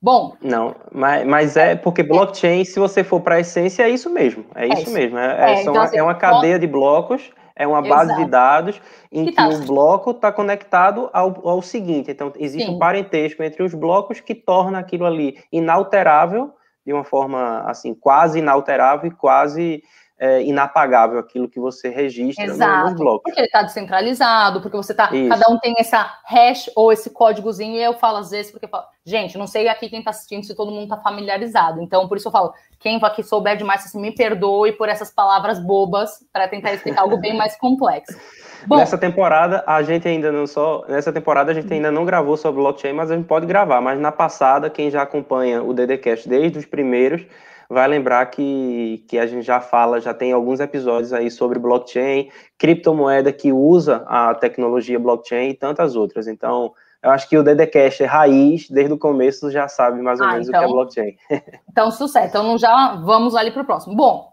Bom. 0.00 0.36
Não, 0.42 0.76
mas, 0.92 1.26
mas 1.26 1.56
é 1.56 1.74
porque 1.74 2.02
blockchain, 2.02 2.64
se 2.64 2.78
você 2.78 3.02
for 3.02 3.20
para 3.20 3.36
a 3.36 3.40
essência, 3.40 3.82
é 3.82 3.88
isso 3.88 4.10
mesmo. 4.10 4.44
É, 4.54 4.64
é 4.64 4.68
isso, 4.68 4.82
isso, 4.82 4.92
mesmo. 4.92 5.18
É, 5.18 5.26
é, 5.26 5.54
é 5.54 5.62
então, 5.62 5.80
assim, 5.80 5.96
é 5.96 6.02
uma 6.02 6.14
cadeia 6.14 6.58
de 6.58 6.66
blocos, 6.66 7.30
é 7.56 7.66
uma 7.66 7.80
base 7.80 8.10
Exato. 8.10 8.24
de 8.24 8.30
dados 8.30 8.82
em 9.10 9.24
que, 9.24 9.30
que 9.30 9.36
tá. 9.36 9.48
o 9.48 9.58
bloco 9.64 10.10
está 10.10 10.30
conectado 10.30 11.08
ao, 11.12 11.48
ao 11.48 11.62
seguinte. 11.62 12.10
Então, 12.10 12.32
existe 12.36 12.66
Sim. 12.66 12.74
um 12.74 12.78
parentesco 12.78 13.42
entre 13.42 13.62
os 13.62 13.72
blocos 13.72 14.20
que 14.20 14.34
torna 14.34 14.78
aquilo 14.78 15.06
ali 15.06 15.38
inalterável, 15.50 16.52
de 16.84 16.92
uma 16.92 17.02
forma 17.02 17.62
assim, 17.66 17.94
quase 17.94 18.38
inalterável 18.38 19.08
e 19.10 19.14
quase 19.14 19.82
é, 20.18 20.42
inapagável 20.42 21.18
aquilo 21.18 21.48
que 21.48 21.60
você 21.60 21.90
registra 21.90 22.44
Exato, 22.44 22.90
nos 22.90 22.94
blocos. 22.94 23.22
Porque 23.22 23.38
ele 23.38 23.46
está 23.46 23.62
descentralizado, 23.62 24.62
porque 24.62 24.76
você 24.76 24.94
tá. 24.94 25.10
Isso. 25.12 25.28
Cada 25.28 25.52
um 25.52 25.58
tem 25.58 25.74
essa 25.78 26.10
hash 26.24 26.70
ou 26.74 26.90
esse 26.90 27.10
códigozinho, 27.10 27.76
e 27.76 27.82
eu 27.82 27.94
falo 27.94 28.18
às 28.18 28.30
vezes, 28.30 28.50
porque 28.50 28.64
eu 28.64 28.70
falo, 28.70 28.84
gente, 29.04 29.36
não 29.36 29.46
sei 29.46 29.68
aqui 29.68 29.90
quem 29.90 29.98
está 29.98 30.10
assistindo 30.10 30.44
se 30.44 30.54
todo 30.54 30.70
mundo 30.70 30.84
está 30.84 30.96
familiarizado. 30.96 31.82
Então, 31.82 32.08
por 32.08 32.16
isso 32.16 32.28
eu 32.28 32.32
falo, 32.32 32.52
quem 32.80 32.98
aqui 33.02 33.22
souber 33.22 33.56
demais, 33.56 33.84
assim, 33.84 34.00
me 34.00 34.10
perdoe 34.10 34.72
por 34.72 34.88
essas 34.88 35.10
palavras 35.10 35.58
bobas 35.58 36.24
para 36.32 36.48
tentar 36.48 36.72
explicar 36.72 37.02
algo 37.02 37.18
bem 37.18 37.36
mais 37.36 37.56
complexo. 37.56 38.16
Bom, 38.66 38.76
nessa 38.76 38.96
temporada 38.96 39.62
a 39.66 39.82
gente 39.82 40.08
ainda 40.08 40.32
não 40.32 40.46
só 40.46 40.82
nessa 40.88 41.12
temporada 41.12 41.52
a 41.52 41.54
gente 41.54 41.72
ainda 41.72 41.90
não 41.90 42.04
gravou 42.04 42.36
sobre 42.36 42.60
blockchain, 42.60 42.94
mas 42.94 43.10
a 43.10 43.16
gente 43.16 43.26
pode 43.26 43.46
gravar. 43.46 43.80
Mas 43.82 44.00
na 44.00 44.10
passada, 44.10 44.70
quem 44.70 44.90
já 44.90 45.02
acompanha 45.02 45.62
o 45.62 45.74
DDcast 45.74 46.26
desde 46.26 46.58
os 46.58 46.64
primeiros 46.64 47.24
vai 47.68 47.86
lembrar 47.88 48.26
que, 48.26 49.04
que 49.08 49.18
a 49.18 49.26
gente 49.26 49.44
já 49.44 49.60
fala, 49.60 50.00
já 50.00 50.14
tem 50.14 50.32
alguns 50.32 50.60
episódios 50.60 51.12
aí 51.12 51.30
sobre 51.30 51.58
blockchain, 51.58 52.30
criptomoeda 52.58 53.32
que 53.32 53.52
usa 53.52 54.04
a 54.06 54.34
tecnologia 54.34 54.98
blockchain 54.98 55.50
e 55.50 55.54
tantas 55.54 55.96
outras. 55.96 56.28
Então, 56.28 56.72
eu 57.02 57.10
acho 57.10 57.28
que 57.28 57.36
o 57.36 57.42
DDCast 57.42 58.02
é 58.02 58.06
raiz, 58.06 58.68
desde 58.68 58.92
o 58.92 58.98
começo 58.98 59.50
já 59.50 59.68
sabe 59.68 60.00
mais 60.00 60.20
ou 60.20 60.26
ah, 60.26 60.32
menos 60.32 60.48
então, 60.48 60.60
o 60.60 60.62
que 60.62 60.64
é 60.64 60.68
então 60.68 60.76
blockchain. 60.76 61.16
então, 61.70 61.90
sucesso. 61.90 62.28
Então, 62.28 62.58
já 62.58 62.96
vamos 62.96 63.34
ali 63.34 63.50
para 63.50 63.62
o 63.62 63.66
próximo. 63.66 63.94
Bom, 63.94 64.32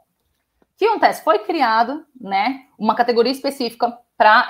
o 0.61 0.77
que 0.77 0.85
acontece? 0.85 1.23
Foi 1.23 1.39
criado 1.39 2.03
né, 2.19 2.61
uma 2.77 2.95
categoria 2.95 3.31
específica 3.31 3.97
para 4.17 4.47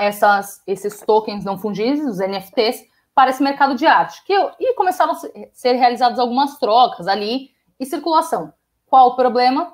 esses 0.68 1.02
tokens 1.02 1.44
não 1.44 1.58
fungíveis, 1.58 2.06
os 2.06 2.20
NFTs, 2.20 2.86
para 3.16 3.30
esse 3.30 3.42
mercado 3.42 3.76
de 3.76 3.86
arte. 3.86 4.24
Que, 4.26 4.34
e 4.34 4.74
começaram 4.76 5.14
a 5.14 5.16
ser 5.52 5.74
realizadas 5.74 6.20
algumas 6.20 6.58
trocas 6.58 7.08
ali 7.08 7.50
e 7.80 7.86
circulação. 7.86 8.54
Qual 8.94 9.08
o 9.08 9.16
problema? 9.16 9.74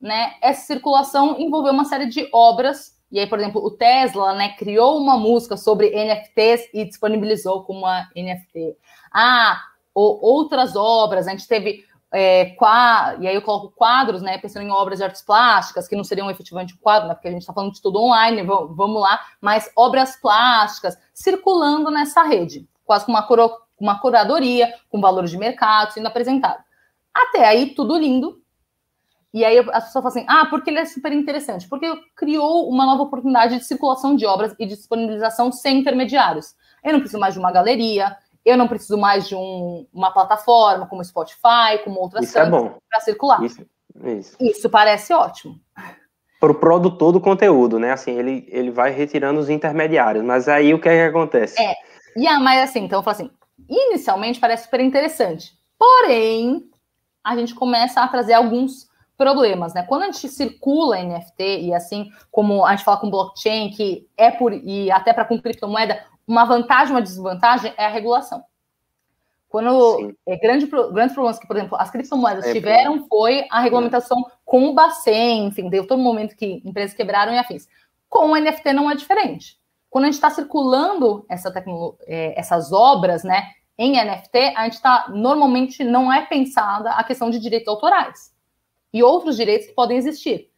Né? 0.00 0.34
Essa 0.42 0.62
circulação 0.62 1.38
envolveu 1.38 1.72
uma 1.72 1.84
série 1.84 2.06
de 2.06 2.28
obras. 2.32 3.00
E 3.08 3.20
aí, 3.20 3.24
por 3.28 3.38
exemplo, 3.38 3.64
o 3.64 3.70
Tesla 3.70 4.34
né, 4.34 4.56
criou 4.58 4.98
uma 4.98 5.16
música 5.16 5.56
sobre 5.56 5.90
NFTs 5.90 6.68
e 6.74 6.84
disponibilizou 6.84 7.62
como 7.62 7.78
uma 7.78 8.08
NFT. 8.16 8.76
Ah, 9.12 9.62
ou 9.94 10.20
outras 10.20 10.74
obras, 10.74 11.28
a 11.28 11.30
gente 11.30 11.46
teve 11.46 11.84
é, 12.12 12.46
qua, 12.56 13.14
e 13.20 13.28
aí 13.28 13.36
eu 13.36 13.42
coloco 13.42 13.70
quadros, 13.70 14.20
né, 14.20 14.36
pensando 14.36 14.66
em 14.66 14.72
obras 14.72 14.98
de 14.98 15.04
artes 15.04 15.22
plásticas, 15.22 15.86
que 15.86 15.94
não 15.94 16.02
seriam 16.02 16.28
efetivamente 16.28 16.74
um 16.74 16.78
quadro, 16.78 17.06
né, 17.06 17.14
porque 17.14 17.28
a 17.28 17.30
gente 17.30 17.42
está 17.42 17.52
falando 17.52 17.72
de 17.72 17.80
tudo 17.80 18.02
online, 18.02 18.42
vamos, 18.42 19.00
lá, 19.00 19.20
mas 19.40 19.70
obras 19.76 20.16
plásticas 20.16 20.98
circulando 21.14 21.88
nessa 21.88 22.24
rede, 22.24 22.68
quase 22.84 23.06
com 23.06 23.12
uma, 23.12 23.22
coro, 23.22 23.48
uma 23.78 24.00
curadoria, 24.00 24.74
com 24.88 25.00
valores 25.00 25.30
de 25.30 25.38
mercado 25.38 25.92
sendo 25.92 26.08
apresentado. 26.08 26.68
Até 27.14 27.46
aí, 27.46 27.74
tudo 27.74 27.98
lindo, 27.98 28.40
e 29.32 29.44
aí 29.44 29.58
as 29.58 29.84
pessoas 29.86 29.92
falam 29.92 30.08
assim: 30.08 30.24
ah, 30.28 30.46
porque 30.46 30.70
ele 30.70 30.80
é 30.80 30.84
super 30.84 31.12
interessante? 31.12 31.68
Porque 31.68 31.86
criou 32.16 32.68
uma 32.68 32.84
nova 32.84 33.02
oportunidade 33.02 33.58
de 33.58 33.64
circulação 33.64 34.16
de 34.16 34.26
obras 34.26 34.54
e 34.58 34.66
de 34.66 34.74
disponibilização 34.74 35.52
sem 35.52 35.78
intermediários. 35.78 36.54
Eu 36.82 36.92
não 36.92 37.00
preciso 37.00 37.20
mais 37.20 37.34
de 37.34 37.40
uma 37.40 37.52
galeria, 37.52 38.16
eu 38.44 38.56
não 38.56 38.66
preciso 38.66 38.98
mais 38.98 39.28
de 39.28 39.36
um, 39.36 39.86
uma 39.92 40.10
plataforma 40.10 40.86
como 40.86 41.04
Spotify, 41.04 41.78
como 41.84 42.00
outras 42.00 42.24
isso 42.24 42.38
é 42.38 42.48
para 42.48 43.00
circular. 43.00 43.42
Isso, 43.44 43.64
isso. 44.04 44.36
isso 44.40 44.70
parece 44.70 45.12
ótimo. 45.12 45.60
Para 46.40 46.52
o 46.52 46.54
produtor 46.54 47.12
do 47.12 47.20
conteúdo, 47.20 47.78
né? 47.78 47.92
Assim, 47.92 48.12
ele, 48.12 48.48
ele 48.48 48.70
vai 48.70 48.90
retirando 48.90 49.38
os 49.38 49.50
intermediários, 49.50 50.24
mas 50.24 50.48
aí 50.48 50.72
o 50.72 50.80
que 50.80 50.88
é 50.88 51.04
que 51.04 51.10
acontece? 51.10 51.60
É. 51.62 51.74
E 52.16 52.26
ah, 52.26 52.40
mas 52.40 52.62
assim, 52.62 52.84
então 52.84 52.98
eu 52.98 53.02
falo 53.02 53.14
assim: 53.14 53.30
inicialmente 53.68 54.40
parece 54.40 54.64
super 54.64 54.80
interessante. 54.80 55.52
Porém, 55.78 56.69
a 57.22 57.36
gente 57.36 57.54
começa 57.54 58.00
a 58.00 58.08
trazer 58.08 58.34
alguns 58.34 58.90
problemas, 59.16 59.74
né? 59.74 59.82
Quando 59.82 60.04
a 60.04 60.06
gente 60.06 60.28
circula 60.28 61.02
NFT 61.02 61.60
e 61.60 61.74
assim 61.74 62.10
como 62.30 62.64
a 62.64 62.70
gente 62.70 62.84
fala 62.84 62.96
com 62.96 63.10
blockchain, 63.10 63.70
que 63.70 64.08
é 64.16 64.30
por 64.30 64.52
e 64.52 64.90
até 64.90 65.12
para 65.12 65.26
com 65.26 65.38
criptomoeda, 65.38 66.02
uma 66.26 66.44
vantagem, 66.44 66.94
uma 66.94 67.02
desvantagem 67.02 67.74
é 67.76 67.84
a 67.84 67.90
regulação. 67.90 68.42
Quando 69.50 70.14
é 70.26 70.36
grande 70.36 70.66
grandes 70.66 71.12
problemas 71.12 71.38
que, 71.38 71.46
por 71.46 71.56
exemplo, 71.56 71.76
as 71.78 71.90
criptomoedas 71.90 72.46
é, 72.46 72.52
tiveram 72.52 73.06
foi 73.08 73.46
a 73.50 73.60
regulamentação 73.60 74.18
é. 74.20 74.32
com 74.44 74.68
o 74.68 74.74
Bacen, 74.74 75.48
enfim, 75.48 75.68
deu 75.68 75.86
todo 75.86 76.00
momento 76.00 76.36
que 76.36 76.62
empresas 76.64 76.96
quebraram 76.96 77.32
e 77.34 77.38
afins. 77.38 77.68
Com 78.08 78.30
o 78.30 78.36
NFT 78.36 78.72
não 78.72 78.90
é 78.90 78.94
diferente. 78.94 79.58
Quando 79.90 80.04
a 80.04 80.06
gente 80.06 80.14
está 80.14 80.30
circulando 80.30 81.26
essa 81.28 81.52
é, 82.06 82.40
essas 82.40 82.72
obras, 82.72 83.24
né, 83.24 83.50
em 83.78 83.92
NFT, 83.92 84.38
a 84.56 84.64
gente 84.64 84.74
está 84.74 85.06
normalmente 85.08 85.82
não 85.82 86.12
é 86.12 86.26
pensada 86.26 86.90
a 86.90 87.04
questão 87.04 87.30
de 87.30 87.38
direitos 87.38 87.68
autorais 87.68 88.34
e 88.92 89.02
outros 89.02 89.36
direitos 89.36 89.68
que 89.68 89.74
podem 89.74 89.96
existir. 89.96 90.50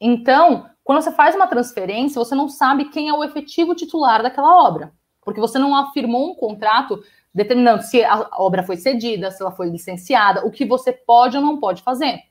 Então, 0.00 0.68
quando 0.84 1.02
você 1.02 1.12
faz 1.12 1.34
uma 1.34 1.46
transferência, 1.46 2.18
você 2.18 2.34
não 2.34 2.48
sabe 2.48 2.90
quem 2.90 3.08
é 3.08 3.12
o 3.12 3.24
efetivo 3.24 3.74
titular 3.74 4.22
daquela 4.22 4.64
obra, 4.66 4.92
porque 5.22 5.40
você 5.40 5.58
não 5.58 5.74
afirmou 5.74 6.30
um 6.30 6.34
contrato 6.34 7.02
determinando 7.34 7.82
se 7.82 8.02
a 8.02 8.28
obra 8.32 8.62
foi 8.62 8.76
cedida, 8.76 9.30
se 9.30 9.42
ela 9.42 9.52
foi 9.52 9.68
licenciada, 9.68 10.46
o 10.46 10.50
que 10.50 10.64
você 10.64 10.92
pode 10.92 11.36
ou 11.36 11.42
não 11.42 11.58
pode 11.58 11.82
fazer. 11.82 12.22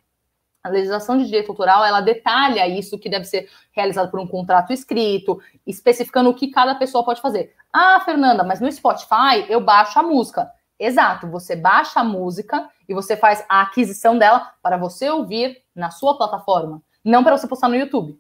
A 0.68 0.72
legislação 0.72 1.18
de 1.18 1.26
direito 1.26 1.52
autoral, 1.52 1.86
ela 1.86 2.02
detalha 2.02 2.68
isso 2.68 3.00
que 3.00 3.10
deve 3.10 3.26
ser 3.26 3.50
realizado 3.72 4.12
por 4.12 4.20
um 4.20 4.28
contrato 4.28 4.74
escrito, 4.74 5.40
especificando 5.66 6.30
o 6.30 6.34
que 6.34 6.50
cada 6.50 6.76
pessoa 6.76 7.06
pode 7.06 7.22
fazer. 7.22 7.54
Ah, 7.72 8.02
Fernanda, 8.04 8.44
mas 8.44 8.60
no 8.60 8.72
Spotify 8.72 9.46
eu 9.48 9.62
baixo 9.62 9.98
a 9.98 10.04
música. 10.04 10.52
Exato, 10.80 11.28
você 11.28 11.56
baixa 11.56 12.02
a 12.02 12.04
música 12.04 12.70
e 12.88 12.94
você 12.94 13.16
faz 13.16 13.44
a 13.50 13.62
aquisição 13.62 14.18
dela 14.18 14.52
para 14.62 14.78
você 14.78 15.10
ouvir 15.10 15.58
na 15.74 15.90
sua 15.90 16.18
plataforma, 16.18 16.82
não 17.04 17.24
para 17.24 17.38
você 17.38 17.48
postar 17.48 17.68
no 17.68 17.76
YouTube. 17.76 18.20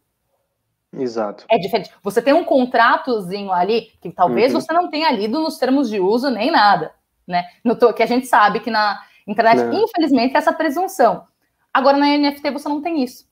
Exato. 0.94 1.46
É 1.50 1.58
diferente. 1.58 1.92
Você 2.02 2.22
tem 2.22 2.34
um 2.34 2.44
contratozinho 2.44 3.52
ali 3.52 3.92
que 4.02 4.10
talvez 4.10 4.54
uhum. 4.54 4.62
você 4.62 4.74
não 4.74 4.90
tenha 4.90 5.12
lido 5.12 5.40
nos 5.40 5.58
termos 5.58 5.90
de 5.90 6.00
uso 6.00 6.30
nem 6.30 6.50
nada, 6.50 6.94
né? 7.28 7.46
No, 7.64 7.76
que 7.94 8.02
a 8.02 8.08
gente 8.08 8.26
sabe 8.26 8.62
que 8.62 8.72
na 8.72 9.00
internet, 9.28 9.64
não. 9.64 9.84
infelizmente, 9.84 10.36
é 10.36 10.38
essa 10.38 10.54
presunção. 10.54 11.26
Agora 11.74 11.98
na 11.98 12.18
NFT 12.18 12.52
você 12.52 12.68
não 12.68 12.82
tem 12.82 13.04
isso. 13.04 13.28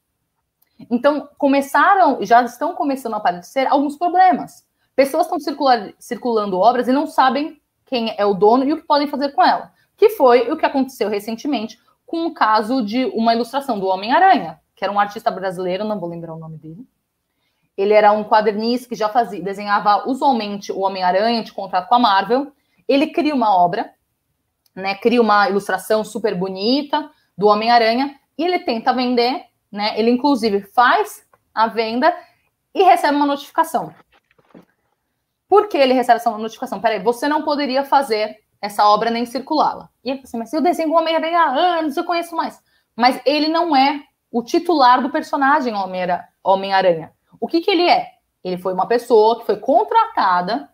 Então 0.90 1.30
começaram, 1.38 2.24
já 2.24 2.44
estão 2.44 2.74
começando 2.74 3.14
a 3.14 3.18
aparecer 3.18 3.68
alguns 3.68 3.98
problemas. 3.98 4.66
Pessoas 4.96 5.28
estão 5.30 5.40
circulando 6.00 6.58
obras 6.58 6.88
e 6.88 6.92
não 6.92 7.08
sabem 7.08 7.62
quem 7.86 8.14
é 8.18 8.26
o 8.26 8.34
dono 8.34 8.64
e 8.64 8.74
o 8.74 8.78
que 8.78 8.88
podem 8.88 9.08
fazer 9.08 9.30
com 9.30 9.44
ela. 9.44 9.72
Que 9.98 10.10
foi 10.10 10.52
o 10.52 10.58
que 10.58 10.66
aconteceu 10.66 11.10
recentemente 11.10 11.80
com 12.06 12.28
o 12.28 12.34
caso 12.34 12.84
de 12.84 13.06
uma 13.08 13.34
ilustração 13.34 13.80
do 13.80 13.88
Homem-Aranha, 13.88 14.60
que 14.76 14.84
era 14.84 14.94
um 14.94 15.00
artista 15.00 15.32
brasileiro, 15.32 15.84
não 15.84 16.00
vou 16.00 16.10
lembrar 16.10 16.34
o 16.34 16.40
nome 16.40 16.58
dele. 16.58 16.86
Ele 17.78 17.94
era 17.94 18.12
um 18.12 18.24
quadernista 18.24 18.88
que 18.88 18.96
já 18.96 19.10
fazia, 19.10 19.42
desenhava 19.42 20.08
usualmente 20.08 20.72
o 20.72 20.80
Homem-Aranha 20.80 21.44
de 21.44 21.52
contrato 21.52 21.90
com 21.90 21.96
a 21.96 22.00
Marvel. 22.00 22.52
Ele 22.88 23.08
cria 23.08 23.36
uma 23.36 23.54
obra, 23.56 23.92
né? 24.74 24.96
Cria 24.96 25.22
uma 25.22 25.50
ilustração 25.50 26.04
super 26.06 26.36
bonita 26.36 27.10
do 27.38 27.48
Homem-Aranha 27.48 28.16
e 28.38 28.44
ele 28.44 28.60
tenta 28.60 28.94
vender, 28.94 29.46
né? 29.72 30.00
Ele 30.00 30.12
inclusive 30.12 30.62
faz 30.74 31.26
a 31.54 31.68
venda 31.68 32.16
e 32.74 32.84
recebe 32.84 33.16
uma 33.16 33.26
notificação. 33.26 33.94
Por 35.48 35.68
que 35.68 35.78
ele 35.78 35.94
recebe 35.94 36.18
essa 36.18 36.32
notificação? 36.32 36.82
Peraí, 36.82 37.00
você 37.00 37.28
não 37.28 37.44
poderia 37.44 37.86
fazer 37.86 38.38
essa 38.62 38.88
obra 38.88 39.10
nem 39.12 39.26
circulá-la. 39.26 39.90
E 40.04 40.10
falei 40.10 40.24
assim, 40.24 40.38
mas 40.38 40.54
eu 40.54 40.62
desenho 40.62 40.90
o 40.90 40.98
Homem-Aranha 40.98 41.40
há 41.40 41.50
anos, 41.50 41.96
eu 41.96 42.04
conheço 42.04 42.36
mais. 42.36 42.62
Mas 42.96 43.22
ele 43.26 43.48
não 43.48 43.76
é 43.76 44.04
o 44.32 44.44
titular 44.44 45.02
do 45.02 45.10
personagem 45.10 45.74
Homem-Aranha. 46.44 47.14
O 47.40 47.48
que, 47.48 47.62
que 47.62 47.72
ele 47.72 47.88
é? 47.88 48.12
Ele 48.44 48.58
foi 48.58 48.74
uma 48.74 48.88
pessoa 48.88 49.40
que 49.40 49.46
foi 49.46 49.58
contratada 49.58 50.70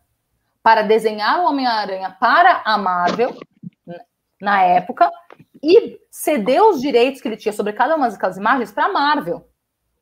para 0.64 0.82
desenhar 0.84 1.40
o 1.40 1.46
Homem-Aranha 1.46 2.16
para 2.20 2.62
a 2.66 2.78
Marvel 2.78 3.36
na 4.42 4.64
época 4.64 5.12
e 5.64 6.00
cedeu 6.10 6.70
os 6.70 6.82
direitos 6.82 7.22
que 7.22 7.28
ele 7.28 7.38
tinha 7.38 7.54
sobre 7.54 7.74
cada 7.74 7.96
uma 7.96 8.10
daquelas 8.10 8.38
imagens 8.38 8.72
para 8.72 8.86
a 8.86 8.92
Marvel, 8.92 9.48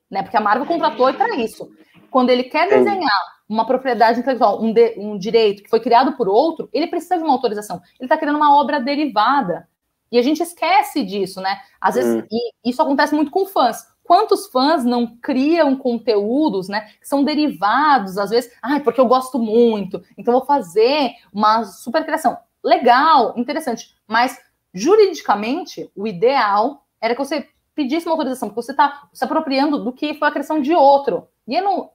né? 0.09 0.23
Porque 0.23 0.37
a 0.37 0.41
Marvel 0.41 0.65
contratou 0.65 1.13
para 1.13 1.35
isso. 1.35 1.69
Quando 2.09 2.29
ele 2.29 2.43
quer 2.43 2.67
desenhar 2.69 3.39
uma 3.47 3.65
propriedade 3.65 4.19
intelectual, 4.19 4.61
um, 4.63 4.71
de, 4.71 4.95
um 4.97 5.17
direito 5.17 5.63
que 5.63 5.69
foi 5.69 5.79
criado 5.79 6.15
por 6.15 6.27
outro, 6.27 6.69
ele 6.71 6.87
precisa 6.87 7.17
de 7.17 7.23
uma 7.23 7.33
autorização. 7.33 7.81
Ele 7.99 8.05
está 8.05 8.17
criando 8.17 8.37
uma 8.37 8.55
obra 8.55 8.79
derivada. 8.79 9.67
E 10.11 10.17
a 10.17 10.21
gente 10.21 10.41
esquece 10.41 11.03
disso, 11.03 11.39
né? 11.41 11.59
Às 11.79 11.95
vezes, 11.95 12.15
hum. 12.15 12.27
e 12.31 12.69
isso 12.69 12.81
acontece 12.81 13.13
muito 13.13 13.31
com 13.31 13.45
fãs. 13.45 13.85
Quantos 14.09 14.47
fãs 14.47 14.83
não 14.83 15.05
criam 15.17 15.75
conteúdos, 15.75 16.67
né, 16.67 16.89
que 16.99 17.07
são 17.07 17.23
derivados, 17.23 18.17
às 18.17 18.31
vezes, 18.31 18.51
ah, 18.59 18.79
porque 18.79 18.99
eu 18.99 19.05
gosto 19.05 19.37
muito, 19.37 20.03
então 20.17 20.33
vou 20.33 20.43
fazer 20.43 21.11
uma 21.31 21.63
super 21.63 22.03
criação. 22.03 22.35
Legal, 22.63 23.35
interessante, 23.37 23.95
mas 24.07 24.39
juridicamente, 24.73 25.89
o 25.95 26.07
ideal 26.07 26.85
era 27.01 27.15
que 27.15 27.23
você 27.23 27.47
pedisse 27.73 28.05
uma 28.05 28.13
autorização, 28.13 28.49
porque 28.49 28.61
você 28.61 28.71
está 28.71 29.07
se 29.13 29.23
apropriando 29.23 29.83
do 29.83 29.93
que 29.93 30.13
foi 30.13 30.27
a 30.27 30.31
criação 30.31 30.61
de 30.61 30.73
outro. 30.73 31.27
E 31.47 31.55
eu 31.55 31.63
não, 31.63 31.89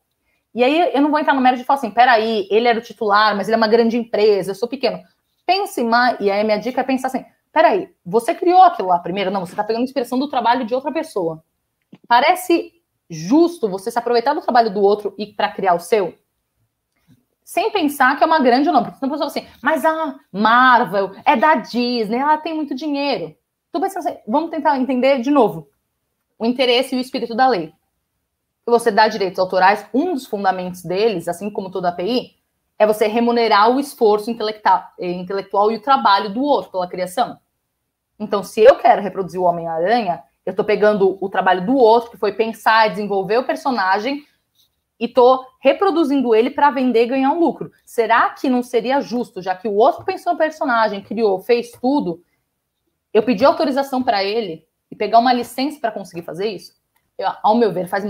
e 0.55 0.62
aí 0.62 0.93
eu 0.95 1.03
não 1.03 1.11
vou 1.11 1.18
entrar 1.18 1.35
no 1.35 1.41
mérito 1.41 1.61
de 1.61 1.66
falar 1.66 1.79
assim, 1.79 1.91
peraí, 1.91 2.47
ele 2.51 2.68
era 2.68 2.79
o 2.79 2.83
titular, 2.83 3.37
mas 3.37 3.49
ele 3.49 3.55
é 3.55 3.57
uma 3.57 3.68
grande 3.68 3.97
empresa, 3.97 4.53
eu 4.53 4.55
sou 4.55 4.68
pequeno. 4.68 5.01
Pense 5.45 5.83
mais, 5.83 6.18
e 6.20 6.31
aí 6.31 6.45
minha 6.45 6.59
dica 6.59 6.81
é 6.81 6.85
pensar 6.85 7.09
assim, 7.09 7.25
peraí, 7.53 7.91
você 8.05 8.35
criou 8.35 8.62
aquilo 8.62 8.89
lá 8.89 8.99
primeiro? 8.99 9.31
Não, 9.31 9.45
você 9.45 9.53
está 9.53 9.64
pegando 9.64 9.83
inspiração 9.83 10.18
do 10.18 10.29
trabalho 10.29 10.64
de 10.64 10.75
outra 10.75 10.93
pessoa. 10.93 11.43
Parece 12.09 12.72
justo 13.11 13.68
você 13.68 13.91
se 13.91 13.99
aproveitar 13.99 14.33
do 14.33 14.41
trabalho 14.41 14.72
do 14.72 14.81
outro 14.81 15.14
e 15.18 15.27
para 15.27 15.51
criar 15.51 15.75
o 15.75 15.81
seu? 15.81 16.14
Sem 17.45 17.70
pensar 17.70 18.16
que 18.16 18.24
é 18.24 18.26
uma 18.26 18.40
grande 18.40 18.70
não, 18.70 18.82
porque 18.82 18.99
senão 18.99 19.12
a 19.12 19.18
pessoa 19.18 19.28
assim, 19.28 19.47
mas 19.62 19.84
a 19.84 20.18
Marvel 20.32 21.12
é 21.26 21.36
da 21.36 21.57
Disney, 21.57 22.16
ela 22.16 22.38
tem 22.38 22.55
muito 22.55 22.74
dinheiro. 22.74 23.36
Tô 23.70 23.80
pensando 23.80 24.09
assim, 24.09 24.18
vamos 24.26 24.51
tentar 24.51 24.78
entender 24.78 25.20
de 25.20 25.30
novo 25.30 25.68
o 26.38 26.47
interesse 26.47 26.95
e 26.95 26.99
o 26.99 27.01
espírito 27.01 27.34
da 27.34 27.47
lei. 27.47 27.72
Você 28.66 28.90
dá 28.90 29.09
direitos 29.09 29.38
autorais, 29.38 29.86
um 29.92 30.14
dos 30.14 30.26
fundamentos 30.26 30.82
deles, 30.82 31.28
assim 31.28 31.51
como 31.51 31.70
toda 31.70 31.90
API, 31.90 32.34
é 32.78 32.86
você 32.86 33.07
remunerar 33.07 33.70
o 33.70 33.78
esforço 33.78 34.30
intelectual 34.30 35.70
e 35.70 35.76
o 35.76 35.82
trabalho 35.82 36.32
do 36.32 36.42
outro 36.42 36.72
pela 36.72 36.88
criação. 36.88 37.38
Então, 38.18 38.42
se 38.42 38.62
eu 38.62 38.76
quero 38.76 39.03
reproduzir 39.03 39.38
o 39.38 39.45
Homem-Aranha, 39.45 40.22
eu 40.47 40.53
estou 40.53 40.64
pegando 40.64 41.18
o 41.20 41.28
trabalho 41.28 41.66
do 41.66 41.76
outro, 41.76 42.11
que 42.11 42.16
foi 42.16 42.32
pensar, 42.32 42.88
desenvolver 42.88 43.38
o 43.38 43.45
personagem, 43.45 44.24
e 44.99 45.07
estou 45.07 45.45
reproduzindo 45.61 46.34
ele 46.34 46.51
para 46.51 46.70
vender 46.70 47.05
e 47.05 47.09
ganhar 47.09 47.30
um 47.30 47.40
lucro. 47.40 47.70
Será 47.84 48.30
que 48.30 48.49
não 48.49 48.62
seria 48.62 49.01
justo, 49.01 49.42
já 49.42 49.55
que 49.55 49.68
o 49.68 49.74
outro 49.74 50.05
pensou 50.05 50.32
no 50.32 50.38
personagem, 50.38 51.03
criou, 51.03 51.40
fez 51.40 51.72
tudo, 51.72 52.22
eu 53.12 53.22
pedir 53.22 53.45
autorização 53.45 54.03
para 54.03 54.22
ele 54.22 54.66
e 54.90 54.97
pegar 54.97 55.18
uma 55.18 55.32
licença 55.32 55.80
para 55.80 55.92
conseguir 55.92 56.22
fazer 56.22 56.49
isso? 56.49 56.74
Eu, 57.18 57.28
ao 57.42 57.57
meu 57.57 57.72
ver, 57.72 57.88
faz 57.88 58.05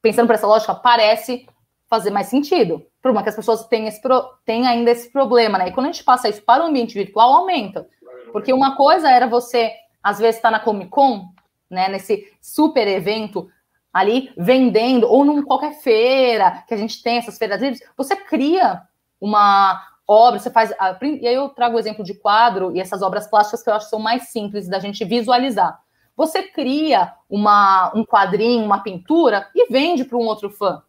pensando 0.00 0.26
por 0.26 0.34
essa 0.34 0.46
lógica, 0.46 0.74
parece 0.74 1.46
fazer 1.88 2.10
mais 2.10 2.26
sentido. 2.26 2.86
Por 3.00 3.10
uma 3.10 3.22
que 3.22 3.28
as 3.28 3.36
pessoas 3.36 3.66
têm, 3.66 3.86
esse, 3.86 4.00
têm 4.44 4.66
ainda 4.66 4.90
esse 4.90 5.10
problema, 5.10 5.58
né? 5.58 5.68
E 5.68 5.72
quando 5.72 5.86
a 5.86 5.92
gente 5.92 6.04
passa 6.04 6.28
isso 6.28 6.42
para 6.42 6.62
o 6.62 6.66
ambiente 6.66 6.94
virtual, 6.94 7.32
aumenta. 7.32 7.88
Porque 8.32 8.52
uma 8.52 8.76
coisa 8.76 9.10
era 9.10 9.26
você, 9.26 9.72
às 10.02 10.18
vezes, 10.18 10.36
estar 10.36 10.50
tá 10.50 10.58
na 10.58 10.64
Comic 10.64 10.90
Con, 10.90 11.28
né? 11.70 11.88
Nesse 11.88 12.30
super 12.40 12.86
evento 12.86 13.48
ali, 13.94 14.32
vendendo, 14.36 15.08
ou 15.08 15.24
num 15.24 15.44
qualquer 15.44 15.74
feira, 15.74 16.64
que 16.66 16.74
a 16.74 16.76
gente 16.76 17.00
tem 17.00 17.18
essas 17.18 17.38
feiras 17.38 17.62
livres, 17.62 17.80
você 17.96 18.16
cria 18.16 18.82
uma 19.20 19.80
obra, 20.06 20.40
você 20.40 20.50
faz. 20.50 20.72
E 21.00 21.28
aí 21.28 21.34
eu 21.34 21.48
trago 21.50 21.76
o 21.76 21.78
exemplo 21.78 22.04
de 22.04 22.12
quadro 22.14 22.74
e 22.74 22.80
essas 22.80 23.02
obras 23.02 23.28
plásticas 23.28 23.62
que 23.62 23.70
eu 23.70 23.74
acho 23.74 23.86
que 23.86 23.90
são 23.90 24.00
mais 24.00 24.24
simples 24.30 24.68
da 24.68 24.80
gente 24.80 25.04
visualizar. 25.04 25.80
Você 26.16 26.42
cria 26.42 27.12
uma, 27.30 27.92
um 27.94 28.04
quadrinho, 28.04 28.64
uma 28.64 28.82
pintura 28.82 29.48
e 29.54 29.70
vende 29.70 30.04
para 30.04 30.18
um 30.18 30.26
outro 30.26 30.50
fã. 30.50 30.82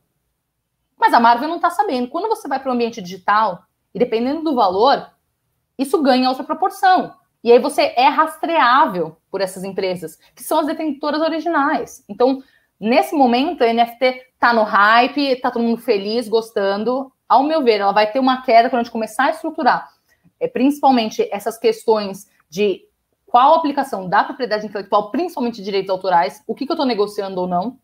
Mas 0.98 1.14
a 1.14 1.20
Marvel 1.20 1.48
não 1.48 1.58
está 1.58 1.70
sabendo. 1.70 2.08
Quando 2.08 2.28
você 2.28 2.48
vai 2.48 2.60
para 2.60 2.72
o 2.72 2.74
ambiente 2.74 3.02
digital, 3.02 3.66
e 3.94 4.00
dependendo 4.00 4.44
do 4.44 4.56
valor, 4.56 5.12
isso 5.78 6.02
ganha 6.02 6.30
outra 6.30 6.44
proporção. 6.44 7.14
E 7.44 7.52
aí 7.52 7.60
você 7.60 7.94
é 7.96 8.08
rastreável 8.08 9.18
por 9.30 9.42
essas 9.42 9.64
empresas, 9.64 10.18
que 10.36 10.44
são 10.44 10.60
as 10.60 10.66
detentoras 10.66 11.22
originais. 11.22 12.04
Então, 12.10 12.42
nesse 12.80 13.16
momento, 13.16 13.64
a 13.64 13.74
NFT 13.74 14.06
está 14.34 14.54
no 14.54 14.64
hype, 14.64 15.22
está 15.22 15.52
todo 15.52 15.64
mundo 15.64 15.82
feliz, 15.82 16.28
gostando. 16.28 17.12
Ao 17.28 17.44
meu 17.44 17.64
ver, 17.64 17.80
ela 17.80 17.92
vai 17.92 18.12
ter 18.12 18.20
uma 18.20 18.42
queda 18.44 18.70
quando 18.70 18.82
a 18.82 18.84
gente 18.84 18.92
começar 18.92 19.26
a 19.26 19.30
estruturar, 19.32 19.90
é, 20.40 20.48
principalmente 20.48 21.28
essas 21.32 21.58
questões 21.58 22.30
de 22.50 22.82
qual 23.26 23.56
aplicação 23.56 24.08
da 24.08 24.24
propriedade 24.24 24.66
intelectual, 24.66 25.12
principalmente 25.12 25.64
direitos 25.64 25.90
autorais, 25.90 26.44
o 26.48 26.54
que, 26.54 26.66
que 26.66 26.72
eu 26.72 26.76
estou 26.76 26.86
negociando 26.86 27.42
ou 27.42 27.48
não, 27.48 27.80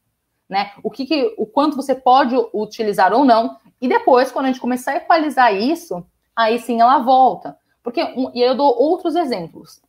né? 0.47 0.71
O 0.83 0.89
que, 0.91 1.05
que, 1.05 1.33
o 1.37 1.45
quanto 1.45 1.75
você 1.75 1.95
pode 1.95 2.35
utilizar 2.53 3.13
ou 3.13 3.25
não, 3.25 3.57
e 3.81 3.87
depois, 3.87 4.31
quando 4.31 4.45
a 4.45 4.47
gente 4.49 4.61
começar 4.61 4.91
a 4.91 4.97
equalizar 4.97 5.53
isso, 5.53 6.05
aí 6.35 6.59
sim 6.59 6.79
ela 6.79 6.99
volta. 6.99 7.57
Porque, 7.83 8.03
um, 8.15 8.31
e 8.33 8.41
eu 8.41 8.55
dou 8.55 8.77
outros 8.77 9.15
exemplos. 9.15 9.81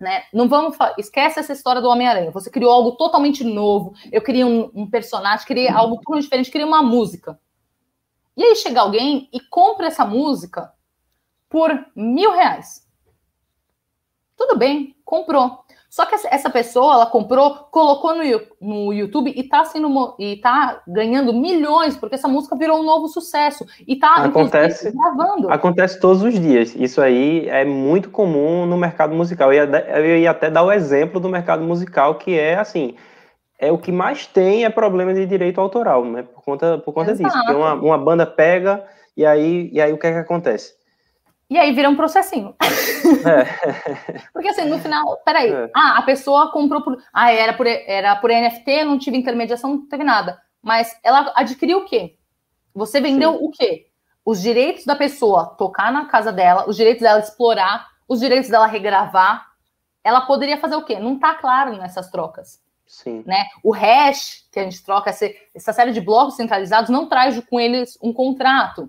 Né? 0.00 0.24
Não 0.32 0.48
vamos 0.48 0.78
esquece 0.96 1.38
essa 1.38 1.52
história 1.52 1.82
do 1.82 1.88
Homem-Aranha. 1.88 2.30
Você 2.30 2.50
criou 2.50 2.72
algo 2.72 2.92
totalmente 2.92 3.44
novo. 3.44 3.92
Eu 4.10 4.22
queria 4.22 4.46
um, 4.46 4.70
um 4.74 4.88
personagem, 4.88 5.46
queria 5.46 5.74
algo 5.74 5.98
totalmente 5.98 6.24
diferente, 6.24 6.50
queria 6.50 6.66
uma 6.66 6.82
música. 6.82 7.38
E 8.34 8.42
aí 8.42 8.56
chega 8.56 8.80
alguém 8.80 9.28
e 9.30 9.38
compra 9.38 9.88
essa 9.88 10.06
música 10.06 10.72
por 11.50 11.70
mil 11.94 12.32
reais. 12.32 12.88
Tudo 14.34 14.56
bem, 14.56 14.96
comprou. 15.04 15.62
Só 15.90 16.06
que 16.06 16.14
essa 16.14 16.48
pessoa, 16.48 16.94
ela 16.94 17.06
comprou, 17.06 17.52
colocou 17.72 18.14
no, 18.14 18.22
no 18.60 18.92
YouTube 18.92 19.32
e 19.34 19.42
tá, 19.42 19.64
sendo, 19.64 20.14
e 20.20 20.36
tá 20.36 20.80
ganhando 20.86 21.34
milhões, 21.34 21.96
porque 21.96 22.14
essa 22.14 22.28
música 22.28 22.54
virou 22.54 22.78
um 22.78 22.84
novo 22.84 23.08
sucesso. 23.08 23.66
E 23.88 23.96
tá 23.96 24.22
acontece, 24.22 24.92
gravando. 24.92 25.50
Acontece 25.50 25.98
todos 25.98 26.22
os 26.22 26.38
dias. 26.38 26.76
Isso 26.76 27.02
aí 27.02 27.48
é 27.48 27.64
muito 27.64 28.08
comum 28.08 28.66
no 28.66 28.76
mercado 28.76 29.16
musical. 29.16 29.52
Eu 29.52 29.64
ia, 29.66 29.78
eu 29.98 30.18
ia 30.18 30.30
até 30.30 30.48
dar 30.48 30.62
o 30.62 30.70
exemplo 30.70 31.18
do 31.18 31.28
mercado 31.28 31.64
musical, 31.64 32.14
que 32.14 32.38
é 32.38 32.56
assim. 32.56 32.94
É 33.58 33.72
o 33.72 33.76
que 33.76 33.90
mais 33.90 34.28
tem 34.28 34.64
é 34.64 34.70
problema 34.70 35.12
de 35.12 35.26
direito 35.26 35.60
autoral, 35.60 36.04
né? 36.04 36.22
Por 36.22 36.44
conta, 36.44 36.78
por 36.78 36.94
conta 36.94 37.16
disso. 37.16 37.36
Porque 37.36 37.52
uma, 37.52 37.74
uma 37.74 37.98
banda 37.98 38.24
pega 38.24 38.86
e 39.16 39.26
aí, 39.26 39.68
e 39.72 39.80
aí 39.80 39.92
o 39.92 39.98
que 39.98 40.06
é 40.06 40.12
que 40.12 40.18
acontece? 40.18 40.79
E 41.50 41.58
aí 41.58 41.72
vira 41.72 41.90
um 41.90 41.96
processinho. 41.96 42.54
É. 42.60 44.22
Porque 44.32 44.48
assim, 44.48 44.66
no 44.66 44.78
final, 44.78 45.16
peraí. 45.24 45.52
É. 45.52 45.68
Ah, 45.74 45.98
a 45.98 46.02
pessoa 46.02 46.52
comprou 46.52 46.80
por. 46.80 47.02
Ah, 47.12 47.32
era 47.32 47.52
por, 47.52 47.66
era 47.66 48.14
por 48.14 48.30
NFT, 48.30 48.84
não 48.84 48.96
tive 48.96 49.16
intermediação, 49.16 49.70
não 49.70 49.88
teve 49.88 50.04
nada. 50.04 50.40
Mas 50.62 50.96
ela 51.02 51.32
adquiriu 51.34 51.78
o 51.78 51.84
quê? 51.84 52.16
Você 52.72 53.00
vendeu 53.00 53.32
Sim. 53.32 53.38
o 53.42 53.50
quê? 53.50 53.88
Os 54.24 54.40
direitos 54.40 54.84
da 54.84 54.94
pessoa 54.94 55.46
tocar 55.58 55.92
na 55.92 56.06
casa 56.06 56.30
dela, 56.30 56.68
os 56.68 56.76
direitos 56.76 57.02
dela 57.02 57.18
explorar, 57.18 57.88
os 58.06 58.20
direitos 58.20 58.48
dela 58.48 58.66
regravar. 58.66 59.50
Ela 60.04 60.20
poderia 60.20 60.56
fazer 60.56 60.76
o 60.76 60.84
quê? 60.84 61.00
Não 61.00 61.18
tá 61.18 61.34
claro 61.34 61.76
nessas 61.76 62.10
trocas. 62.10 62.62
Sim. 62.86 63.24
Né? 63.26 63.46
O 63.62 63.72
hash 63.72 64.46
que 64.52 64.60
a 64.60 64.62
gente 64.62 64.84
troca, 64.84 65.10
essa, 65.10 65.28
essa 65.54 65.72
série 65.72 65.92
de 65.92 66.00
blocos 66.00 66.36
centralizados, 66.36 66.90
não 66.90 67.08
traz 67.08 67.38
com 67.44 67.58
eles 67.58 67.98
um 68.00 68.12
contrato. 68.12 68.88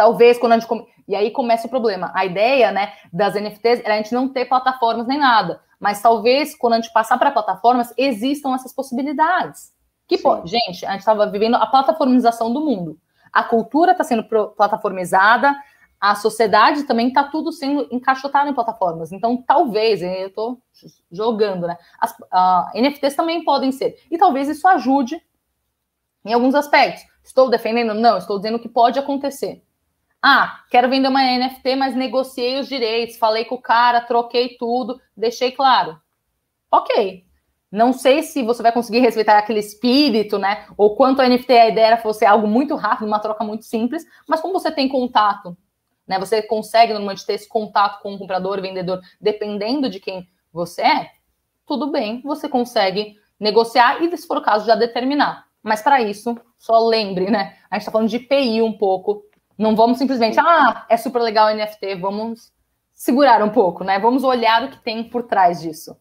Talvez 0.00 0.38
quando 0.38 0.52
a 0.52 0.58
gente. 0.58 0.66
E 1.06 1.14
aí 1.14 1.30
começa 1.30 1.66
o 1.66 1.70
problema. 1.70 2.10
A 2.14 2.24
ideia, 2.24 2.72
né, 2.72 2.94
das 3.12 3.34
NFTs 3.34 3.80
era 3.84 3.92
a 3.92 3.96
gente 3.98 4.14
não 4.14 4.30
ter 4.30 4.46
plataformas 4.46 5.06
nem 5.06 5.18
nada. 5.18 5.60
Mas 5.78 6.00
talvez 6.00 6.56
quando 6.56 6.72
a 6.72 6.76
gente 6.76 6.90
passar 6.90 7.18
para 7.18 7.30
plataformas, 7.30 7.92
existam 7.98 8.54
essas 8.54 8.72
possibilidades. 8.72 9.74
Que, 10.08 10.16
pô, 10.16 10.40
gente, 10.46 10.86
a 10.86 10.92
gente 10.92 11.00
estava 11.00 11.30
vivendo 11.30 11.56
a 11.56 11.66
plataformização 11.66 12.50
do 12.50 12.62
mundo. 12.62 12.98
A 13.30 13.42
cultura 13.42 13.92
está 13.92 14.02
sendo 14.02 14.24
plataformizada, 14.24 15.54
a 16.00 16.14
sociedade 16.14 16.84
também 16.84 17.08
está 17.08 17.24
tudo 17.24 17.52
sendo 17.52 17.86
encaixotado 17.92 18.48
em 18.48 18.54
plataformas. 18.54 19.12
Então, 19.12 19.44
talvez, 19.46 20.00
eu 20.00 20.28
estou 20.28 20.62
jogando, 21.12 21.66
né? 21.66 21.76
As 22.00 22.12
uh, 22.12 22.70
NFTs 22.74 23.14
também 23.14 23.44
podem 23.44 23.70
ser. 23.70 23.98
E 24.10 24.16
talvez 24.16 24.48
isso 24.48 24.66
ajude 24.66 25.20
em 26.24 26.32
alguns 26.32 26.54
aspectos. 26.54 27.04
Estou 27.22 27.50
defendendo? 27.50 27.92
Não, 27.92 28.16
estou 28.16 28.38
dizendo 28.38 28.58
que 28.58 28.68
pode 28.68 28.98
acontecer. 28.98 29.62
Ah, 30.22 30.64
quero 30.70 30.90
vender 30.90 31.08
uma 31.08 31.22
NFT, 31.22 31.76
mas 31.76 31.94
negociei 31.94 32.60
os 32.60 32.68
direitos, 32.68 33.16
falei 33.16 33.44
com 33.44 33.54
o 33.54 33.62
cara, 33.62 34.02
troquei 34.02 34.56
tudo, 34.58 35.00
deixei 35.16 35.52
claro. 35.52 35.98
Ok. 36.70 37.24
Não 37.72 37.92
sei 37.92 38.22
se 38.22 38.42
você 38.42 38.62
vai 38.62 38.72
conseguir 38.72 38.98
respeitar 38.98 39.38
aquele 39.38 39.60
espírito, 39.60 40.38
né? 40.38 40.66
Ou 40.76 40.96
quanto 40.96 41.22
a 41.22 41.28
NFT 41.28 41.52
a 41.52 41.68
ideia 41.68 41.96
fosse 41.96 42.26
algo 42.26 42.46
muito 42.46 42.74
rápido, 42.74 43.06
uma 43.06 43.20
troca 43.20 43.44
muito 43.44 43.64
simples, 43.64 44.04
mas 44.28 44.40
como 44.40 44.52
você 44.52 44.70
tem 44.72 44.88
contato, 44.88 45.56
né? 46.06 46.18
Você 46.18 46.42
consegue 46.42 46.92
normalmente 46.92 47.24
ter 47.24 47.34
esse 47.34 47.48
contato 47.48 48.02
com 48.02 48.14
o 48.14 48.18
comprador 48.18 48.58
e 48.58 48.62
vendedor, 48.62 49.00
dependendo 49.20 49.88
de 49.88 50.00
quem 50.00 50.28
você 50.52 50.82
é, 50.82 51.10
tudo 51.64 51.92
bem, 51.92 52.20
você 52.22 52.48
consegue 52.48 53.16
negociar 53.38 54.02
e, 54.02 54.16
se 54.16 54.26
for 54.26 54.38
o 54.38 54.42
caso, 54.42 54.66
já 54.66 54.74
determinar. 54.74 55.46
Mas 55.62 55.80
para 55.80 56.02
isso, 56.02 56.36
só 56.58 56.78
lembre, 56.88 57.30
né? 57.30 57.56
A 57.70 57.76
gente 57.76 57.82
está 57.82 57.92
falando 57.92 58.08
de 58.08 58.16
IPI 58.16 58.62
um 58.62 58.72
pouco, 58.72 59.24
não 59.60 59.76
vamos 59.76 59.98
simplesmente, 59.98 60.40
ah, 60.40 60.86
é 60.88 60.96
super 60.96 61.20
legal 61.20 61.48
o 61.48 61.54
NFT, 61.54 61.96
vamos 61.96 62.50
segurar 62.92 63.42
um 63.42 63.50
pouco, 63.50 63.84
né? 63.84 63.98
Vamos 63.98 64.24
olhar 64.24 64.64
o 64.64 64.70
que 64.70 64.82
tem 64.82 65.04
por 65.04 65.24
trás 65.24 65.60
disso. 65.60 65.94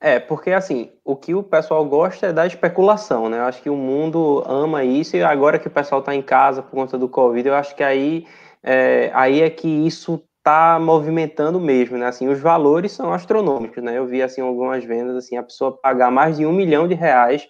É, 0.00 0.18
porque 0.18 0.50
assim, 0.50 0.90
o 1.04 1.14
que 1.14 1.32
o 1.32 1.42
pessoal 1.42 1.84
gosta 1.84 2.26
é 2.26 2.32
da 2.32 2.46
especulação, 2.46 3.28
né? 3.28 3.38
Eu 3.38 3.44
acho 3.44 3.62
que 3.62 3.70
o 3.70 3.76
mundo 3.76 4.42
ama 4.46 4.82
isso 4.82 5.16
e 5.16 5.22
agora 5.22 5.58
que 5.58 5.68
o 5.68 5.70
pessoal 5.70 6.00
está 6.00 6.14
em 6.14 6.20
casa 6.20 6.62
por 6.62 6.72
conta 6.72 6.98
do 6.98 7.08
Covid, 7.08 7.48
eu 7.48 7.54
acho 7.54 7.76
que 7.76 7.82
aí 7.84 8.26
é, 8.62 9.10
aí 9.14 9.40
é 9.40 9.48
que 9.48 9.68
isso 9.68 10.20
está 10.38 10.78
movimentando 10.80 11.60
mesmo, 11.60 11.96
né? 11.96 12.06
Assim, 12.06 12.28
os 12.28 12.40
valores 12.40 12.90
são 12.90 13.12
astronômicos, 13.12 13.82
né? 13.82 13.96
Eu 13.96 14.06
vi 14.06 14.20
assim 14.20 14.40
algumas 14.40 14.84
vendas, 14.84 15.16
assim, 15.16 15.36
a 15.36 15.42
pessoa 15.44 15.78
pagar 15.80 16.10
mais 16.10 16.36
de 16.36 16.44
um 16.44 16.52
milhão 16.52 16.88
de 16.88 16.94
reais 16.94 17.48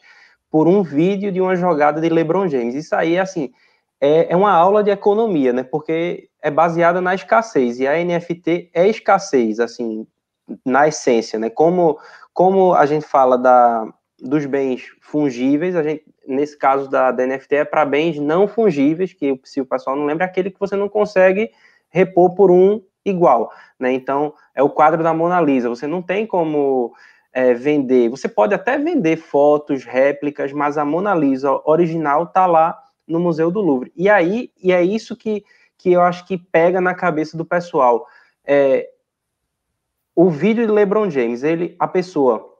por 0.50 0.68
um 0.68 0.82
vídeo 0.82 1.32
de 1.32 1.40
uma 1.40 1.56
jogada 1.56 2.00
de 2.00 2.08
LeBron 2.10 2.46
James. 2.46 2.74
Isso 2.74 2.94
aí, 2.94 3.18
assim, 3.18 3.50
é, 4.00 4.32
é 4.32 4.36
uma 4.36 4.52
aula 4.52 4.82
de 4.82 4.90
economia, 4.90 5.52
né? 5.52 5.62
Porque 5.62 6.28
é 6.42 6.50
baseada 6.50 7.00
na 7.00 7.14
escassez 7.14 7.80
e 7.80 7.86
a 7.86 7.92
NFT 8.04 8.70
é 8.74 8.88
escassez, 8.88 9.58
assim, 9.58 10.06
na 10.64 10.86
essência, 10.86 11.38
né? 11.38 11.50
Como, 11.50 11.98
como 12.32 12.74
a 12.74 12.86
gente 12.86 13.06
fala 13.06 13.36
da, 13.36 13.86
dos 14.20 14.46
bens 14.46 14.84
fungíveis, 15.00 15.74
a 15.74 15.82
gente, 15.82 16.04
nesse 16.26 16.56
caso 16.58 16.88
da, 16.88 17.10
da 17.10 17.26
NFT 17.26 17.56
é 17.56 17.64
para 17.64 17.84
bens 17.84 18.18
não 18.18 18.46
fungíveis, 18.46 19.12
que 19.12 19.38
se 19.44 19.60
o 19.60 19.66
pessoal 19.66 19.96
não 19.96 20.04
lembra, 20.04 20.24
é 20.24 20.28
aquele 20.28 20.50
que 20.50 20.60
você 20.60 20.76
não 20.76 20.88
consegue 20.88 21.50
repor 21.88 22.34
por 22.34 22.50
um 22.50 22.82
igual, 23.04 23.50
né? 23.78 23.92
Então, 23.92 24.34
é 24.54 24.62
o 24.62 24.70
quadro 24.70 25.02
da 25.02 25.14
Mona 25.14 25.40
Lisa, 25.40 25.68
você 25.68 25.86
não 25.86 26.02
tem 26.02 26.26
como 26.26 26.92
é, 27.32 27.54
vender. 27.54 28.08
Você 28.08 28.28
pode 28.28 28.54
até 28.54 28.76
vender 28.78 29.16
fotos, 29.16 29.84
réplicas, 29.84 30.52
mas 30.52 30.76
a 30.76 30.84
Mona 30.84 31.14
Lisa 31.14 31.60
original 31.64 32.24
está 32.24 32.46
lá 32.46 32.82
no 33.06 33.20
Museu 33.20 33.50
do 33.50 33.60
Louvre. 33.60 33.92
E 33.96 34.08
aí, 34.08 34.50
e 34.62 34.72
é 34.72 34.82
isso 34.82 35.16
que, 35.16 35.44
que 35.78 35.92
eu 35.92 36.02
acho 36.02 36.26
que 36.26 36.36
pega 36.36 36.80
na 36.80 36.94
cabeça 36.94 37.36
do 37.36 37.44
pessoal. 37.44 38.06
É, 38.44 38.88
o 40.14 40.30
vídeo 40.30 40.66
de 40.66 40.72
LeBron 40.72 41.10
James, 41.10 41.42
ele, 41.42 41.76
a 41.78 41.86
pessoa, 41.86 42.54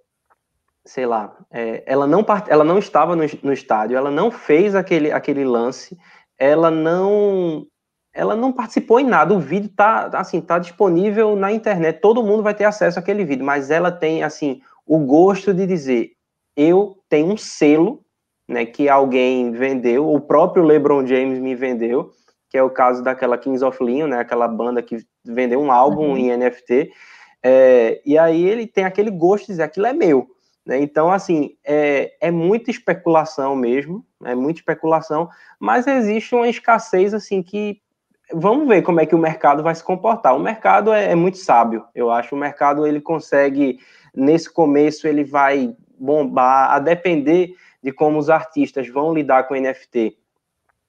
sei 0.85 1.07
lá, 1.07 1.37
é, 1.51 1.83
ela, 1.87 2.07
não 2.07 2.23
part... 2.23 2.51
ela 2.51 2.63
não 2.63 2.79
estava 2.79 3.17
no, 3.17 3.25
no 3.43 3.53
estádio, 3.53 3.97
ela 3.97 4.11
não 4.11 4.31
fez 4.31 4.75
aquele, 4.75 5.11
aquele 5.11 5.45
lance, 5.45 5.99
ela 6.39 6.71
não 6.71 7.67
ela 8.13 8.35
não 8.35 8.51
participou 8.51 8.99
em 8.99 9.05
nada. 9.05 9.35
O 9.35 9.39
vídeo 9.39 9.71
tá 9.77 10.09
assim, 10.15 10.41
tá 10.41 10.59
disponível 10.59 11.37
na 11.37 11.53
internet, 11.53 12.01
todo 12.01 12.23
mundo 12.23 12.43
vai 12.43 12.55
ter 12.55 12.65
acesso 12.65 12.99
àquele 12.99 13.25
vídeo, 13.25 13.45
mas 13.45 13.71
ela 13.71 13.93
tem 13.93 14.23
assim 14.23 14.61
o 14.87 14.99
gosto 14.99 15.53
de 15.53 15.67
dizer: 15.67 16.13
"Eu 16.57 16.99
tenho 17.09 17.33
um 17.33 17.37
selo, 17.37 18.03
né, 18.49 18.65
que 18.65 18.89
alguém 18.89 19.51
vendeu, 19.51 20.13
o 20.13 20.21
próprio 20.21 20.65
LeBron 20.65 21.07
James 21.07 21.39
me 21.39 21.55
vendeu, 21.55 22.13
que 22.49 22.57
é 22.57 22.63
o 22.63 22.71
caso 22.71 23.03
daquela 23.03 23.37
Kings 23.37 23.65
of 23.65 23.83
Leon, 23.83 24.07
né, 24.07 24.21
aquela 24.21 24.47
banda 24.47 24.83
que 24.83 24.99
vendeu 25.25 25.61
um 25.61 25.73
álbum 25.73 26.11
uhum. 26.11 26.17
em 26.17 26.37
NFT. 26.37 26.91
É, 27.43 28.01
e 28.05 28.17
aí 28.17 28.45
ele 28.45 28.67
tem 28.67 28.85
aquele 28.85 29.11
gosto 29.11 29.47
de 29.47 29.53
dizer: 29.53 29.65
aquilo 29.65 29.87
é 29.87 29.93
meu. 29.93 30.29
Né? 30.65 30.81
Então, 30.81 31.11
assim, 31.13 31.57
é, 31.65 32.13
é 32.21 32.31
muita 32.31 32.71
especulação 32.71 33.55
mesmo, 33.55 34.05
é 34.25 34.35
muita 34.35 34.61
especulação, 34.61 35.29
mas 35.61 35.87
existe 35.87 36.35
uma 36.35 36.49
escassez, 36.49 37.15
assim, 37.15 37.43
que 37.43 37.81
vamos 38.33 38.67
ver 38.67 38.83
como 38.83 39.01
é 39.01 39.07
que 39.07 39.15
o 39.15 39.19
mercado 39.19 39.63
vai 39.63 39.75
se 39.75 39.85
comportar. 39.85 40.35
O 40.35 40.41
mercado 40.41 40.93
é, 40.93 41.13
é, 41.13 41.15
muito 41.15 41.39
sábio, 41.39 41.85
eu 41.95 42.11
acho. 42.11 42.35
O 42.35 42.39
mercado 42.39 42.87
ele 42.87 43.01
consegue, 43.01 43.79
nesse 44.15 44.53
começo, 44.53 45.07
ele 45.07 45.23
vai 45.23 45.75
bombar, 45.99 46.73
a 46.73 46.79
depender 46.79 47.55
de 47.87 47.93
como 47.93 48.19
os 48.19 48.29
artistas 48.29 48.89
vão 48.89 49.15
lidar 49.15 49.45
com 49.47 49.55
o 49.55 49.57
NFT. 49.57 50.19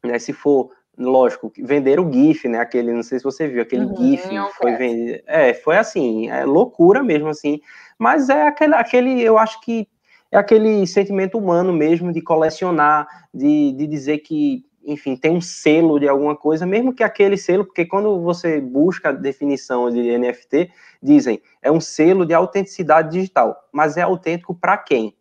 Né? 0.04 0.18
Se 0.18 0.34
for, 0.34 0.72
lógico, 0.98 1.54
vender 1.56 2.00
o 2.00 2.12
GIF, 2.12 2.48
né? 2.48 2.58
Aquele, 2.58 2.92
não 2.92 3.04
sei 3.04 3.20
se 3.20 3.24
você 3.24 3.48
viu, 3.48 3.62
aquele 3.62 3.86
uhum, 3.86 3.96
GIF 3.98 4.28
foi 4.58 4.76
vendido. 4.76 5.22
É, 5.28 5.54
foi 5.54 5.78
assim, 5.78 6.28
é 6.28 6.44
loucura 6.44 7.04
mesmo, 7.04 7.28
assim. 7.28 7.62
Mas 8.00 8.30
é 8.30 8.48
aquele, 8.48 8.74
aquele 8.74 9.22
eu 9.22 9.38
acho 9.38 9.62
que 9.62 9.88
é 10.32 10.40
aquele 10.40 10.88
sentimento 10.88 11.38
humano 11.38 11.72
mesmo 11.72 12.12
de 12.12 12.20
colecionar, 12.20 13.08
de, 13.32 13.74
de 13.74 13.86
dizer 13.86 14.18
que 14.18 14.66
enfim, 14.84 15.16
tem 15.16 15.32
um 15.32 15.42
selo 15.42 16.00
de 16.00 16.08
alguma 16.08 16.36
coisa, 16.36 16.66
mesmo 16.66 16.94
que 16.94 17.04
aquele 17.04 17.38
selo, 17.38 17.64
porque 17.64 17.86
quando 17.86 18.22
você 18.22 18.60
busca 18.60 19.10
a 19.10 19.12
definição 19.12 19.92
de 19.92 20.18
NFT, 20.18 20.72
dizem 21.04 21.42
é 21.62 21.72
um 21.72 21.80
selo 21.80 22.26
de 22.26 22.34
autenticidade 22.34 23.12
digital, 23.12 23.56
mas 23.72 23.98
é 23.98 24.02
autêntico 24.02 24.56
para 24.56 24.78
quem? 24.78 25.14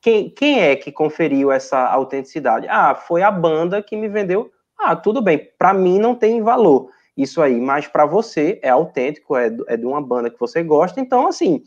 Quem? 0.00 0.30
Quem 0.30 0.60
é 0.60 0.76
que 0.76 0.92
conferiu 0.92 1.50
essa 1.52 1.78
autenticidade? 1.78 2.66
Ah, 2.68 2.94
foi 2.94 3.22
a 3.22 3.30
banda 3.30 3.82
que 3.82 3.96
me 3.96 4.08
vendeu. 4.08 4.50
Ah, 4.78 4.96
tudo 4.96 5.20
bem, 5.20 5.50
para 5.58 5.74
mim 5.74 5.98
não 5.98 6.14
tem 6.14 6.42
valor 6.42 6.90
isso 7.16 7.42
aí, 7.42 7.60
mas 7.60 7.86
para 7.86 8.06
você 8.06 8.58
é 8.62 8.70
autêntico, 8.70 9.36
é, 9.36 9.54
é 9.66 9.76
de 9.76 9.84
uma 9.84 10.00
banda 10.00 10.30
que 10.30 10.40
você 10.40 10.62
gosta, 10.62 11.00
então 11.00 11.26
assim. 11.26 11.62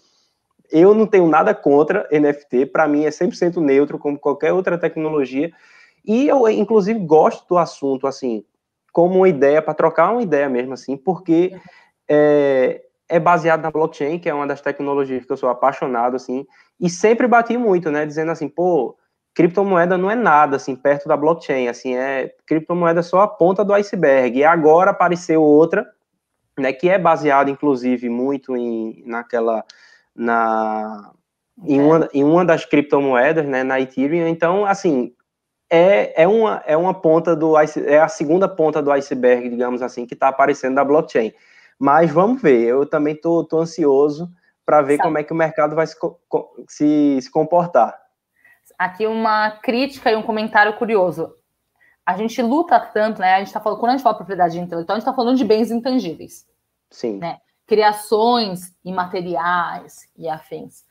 Eu 0.71 0.95
não 0.95 1.05
tenho 1.05 1.27
nada 1.27 1.53
contra 1.53 2.07
NFT, 2.11 2.65
para 2.67 2.87
mim 2.87 3.05
é 3.05 3.09
100% 3.09 3.57
neutro, 3.57 3.99
como 3.99 4.17
qualquer 4.17 4.53
outra 4.53 4.75
tecnologia. 4.75 5.51
E 6.03 6.27
eu, 6.27 6.49
inclusive, 6.49 6.99
gosto 6.99 7.47
do 7.47 7.57
assunto, 7.59 8.07
assim, 8.07 8.43
como 8.91 9.17
uma 9.17 9.29
ideia, 9.29 9.61
para 9.61 9.73
trocar 9.75 10.11
uma 10.11 10.23
ideia 10.23 10.49
mesmo, 10.49 10.73
assim, 10.73 10.97
porque 10.97 11.55
é, 12.09 12.81
é, 13.07 13.19
baseado 13.19 13.61
na 13.61 13.71
blockchain, 13.71 14.17
que 14.17 14.29
é 14.29 14.33
uma 14.33 14.47
das 14.47 14.61
tecnologias 14.61 15.25
que 15.25 15.31
eu 15.31 15.37
sou 15.37 15.49
apaixonado, 15.49 16.15
assim, 16.15 16.45
e 16.79 16.89
sempre 16.89 17.27
bati 17.27 17.57
muito, 17.57 17.91
né, 17.91 18.05
dizendo 18.05 18.31
assim, 18.31 18.47
pô, 18.47 18.97
criptomoeda 19.33 19.97
não 19.97 20.09
é 20.09 20.15
nada, 20.15 20.57
assim, 20.57 20.75
perto 20.75 21.07
da 21.07 21.17
blockchain, 21.17 21.67
assim, 21.67 21.95
é 21.95 22.33
criptomoeda 22.45 23.01
só 23.01 23.21
a 23.21 23.27
ponta 23.27 23.63
do 23.63 23.73
iceberg, 23.73 24.39
e 24.39 24.43
agora 24.43 24.91
apareceu 24.91 25.41
outra, 25.41 25.87
né, 26.57 26.71
que 26.73 26.89
é 26.89 26.97
baseada, 26.99 27.49
inclusive, 27.49 28.09
muito 28.09 28.55
em, 28.55 29.03
naquela, 29.05 29.63
na, 30.15 31.11
em, 31.65 31.81
uma, 31.81 32.09
em 32.13 32.23
uma 32.23 32.45
das 32.45 32.65
criptomoedas, 32.65 33.45
né, 33.47 33.63
na 33.63 33.79
Ethereum, 33.79 34.27
então, 34.27 34.65
assim, 34.65 35.13
é, 35.73 36.21
é, 36.21 36.27
uma, 36.27 36.61
é 36.67 36.77
uma 36.77 36.93
ponta 36.93 37.35
do 37.35 37.57
é 37.57 37.97
a 37.97 38.07
segunda 38.07 38.47
ponta 38.47 38.79
do 38.79 38.91
iceberg, 38.91 39.49
digamos 39.49 39.81
assim, 39.81 40.05
que 40.05 40.13
está 40.13 40.27
aparecendo 40.27 40.75
da 40.75 40.85
blockchain. 40.85 41.33
Mas 41.79 42.11
vamos 42.11 42.39
ver, 42.39 42.61
eu 42.61 42.85
também 42.85 43.15
estou 43.15 43.43
tô, 43.43 43.57
tô, 43.57 43.63
ansioso 43.63 44.29
para 44.65 44.81
ver 44.81 44.97
Sabe. 44.97 45.03
como 45.03 45.17
é 45.17 45.23
que 45.23 45.33
o 45.33 45.35
mercado 45.35 45.75
vai 45.75 45.87
se, 45.87 45.95
se, 46.67 47.19
se 47.21 47.31
comportar. 47.31 47.97
Aqui 48.77 49.05
uma 49.05 49.51
crítica 49.51 50.11
e 50.11 50.15
um 50.15 50.23
comentário 50.23 50.73
curioso. 50.77 51.35
A 52.05 52.17
gente 52.17 52.41
luta 52.41 52.79
tanto, 52.79 53.21
né? 53.21 53.35
A 53.35 53.39
gente 53.39 53.47
está 53.47 53.59
falando, 53.59 53.79
quando 53.79 53.91
a 53.91 53.93
gente 53.93 54.03
fala 54.03 54.15
propriedade 54.15 54.59
intelectual, 54.59 54.95
a 54.95 54.99
gente 54.99 55.07
está 55.07 55.15
falando 55.15 55.37
de 55.37 55.45
bens 55.45 55.71
intangíveis. 55.71 56.45
Sim. 56.89 57.17
Né? 57.17 57.37
Criações 57.65 58.75
imateriais 58.83 60.09
e 60.17 60.27
afins. 60.27 60.83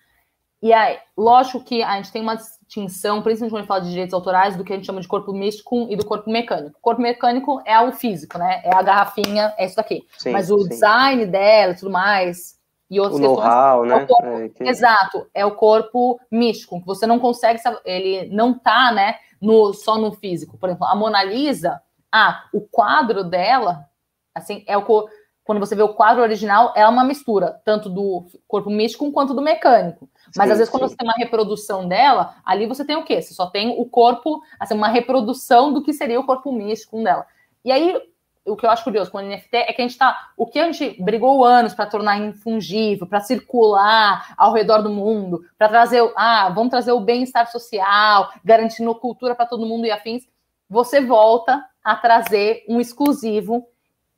E 0.62 0.72
aí, 0.72 0.96
lógico 1.16 1.64
que 1.64 1.82
a 1.82 1.96
gente 1.96 2.12
tem 2.12 2.22
uma 2.22 2.36
distinção, 2.36 3.20
principalmente 3.20 3.50
quando 3.50 3.58
a 3.58 3.62
gente 3.62 3.68
fala 3.68 3.80
de 3.80 3.90
direitos 3.90 4.14
autorais, 4.14 4.56
do 4.56 4.62
que 4.62 4.72
a 4.72 4.76
gente 4.76 4.86
chama 4.86 5.00
de 5.00 5.08
corpo 5.08 5.32
místico 5.32 5.88
e 5.90 5.96
do 5.96 6.04
corpo 6.04 6.30
mecânico. 6.30 6.78
O 6.78 6.80
corpo 6.80 7.02
mecânico 7.02 7.60
é 7.66 7.80
o 7.80 7.90
físico, 7.90 8.38
né? 8.38 8.62
É 8.64 8.72
a 8.72 8.80
garrafinha, 8.80 9.52
é 9.58 9.66
isso 9.66 9.74
daqui. 9.74 10.06
Sim, 10.16 10.30
Mas 10.30 10.52
o 10.52 10.60
sim. 10.60 10.68
design 10.68 11.26
dela 11.26 11.72
e 11.72 11.76
tudo 11.76 11.90
mais, 11.90 12.56
e 12.92 13.00
outras 13.00 13.18
o 13.18 13.22
questões. 13.22 13.88
Né? 13.88 14.06
Corpo, 14.06 14.26
é, 14.26 14.48
que... 14.50 14.64
Exato, 14.64 15.26
é 15.32 15.46
o 15.46 15.54
corpo 15.54 16.20
místico, 16.30 16.78
que 16.78 16.86
você 16.86 17.06
não 17.06 17.18
consegue, 17.18 17.58
ele 17.86 18.28
não 18.30 18.52
tá, 18.52 18.92
né, 18.92 19.16
no, 19.40 19.72
só 19.72 19.96
no 19.96 20.12
físico. 20.12 20.58
Por 20.58 20.68
exemplo, 20.68 20.86
a 20.86 20.94
Mona 20.94 21.24
Lisa, 21.24 21.80
ah, 22.12 22.44
o 22.52 22.60
quadro 22.60 23.24
dela, 23.24 23.86
assim, 24.34 24.62
é 24.68 24.76
o 24.76 25.08
quando 25.44 25.58
você 25.58 25.74
vê 25.74 25.82
o 25.82 25.94
quadro 25.94 26.22
original, 26.22 26.72
é 26.76 26.86
uma 26.86 27.02
mistura, 27.02 27.60
tanto 27.64 27.88
do 27.88 28.26
corpo 28.46 28.70
místico 28.70 29.10
quanto 29.10 29.34
do 29.34 29.42
mecânico. 29.42 30.08
Mas 30.36 30.46
sim, 30.46 30.52
às 30.52 30.58
vezes, 30.58 30.66
sim. 30.66 30.70
quando 30.70 30.88
você 30.88 30.96
tem 30.96 31.08
uma 31.08 31.16
reprodução 31.16 31.88
dela, 31.88 32.36
ali 32.44 32.64
você 32.66 32.84
tem 32.84 32.94
o 32.94 33.04
quê? 33.04 33.20
Você 33.20 33.34
só 33.34 33.46
tem 33.46 33.74
o 33.80 33.84
corpo, 33.86 34.40
assim, 34.60 34.74
uma 34.74 34.86
reprodução 34.86 35.72
do 35.72 35.82
que 35.82 35.92
seria 35.92 36.20
o 36.20 36.24
corpo 36.24 36.52
místico 36.52 37.02
dela. 37.02 37.26
E 37.64 37.72
aí, 37.72 38.00
o 38.44 38.56
que 38.56 38.66
eu 38.66 38.70
acho 38.70 38.84
curioso 38.84 39.10
com 39.10 39.18
o 39.18 39.22
NFT 39.22 39.56
é 39.56 39.72
que 39.72 39.80
a 39.80 39.86
gente 39.86 39.96
tá. 39.96 40.30
O 40.36 40.46
que 40.46 40.58
a 40.58 40.70
gente 40.70 41.00
brigou 41.02 41.44
anos 41.44 41.74
para 41.74 41.86
tornar 41.86 42.18
infungível, 42.18 43.06
para 43.06 43.20
circular 43.20 44.34
ao 44.36 44.52
redor 44.52 44.82
do 44.82 44.90
mundo, 44.90 45.44
para 45.56 45.68
trazer. 45.68 46.02
Ah, 46.16 46.50
vamos 46.50 46.70
trazer 46.70 46.92
o 46.92 47.00
bem-estar 47.00 47.50
social, 47.50 48.32
garantindo 48.44 48.94
cultura 48.94 49.34
para 49.34 49.46
todo 49.46 49.66
mundo 49.66 49.86
e 49.86 49.90
afins. 49.90 50.26
Você 50.68 51.00
volta 51.00 51.64
a 51.84 51.94
trazer 51.94 52.64
um 52.68 52.80
exclusivo 52.80 53.66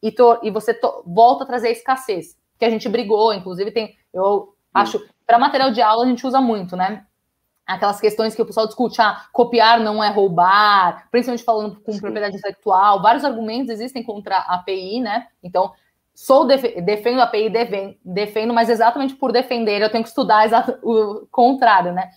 e, 0.03 0.12
to, 0.12 0.39
e 0.43 0.51
você 0.51 0.72
to, 0.72 1.03
volta 1.07 1.45
a 1.45 1.47
trazer 1.47 1.68
a 1.68 1.72
escassez, 1.72 2.37
que 2.59 2.64
a 2.64 2.70
gente 2.70 2.89
brigou, 2.89 3.33
inclusive 3.33 3.70
tem, 3.70 3.97
eu 4.12 4.55
acho, 4.72 5.03
para 5.27 5.39
material 5.39 5.70
de 5.70 5.81
aula 5.81 6.05
a 6.05 6.09
gente 6.09 6.27
usa 6.27 6.41
muito, 6.41 6.77
né? 6.77 7.07
Aquelas 7.66 8.00
questões 8.00 8.34
que 8.34 8.42
o 8.42 8.46
pessoal 8.46 8.66
discute, 8.66 9.00
ah, 9.00 9.24
copiar 9.32 9.80
não 9.80 10.04
é 10.04 10.10
roubar, 10.10 11.08
principalmente 11.10 11.44
falando 11.44 11.80
com 11.80 11.92
Sim. 11.92 12.00
propriedade 12.00 12.36
intelectual, 12.36 13.00
vários 13.00 13.24
argumentos 13.24 13.70
existem 13.70 14.02
contra 14.02 14.36
a 14.36 14.56
API, 14.56 15.00
né? 15.00 15.28
Então, 15.42 15.72
sou 16.14 16.46
def 16.46 16.62
defendo 16.82 17.20
a 17.20 17.24
API, 17.24 17.50
defendo, 18.04 18.52
mas 18.52 18.68
exatamente 18.68 19.14
por 19.16 19.32
defender 19.32 19.80
eu 19.80 19.90
tenho 19.90 20.04
que 20.04 20.10
estudar 20.10 20.46
o 20.82 21.26
contrário, 21.30 21.92
né? 21.92 22.10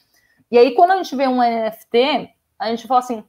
E 0.51 0.57
aí, 0.57 0.73
quando 0.75 0.91
a 0.91 0.97
gente 0.97 1.15
vê 1.15 1.27
um 1.27 1.41
NFT, 1.41 2.29
a 2.59 2.69
gente 2.69 2.87
fala 2.87 2.99
assim, 2.99 3.23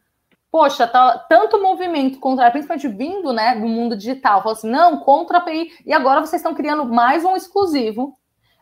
poxa, 0.50 0.86
tá 0.86 1.18
tanto 1.28 1.62
movimento 1.62 2.18
contra, 2.18 2.50
principalmente 2.50 2.88
vindo, 2.88 3.32
né, 3.32 3.56
do 3.56 3.66
mundo 3.66 3.96
digital, 3.96 4.42
falou 4.42 4.56
assim, 4.56 4.70
não, 4.70 4.98
contra 5.00 5.38
a 5.38 5.40
API, 5.40 5.70
e 5.84 5.92
agora 5.92 6.20
vocês 6.20 6.40
estão 6.40 6.54
criando 6.54 6.84
mais 6.84 7.24
um 7.24 7.36
exclusivo, 7.36 8.16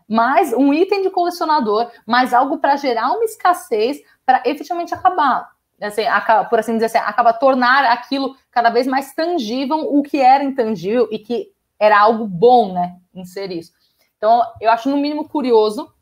mais 0.09 0.52
um 0.52 0.72
item 0.72 1.02
de 1.02 1.11
colecionador, 1.11 1.90
mais 2.07 2.32
algo 2.32 2.59
para 2.59 2.76
gerar 2.76 3.11
uma 3.12 3.24
escassez 3.24 3.98
para 4.24 4.42
efetivamente 4.44 4.94
acabar, 4.94 5.50
assim, 5.80 6.02
por 6.48 6.59
assim 6.59 6.74
dizer 6.74 6.86
assim, 6.86 6.98
acaba 6.98 7.32
tornar 7.32 7.84
aquilo 7.84 8.36
cada 8.50 8.70
vez 8.70 8.86
mais 8.86 9.14
tangível 9.14 9.78
o 9.78 10.02
que 10.02 10.20
era 10.20 10.44
intangível 10.44 11.09
e 11.11 11.18
que 11.18 11.52
era 11.78 11.98
algo 11.98 12.26
bom, 12.26 12.72
né, 12.72 12.96
em 13.14 13.24
ser 13.24 13.50
isso. 13.50 13.72
Então, 14.16 14.42
eu 14.61 14.70
acho 14.70 14.88
no 14.88 14.96
mínimo 14.96 15.28
curioso, 15.28 15.92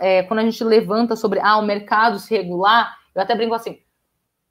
é, 0.00 0.22
quando 0.24 0.40
a 0.40 0.42
gente 0.42 0.62
levanta 0.64 1.14
sobre, 1.14 1.38
ah, 1.40 1.58
o 1.58 1.62
mercado 1.62 2.18
se 2.18 2.34
regular, 2.34 2.96
eu 3.14 3.22
até 3.22 3.34
brinco 3.34 3.54
assim, 3.54 3.78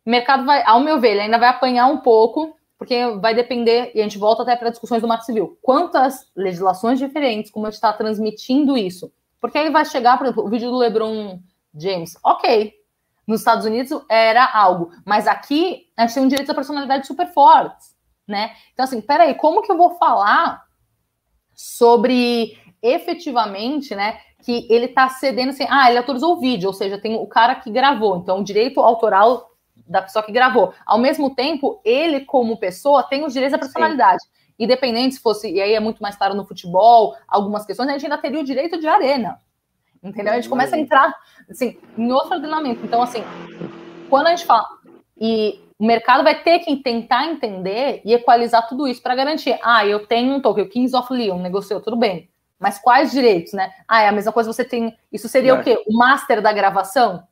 o 0.05 0.09
mercado 0.09 0.45
vai, 0.45 0.63
ao 0.63 0.79
meu 0.79 0.99
ver, 0.99 1.11
ele 1.11 1.21
ainda 1.21 1.39
vai 1.39 1.49
apanhar 1.49 1.87
um 1.87 1.97
pouco, 1.97 2.55
porque 2.85 3.17
vai 3.19 3.33
depender, 3.33 3.91
e 3.95 3.99
a 3.99 4.03
gente 4.03 4.19
volta 4.19 4.43
até 4.43 4.55
para 4.55 4.69
discussões 4.69 5.01
do 5.01 5.07
Marco 5.07 5.25
Civil, 5.25 5.57
quantas 5.59 6.29
legislações 6.35 6.99
diferentes, 6.99 7.49
como 7.49 7.65
a 7.65 7.71
gente 7.71 7.77
está 7.77 7.91
transmitindo 7.91 8.77
isso. 8.77 9.11
Porque 9.41 9.57
aí 9.57 9.71
vai 9.71 9.83
chegar, 9.83 10.19
por 10.19 10.27
exemplo, 10.27 10.45
o 10.45 10.49
vídeo 10.49 10.69
do 10.69 10.77
LeBron 10.77 11.39
James, 11.75 12.15
ok, 12.23 12.73
nos 13.25 13.41
Estados 13.41 13.65
Unidos 13.65 13.99
era 14.07 14.45
algo, 14.53 14.91
mas 15.03 15.25
aqui 15.25 15.87
a 15.97 16.03
gente 16.05 16.13
tem 16.13 16.23
um 16.23 16.27
direito 16.27 16.47
da 16.47 16.53
personalidade 16.53 17.07
super 17.07 17.27
fortes, 17.33 17.95
né? 18.27 18.51
Então, 18.73 18.83
assim, 18.83 19.01
peraí, 19.01 19.33
como 19.33 19.63
que 19.63 19.71
eu 19.71 19.77
vou 19.77 19.95
falar 19.95 20.63
sobre 21.55 22.55
efetivamente, 22.83 23.95
né, 23.95 24.19
que 24.43 24.67
ele 24.69 24.85
está 24.85 25.09
cedendo 25.09 25.49
assim, 25.49 25.65
ah, 25.67 25.89
ele 25.89 25.97
autorizou 25.97 26.33
o 26.33 26.39
vídeo, 26.39 26.67
ou 26.67 26.73
seja, 26.73 26.99
tem 26.99 27.15
o 27.15 27.25
cara 27.25 27.55
que 27.55 27.71
gravou, 27.71 28.17
então 28.17 28.41
o 28.41 28.43
direito 28.43 28.79
autoral 28.79 29.49
da 29.87 30.01
pessoa 30.01 30.23
que 30.23 30.31
gravou. 30.31 30.73
Ao 30.85 30.97
mesmo 30.97 31.33
tempo, 31.33 31.79
ele, 31.83 32.21
como 32.21 32.57
pessoa, 32.57 33.03
tem 33.03 33.23
os 33.25 33.33
direitos 33.33 33.53
da 33.53 33.59
personalidade. 33.59 34.23
Sim. 34.23 34.29
Independente 34.57 35.15
se 35.15 35.21
fosse, 35.21 35.51
e 35.51 35.61
aí 35.61 35.73
é 35.73 35.79
muito 35.79 36.01
mais 36.01 36.15
claro 36.15 36.33
no 36.33 36.45
futebol, 36.45 37.15
algumas 37.27 37.65
questões, 37.65 37.89
a 37.89 37.91
gente 37.93 38.05
ainda 38.05 38.17
teria 38.17 38.39
o 38.39 38.43
direito 38.43 38.79
de 38.79 38.87
arena. 38.87 39.39
Entendeu? 40.01 40.33
A 40.33 40.35
gente 40.35 40.49
começa 40.49 40.75
a 40.75 40.79
entrar 40.79 41.13
assim, 41.49 41.77
em 41.97 42.11
outro 42.11 42.35
ordenamento. 42.35 42.85
Então, 42.85 43.01
assim, 43.01 43.23
quando 44.09 44.27
a 44.27 44.29
gente 44.29 44.45
fala. 44.45 44.67
E 45.17 45.61
o 45.79 45.85
mercado 45.85 46.23
vai 46.23 46.41
ter 46.41 46.59
que 46.59 46.75
tentar 46.77 47.25
entender 47.25 48.01
e 48.05 48.13
equalizar 48.13 48.67
tudo 48.67 48.87
isso 48.87 49.01
para 49.01 49.15
garantir. 49.15 49.57
Ah, 49.63 49.85
eu 49.85 50.05
tenho 50.05 50.33
um 50.33 50.41
token, 50.41 50.63
o 50.63 50.69
Kings 50.69 50.95
of 50.95 51.11
Leon 51.11 51.39
negociou, 51.39 51.81
tudo 51.81 51.97
bem. 51.97 52.29
Mas 52.59 52.79
quais 52.79 53.11
direitos, 53.11 53.53
né? 53.53 53.71
Ah, 53.87 54.01
é 54.01 54.07
a 54.07 54.11
mesma 54.11 54.31
coisa 54.31 54.51
você 54.51 54.63
tem. 54.63 54.95
Isso 55.11 55.27
seria 55.27 55.51
é. 55.51 55.53
o 55.53 55.63
quê? 55.63 55.83
O 55.87 55.97
master 55.97 56.41
da 56.41 56.53
gravação? 56.53 57.23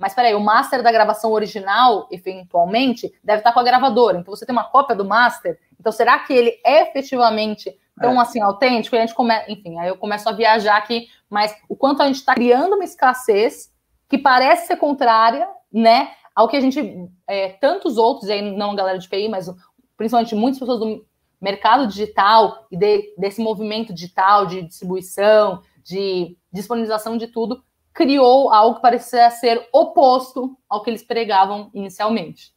Mas 0.00 0.14
peraí, 0.14 0.34
o 0.34 0.40
master 0.40 0.82
da 0.82 0.90
gravação 0.90 1.30
original, 1.30 2.08
eventualmente, 2.10 3.12
deve 3.22 3.40
estar 3.40 3.52
com 3.52 3.60
a 3.60 3.62
gravadora. 3.62 4.16
Então 4.16 4.34
você 4.34 4.46
tem 4.46 4.54
uma 4.54 4.64
cópia 4.64 4.96
do 4.96 5.04
master. 5.04 5.60
Então 5.78 5.92
será 5.92 6.18
que 6.20 6.32
ele 6.32 6.58
é 6.64 6.88
efetivamente 6.88 7.70
tão 8.00 8.18
é. 8.18 8.22
assim 8.22 8.40
autêntico? 8.40 8.96
E 8.96 8.98
a 8.98 9.02
gente 9.02 9.14
começa, 9.14 9.52
enfim, 9.52 9.78
aí 9.78 9.88
eu 9.88 9.98
começo 9.98 10.26
a 10.26 10.32
viajar 10.32 10.78
aqui, 10.78 11.08
mas 11.28 11.54
o 11.68 11.76
quanto 11.76 12.02
a 12.02 12.06
gente 12.06 12.16
está 12.16 12.34
criando 12.34 12.76
uma 12.76 12.84
escassez 12.84 13.70
que 14.08 14.16
parece 14.16 14.68
ser 14.68 14.76
contrária, 14.76 15.46
né, 15.70 16.12
ao 16.34 16.48
que 16.48 16.56
a 16.56 16.60
gente, 16.60 17.06
é, 17.28 17.50
tantos 17.50 17.98
outros, 17.98 18.30
e 18.30 18.32
aí 18.32 18.56
não 18.56 18.70
a 18.70 18.76
galera 18.76 18.98
de 18.98 19.06
PI, 19.06 19.28
mas 19.28 19.54
principalmente 19.98 20.34
muitas 20.34 20.58
pessoas 20.58 20.80
do 20.80 21.06
mercado 21.38 21.86
digital 21.86 22.66
e 22.70 22.76
de, 22.76 23.14
desse 23.18 23.42
movimento 23.42 23.92
digital 23.92 24.46
de 24.46 24.62
distribuição, 24.62 25.62
de 25.84 26.38
disponibilização 26.50 27.18
de 27.18 27.26
tudo, 27.26 27.62
criou 27.92 28.52
algo 28.52 28.76
que 28.76 28.82
parecia 28.82 29.30
ser 29.30 29.68
oposto 29.72 30.56
ao 30.68 30.82
que 30.82 30.90
eles 30.90 31.02
pregavam 31.02 31.70
inicialmente. 31.74 32.52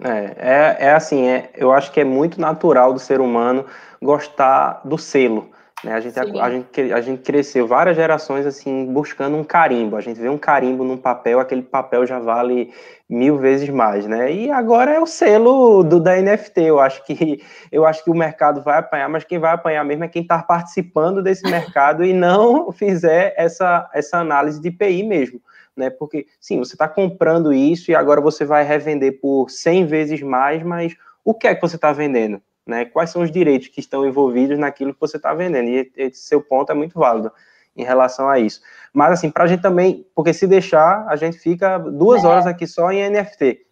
É, 0.00 0.76
é, 0.80 0.86
é 0.86 0.92
assim, 0.92 1.26
é, 1.26 1.50
eu 1.54 1.72
acho 1.72 1.92
que 1.92 2.00
é 2.00 2.04
muito 2.04 2.40
natural 2.40 2.92
do 2.92 2.98
ser 2.98 3.20
humano 3.20 3.64
gostar 4.02 4.80
do 4.84 4.98
selo. 4.98 5.50
Né? 5.84 5.92
A, 5.92 6.00
gente, 6.00 6.18
a, 6.18 6.22
a, 6.22 6.50
gente, 6.50 6.92
a 6.92 7.00
gente 7.00 7.22
cresceu 7.22 7.66
várias 7.66 7.96
gerações 7.96 8.46
assim 8.46 8.86
buscando 8.86 9.36
um 9.36 9.44
carimbo. 9.44 9.96
A 9.96 10.00
gente 10.00 10.18
vê 10.18 10.28
um 10.28 10.38
carimbo 10.38 10.84
num 10.84 10.96
papel, 10.96 11.38
aquele 11.38 11.62
papel 11.62 12.06
já 12.06 12.18
vale 12.18 12.72
mil 13.08 13.36
vezes 13.36 13.68
mais, 13.68 14.06
né? 14.06 14.32
E 14.32 14.50
agora 14.50 14.92
é 14.92 14.98
o 14.98 15.06
selo 15.06 15.82
do 15.84 16.00
da 16.00 16.20
NFT. 16.20 16.62
Eu 16.62 16.80
acho 16.80 17.04
que 17.04 17.42
eu 17.70 17.84
acho 17.84 18.02
que 18.02 18.10
o 18.10 18.14
mercado 18.14 18.62
vai 18.62 18.78
apanhar, 18.78 19.08
mas 19.08 19.24
quem 19.24 19.38
vai 19.38 19.52
apanhar 19.52 19.84
mesmo 19.84 20.04
é 20.04 20.08
quem 20.08 20.22
está 20.22 20.42
participando 20.42 21.22
desse 21.22 21.42
mercado 21.50 22.04
e 22.04 22.12
não 22.12 22.72
fizer 22.72 23.34
essa, 23.36 23.88
essa 23.92 24.18
análise 24.18 24.60
de 24.60 24.70
PI 24.70 25.02
mesmo. 25.02 25.40
Né, 25.76 25.90
porque, 25.90 26.26
sim, 26.40 26.58
você 26.58 26.72
está 26.72 26.88
comprando 26.88 27.52
isso 27.52 27.90
e 27.90 27.94
agora 27.94 28.18
você 28.18 28.46
vai 28.46 28.64
revender 28.64 29.20
por 29.20 29.50
100 29.50 29.84
vezes 29.84 30.22
mais, 30.22 30.62
mas 30.62 30.96
o 31.22 31.34
que 31.34 31.46
é 31.46 31.54
que 31.54 31.60
você 31.60 31.76
está 31.76 31.92
vendendo? 31.92 32.40
Né? 32.66 32.84
Quais 32.84 33.10
são 33.10 33.22
os 33.22 33.30
direitos 33.30 33.68
que 33.68 33.80
estão 33.80 34.06
envolvidos 34.06 34.58
naquilo 34.58 34.92
que 34.92 35.00
você 35.00 35.16
está 35.16 35.32
vendendo? 35.32 35.68
E 35.68 35.92
esse 35.96 36.22
seu 36.22 36.40
ponto 36.42 36.72
é 36.72 36.74
muito 36.74 36.98
válido 36.98 37.30
em 37.76 37.84
relação 37.84 38.28
a 38.28 38.38
isso. 38.38 38.60
Mas, 38.92 39.12
assim, 39.12 39.30
para 39.30 39.44
a 39.44 39.46
gente 39.46 39.62
também, 39.62 40.06
porque 40.14 40.32
se 40.32 40.46
deixar, 40.46 41.06
a 41.08 41.14
gente 41.14 41.38
fica 41.38 41.78
duas 41.78 42.24
é. 42.24 42.26
horas 42.26 42.46
aqui 42.46 42.66
só 42.66 42.90
em 42.90 43.08
NFT. 43.08 43.66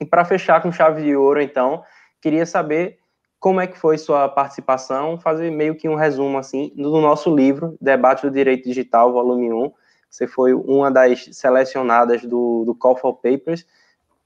E 0.00 0.04
para 0.04 0.24
fechar 0.24 0.60
com 0.60 0.72
chave 0.72 1.02
de 1.02 1.14
ouro, 1.14 1.40
então, 1.40 1.82
queria 2.20 2.46
saber 2.46 2.98
como 3.38 3.60
é 3.60 3.66
que 3.66 3.78
foi 3.78 3.98
sua 3.98 4.26
participação, 4.26 5.20
fazer 5.20 5.50
meio 5.50 5.76
que 5.76 5.88
um 5.88 5.94
resumo, 5.94 6.38
assim, 6.38 6.72
do 6.74 6.98
nosso 7.00 7.34
livro, 7.34 7.76
Debate 7.78 8.22
do 8.22 8.30
Direito 8.30 8.64
Digital, 8.64 9.12
volume 9.12 9.52
1. 9.52 9.70
Você 10.08 10.26
foi 10.26 10.54
uma 10.54 10.90
das 10.90 11.28
selecionadas 11.32 12.24
do, 12.24 12.64
do 12.64 12.74
Call 12.74 12.96
for 12.96 13.14
Papers, 13.14 13.66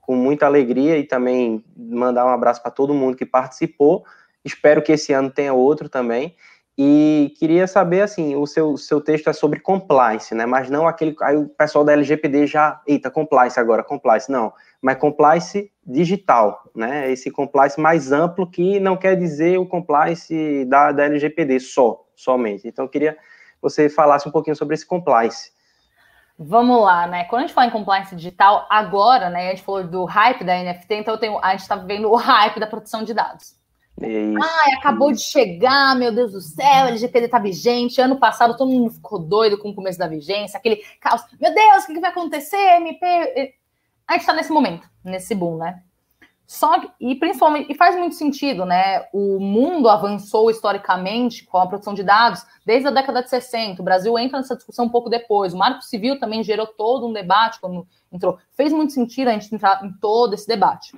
com 0.08 0.16
muita 0.16 0.46
alegria 0.46 0.96
e 0.96 1.04
também 1.04 1.62
mandar 1.76 2.24
um 2.24 2.30
abraço 2.30 2.62
para 2.62 2.70
todo 2.70 2.94
mundo 2.94 3.14
que 3.14 3.26
participou. 3.26 4.06
Espero 4.42 4.80
que 4.80 4.90
esse 4.90 5.12
ano 5.12 5.28
tenha 5.28 5.52
outro 5.52 5.86
também. 5.86 6.34
E 6.78 7.34
queria 7.38 7.66
saber, 7.66 8.00
assim, 8.00 8.34
o 8.34 8.46
seu, 8.46 8.78
seu 8.78 9.02
texto 9.02 9.28
é 9.28 9.34
sobre 9.34 9.60
compliance, 9.60 10.34
né? 10.34 10.46
Mas 10.46 10.70
não 10.70 10.88
aquele. 10.88 11.14
Aí 11.20 11.36
o 11.36 11.46
pessoal 11.50 11.84
da 11.84 11.92
LGPD 11.92 12.46
já. 12.46 12.80
Eita, 12.86 13.10
compliance 13.10 13.60
agora, 13.60 13.84
compliance. 13.84 14.32
Não. 14.32 14.50
Mas 14.80 14.96
compliance 14.96 15.70
digital, 15.86 16.62
né? 16.74 17.12
Esse 17.12 17.30
compliance 17.30 17.78
mais 17.78 18.10
amplo 18.10 18.50
que 18.50 18.80
não 18.80 18.96
quer 18.96 19.14
dizer 19.14 19.58
o 19.58 19.66
compliance 19.66 20.64
da, 20.64 20.90
da 20.90 21.04
LGPD 21.04 21.60
só, 21.60 22.02
somente. 22.16 22.66
Então, 22.66 22.86
eu 22.86 22.88
queria 22.88 23.12
que 23.12 23.20
você 23.60 23.90
falasse 23.90 24.26
um 24.26 24.32
pouquinho 24.32 24.56
sobre 24.56 24.74
esse 24.74 24.86
compliance. 24.86 25.50
Vamos 26.38 26.80
lá, 26.80 27.06
né? 27.08 27.24
Quando 27.24 27.42
a 27.42 27.46
gente 27.46 27.54
fala 27.54 27.66
em 27.66 27.72
compliance 27.72 28.14
digital, 28.14 28.64
agora, 28.70 29.28
né? 29.28 29.48
A 29.48 29.50
gente 29.50 29.64
falou 29.64 29.82
do 29.82 30.04
hype 30.04 30.44
da 30.44 30.56
NFT, 30.56 30.94
então 30.94 31.14
eu 31.14 31.18
tenho, 31.18 31.38
a 31.42 31.50
gente 31.50 31.62
está 31.62 31.74
vivendo 31.74 32.08
o 32.08 32.14
hype 32.14 32.60
da 32.60 32.66
proteção 32.66 33.02
de 33.02 33.12
dados. 33.12 33.56
Isso. 34.00 34.38
Ai, 34.40 34.74
acabou 34.74 35.10
de 35.10 35.20
chegar, 35.20 35.96
meu 35.96 36.12
Deus 36.12 36.30
do 36.30 36.40
céu, 36.40 36.84
o 36.84 36.88
LGPD 36.88 37.26
está 37.26 37.40
vigente. 37.40 38.00
Ano 38.00 38.20
passado 38.20 38.56
todo 38.56 38.70
mundo 38.70 38.90
ficou 38.90 39.18
doido 39.18 39.58
com 39.58 39.70
o 39.70 39.74
começo 39.74 39.98
da 39.98 40.06
vigência, 40.06 40.56
aquele 40.56 40.76
caos. 41.00 41.22
Meu 41.40 41.52
Deus, 41.52 41.82
o 41.82 41.86
que, 41.88 41.94
que 41.94 42.00
vai 42.00 42.10
acontecer? 42.10 42.76
MP. 42.76 43.54
A 44.06 44.12
gente 44.12 44.20
está 44.20 44.32
nesse 44.32 44.52
momento, 44.52 44.88
nesse 45.02 45.34
boom, 45.34 45.56
né? 45.56 45.82
Só 46.48 46.80
e 46.98 47.14
principalmente, 47.14 47.70
e 47.70 47.74
faz 47.74 47.94
muito 47.94 48.14
sentido, 48.14 48.64
né? 48.64 49.06
O 49.12 49.38
mundo 49.38 49.86
avançou 49.86 50.50
historicamente 50.50 51.44
com 51.44 51.58
a 51.58 51.66
produção 51.66 51.92
de 51.92 52.02
dados 52.02 52.42
desde 52.64 52.88
a 52.88 52.90
década 52.90 53.22
de 53.22 53.28
60. 53.28 53.82
O 53.82 53.84
Brasil 53.84 54.18
entra 54.18 54.38
nessa 54.38 54.56
discussão 54.56 54.86
um 54.86 54.88
pouco 54.88 55.10
depois. 55.10 55.52
O 55.52 55.58
Marco 55.58 55.82
Civil 55.82 56.18
também 56.18 56.42
gerou 56.42 56.66
todo 56.66 57.06
um 57.06 57.12
debate 57.12 57.60
quando 57.60 57.86
entrou. 58.10 58.38
Fez 58.56 58.72
muito 58.72 58.94
sentido 58.94 59.28
a 59.28 59.32
gente 59.32 59.54
entrar 59.54 59.84
em 59.84 59.92
todo 60.00 60.32
esse 60.32 60.48
debate. 60.48 60.96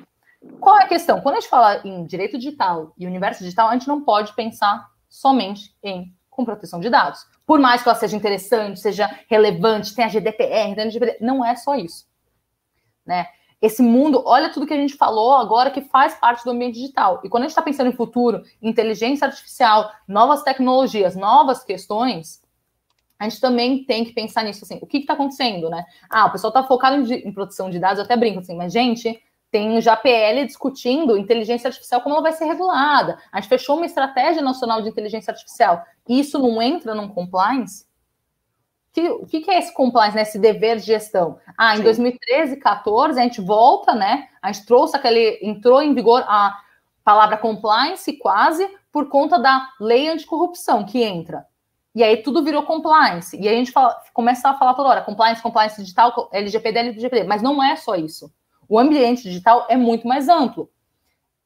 Qual 0.61 0.79
é 0.79 0.85
a 0.85 0.89
questão? 0.89 1.21
Quando 1.21 1.35
a 1.35 1.41
gente 1.41 1.51
fala 1.51 1.81
em 1.85 2.07
direito 2.07 2.39
digital 2.39 2.93
e 2.97 3.05
universo 3.05 3.43
digital, 3.43 3.71
a 3.71 3.73
gente 3.73 3.89
não 3.89 4.03
pode 4.03 4.33
pensar 4.35 4.89
somente 5.09 5.75
em 5.83 6.15
com 6.31 6.45
proteção 6.45 6.79
de 6.79 6.89
dados. 6.89 7.27
Por 7.45 7.59
mais 7.59 7.83
que 7.83 7.89
ela 7.89 7.99
seja 7.99 8.17
interessante, 8.17 8.79
seja 8.79 9.11
relevante, 9.29 9.97
tenha 9.97 10.09
GDPR, 10.09 10.77
tenha 10.77 10.91
GDPR, 10.91 11.17
não 11.21 11.45
é 11.45 11.57
só 11.57 11.75
isso. 11.75 12.07
Né? 13.05 13.27
Esse 13.61 13.83
mundo, 13.83 14.23
olha 14.25 14.51
tudo 14.51 14.67
que 14.67 14.73
a 14.73 14.77
gente 14.77 14.95
falou 14.95 15.35
agora 15.35 15.71
que 15.71 15.83
faz 15.83 16.15
parte 16.15 16.45
do 16.45 16.51
ambiente 16.51 16.77
digital. 16.77 17.21
E 17.23 17.29
quando 17.29 17.43
a 17.43 17.47
gente 17.47 17.53
está 17.53 17.63
pensando 17.63 17.91
em 17.91 17.97
futuro, 17.97 18.43
inteligência 18.63 19.27
artificial, 19.27 19.91
novas 20.09 20.43
tecnologias, 20.43 21.15
novas 21.15 21.63
questões, 21.63 22.43
a 23.19 23.29
gente 23.29 23.39
também 23.39 23.85
tem 23.85 24.03
que 24.03 24.13
pensar 24.13 24.45
nisso, 24.45 24.65
assim, 24.65 24.79
o 24.81 24.87
que 24.87 24.99
está 24.99 25.13
acontecendo, 25.13 25.69
né? 25.69 25.85
Ah, 26.09 26.25
o 26.27 26.33
pessoal 26.33 26.49
está 26.49 26.63
focado 26.63 26.97
em, 26.97 27.29
em, 27.29 27.33
produção 27.33 27.69
de 27.69 27.79
dados, 27.79 27.99
eu 27.99 28.05
até 28.05 28.17
brinco 28.17 28.39
assim, 28.39 28.57
mas, 28.57 28.73
gente, 28.73 29.23
tem 29.51 29.79
já 29.83 29.95
PL 29.95 30.47
discutindo 30.47 31.19
inteligência 31.19 31.69
artificial, 31.69 32.01
como 32.01 32.15
ela 32.15 32.23
vai 32.23 32.33
ser 32.33 32.47
regulada. 32.47 33.19
A 33.31 33.41
gente 33.41 33.51
fechou 33.51 33.77
uma 33.77 33.85
estratégia 33.85 34.41
nacional 34.41 34.81
de 34.81 34.89
inteligência 34.89 35.33
artificial. 35.33 35.85
Isso 36.09 36.39
não 36.39 36.63
entra 36.63 36.95
num 36.95 37.09
compliance? 37.09 37.85
Que, 38.93 39.09
o 39.09 39.27
que, 39.27 39.41
que, 39.41 39.51
é 39.51 39.59
esse 39.59 39.73
compliance, 39.73 40.17
né, 40.17 40.23
esse 40.23 40.39
dever 40.39 40.77
de 40.79 40.87
gestão? 40.87 41.39
Ah, 41.57 41.75
em 41.75 41.79
Sim. 41.79 41.85
2013, 41.85 42.57
14, 42.57 43.21
a 43.21 43.23
gente 43.23 43.41
volta, 43.41 43.95
né? 43.95 44.29
A 44.43 44.51
gente 44.51 44.67
trouxe 44.67 44.97
aquele, 44.97 45.39
entrou 45.43 45.81
em 45.81 45.95
vigor 45.95 46.25
a 46.27 46.59
palavra 47.05 47.37
compliance 47.37 48.13
quase 48.15 48.69
por 48.93 49.09
conta 49.09 49.39
da 49.39 49.69
lei 49.81 50.09
anticorrupção 50.09 50.85
que 50.85 51.03
entra. 51.03 51.47
E 51.95 52.03
aí 52.03 52.17
tudo 52.19 52.43
virou 52.43 52.65
compliance. 52.65 53.37
E 53.37 53.49
aí 53.49 53.55
a 53.55 53.59
gente 53.59 53.73
fala, 53.73 53.97
começa 54.13 54.49
a 54.49 54.55
falar 54.55 54.75
toda 54.75 54.89
hora, 54.89 55.03
compliance, 55.03 55.43
compliance 55.43 55.81
digital, 55.81 56.29
LGPD, 56.33 56.79
LGPD. 56.79 57.25
Mas 57.25 57.43
não 57.43 57.63
é 57.63 57.77
só 57.77 57.95
isso. 57.95 58.33
O 58.69 58.79
ambiente 58.79 59.23
digital 59.23 59.67
é 59.69 59.77
muito 59.77 60.07
mais 60.07 60.29
amplo. 60.29 60.71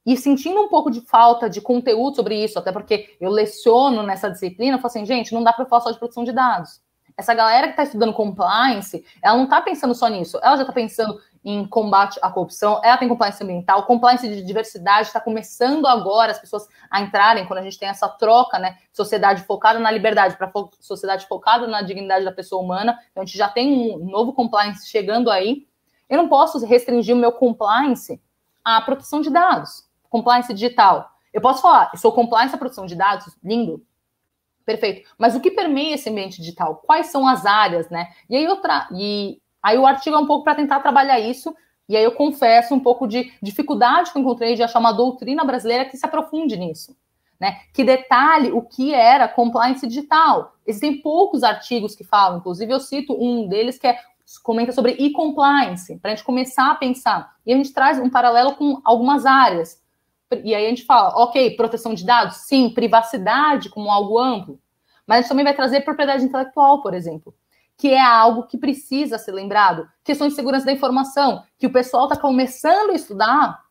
E 0.07 0.17
sentindo 0.17 0.61
um 0.61 0.69
pouco 0.69 0.91
de 0.91 1.01
falta 1.01 1.49
de 1.49 1.63
conteúdo 1.63 2.17
sobre 2.17 2.43
isso, 2.43 2.59
até 2.59 2.71
porque 2.71 3.17
eu 3.19 3.31
leciono 3.31 4.03
nessa 4.03 4.31
disciplina, 4.31 4.77
eu 4.77 4.81
falo 4.81 4.89
assim, 4.89 5.07
gente, 5.07 5.33
não 5.33 5.43
dá 5.43 5.51
para 5.53 5.65
falar 5.65 5.81
só 5.81 5.91
de 5.91 5.99
produção 5.99 6.25
de 6.25 6.33
dados 6.33 6.84
essa 7.17 7.33
galera 7.35 7.67
que 7.67 7.73
está 7.73 7.85
estudando 7.85 8.13
compliance, 8.13 9.05
ela 9.23 9.37
não 9.37 9.45
está 9.45 9.61
pensando 9.61 9.95
só 9.95 10.09
nisso, 10.09 10.39
ela 10.43 10.57
já 10.57 10.63
está 10.63 10.73
pensando 10.73 11.21
em 11.45 11.67
combate 11.67 12.19
à 12.23 12.31
corrupção, 12.31 12.81
ela 12.83 12.97
tem 12.97 13.07
compliance 13.07 13.43
ambiental, 13.43 13.85
compliance 13.85 14.27
de 14.27 14.43
diversidade 14.43 15.09
está 15.09 15.21
começando 15.21 15.87
agora 15.87 16.33
as 16.33 16.39
pessoas 16.39 16.67
a 16.91 17.03
entrarem 17.03 17.47
quando 17.47 17.59
a 17.59 17.63
gente 17.63 17.79
tem 17.79 17.89
essa 17.89 18.09
troca, 18.09 18.59
né? 18.59 18.79
Sociedade 18.93 19.43
focada 19.43 19.79
na 19.79 19.91
liberdade 19.91 20.37
para 20.37 20.49
fo 20.49 20.71
sociedade 20.81 21.27
focada 21.27 21.67
na 21.67 21.83
dignidade 21.83 22.25
da 22.25 22.33
pessoa 22.33 22.63
humana. 22.63 22.99
Então 23.11 23.23
a 23.23 23.27
gente 23.27 23.37
já 23.37 23.49
tem 23.49 23.95
um 23.95 24.07
novo 24.07 24.33
compliance 24.33 24.89
chegando 24.89 25.31
aí. 25.31 25.67
Eu 26.09 26.17
não 26.17 26.29
posso 26.29 26.65
restringir 26.65 27.15
o 27.15 27.19
meu 27.19 27.33
compliance 27.33 28.21
à 28.65 28.81
proteção 28.81 29.21
de 29.21 29.29
dados, 29.29 29.85
compliance 30.09 30.53
digital. 30.55 31.11
Eu 31.31 31.43
posso 31.43 31.61
falar, 31.61 31.91
eu 31.93 31.99
sou 31.99 32.11
compliance 32.13 32.55
à 32.55 32.59
proteção 32.59 32.87
de 32.87 32.95
dados, 32.95 33.37
lindo, 33.43 33.85
Perfeito. 34.65 35.09
Mas 35.19 35.35
o 35.37 35.41
que 35.41 35.51
permeia 35.51 35.95
esse 35.95 36.09
ambiente 36.09 36.41
digital? 36.41 36.83
Quais 36.87 37.07
são 37.07 37.29
as 37.29 37.45
áreas, 37.45 37.89
né? 37.91 38.09
E 38.29 38.37
aí, 38.37 38.47
outra, 38.49 38.89
e 38.93 39.39
aí 39.63 39.77
o 39.79 39.87
artigo 39.87 40.17
é 40.17 40.19
um 40.19 40.27
pouco 40.27 40.45
para 40.45 40.55
tentar 40.55 40.81
trabalhar 40.81 41.19
isso. 41.21 41.55
E 41.89 41.97
aí 41.97 42.05
eu 42.05 42.13
confesso 42.13 42.75
um 42.75 42.81
pouco 42.81 43.07
de 43.07 43.31
dificuldade 43.43 44.11
que 44.11 44.19
eu 44.19 44.23
encontrei 44.23 44.55
de 44.55 44.63
achar 44.63 44.79
uma 44.79 44.93
doutrina 44.93 45.45
brasileira 45.45 45.85
que 45.85 45.97
se 45.97 46.07
aprofunde 46.07 46.57
nisso. 46.57 46.97
né, 47.41 47.61
que 47.73 47.85
detalhe 47.85 48.53
o 48.53 48.63
que 48.63 48.95
era 48.95 49.29
compliance 49.29 49.87
digital. 49.87 50.55
Existem 50.67 51.01
poucos 51.01 51.43
artigos 51.43 51.95
que 51.95 52.05
falam, 52.05 52.39
inclusive 52.39 52.73
eu 52.73 52.81
cito 52.81 53.13
um 53.13 53.49
deles 53.49 53.79
que 53.79 53.87
é 53.87 53.99
comenta 54.43 54.73
sobre 54.73 54.93
e-compliance, 54.93 55.99
para 55.99 56.13
a 56.13 56.15
gente 56.15 56.25
começar 56.25 56.71
a 56.71 56.75
pensar. 56.75 57.35
E 57.45 57.53
a 57.53 57.57
gente 57.57 57.75
traz 57.75 57.99
um 57.99 58.09
paralelo 58.09 58.55
com 58.55 58.81
algumas 58.83 59.27
áreas. 59.27 59.83
E 60.45 60.55
aí 60.55 60.67
a 60.67 60.69
gente 60.69 60.85
fala, 60.85 61.11
ok, 61.17 61.57
proteção 61.57 61.95
de 61.95 62.05
dados, 62.05 62.37
sim, 62.39 62.71
privacidade 62.71 63.69
como 63.69 63.91
algo 63.91 64.19
amplo. 64.19 64.59
Mas 65.07 65.19
a 65.19 65.21
gente 65.21 65.29
também 65.29 65.45
vai 65.45 65.55
trazer 65.55 65.83
propriedade 65.83 66.25
intelectual, 66.25 66.83
por 66.83 66.95
exemplo, 66.95 67.35
que 67.77 67.91
é 67.91 68.01
algo 68.01 68.47
que 68.47 68.57
precisa 68.57 69.19
ser 69.19 69.33
lembrado. 69.33 69.87
Questões 70.03 70.31
de 70.31 70.37
segurança 70.37 70.67
da 70.67 70.73
informação, 70.73 71.43
que 71.59 71.67
o 71.67 71.73
pessoal 71.73 72.05
está 72.05 72.17
começando 72.17 72.91
a 72.91 72.95
estudar, 72.95 73.65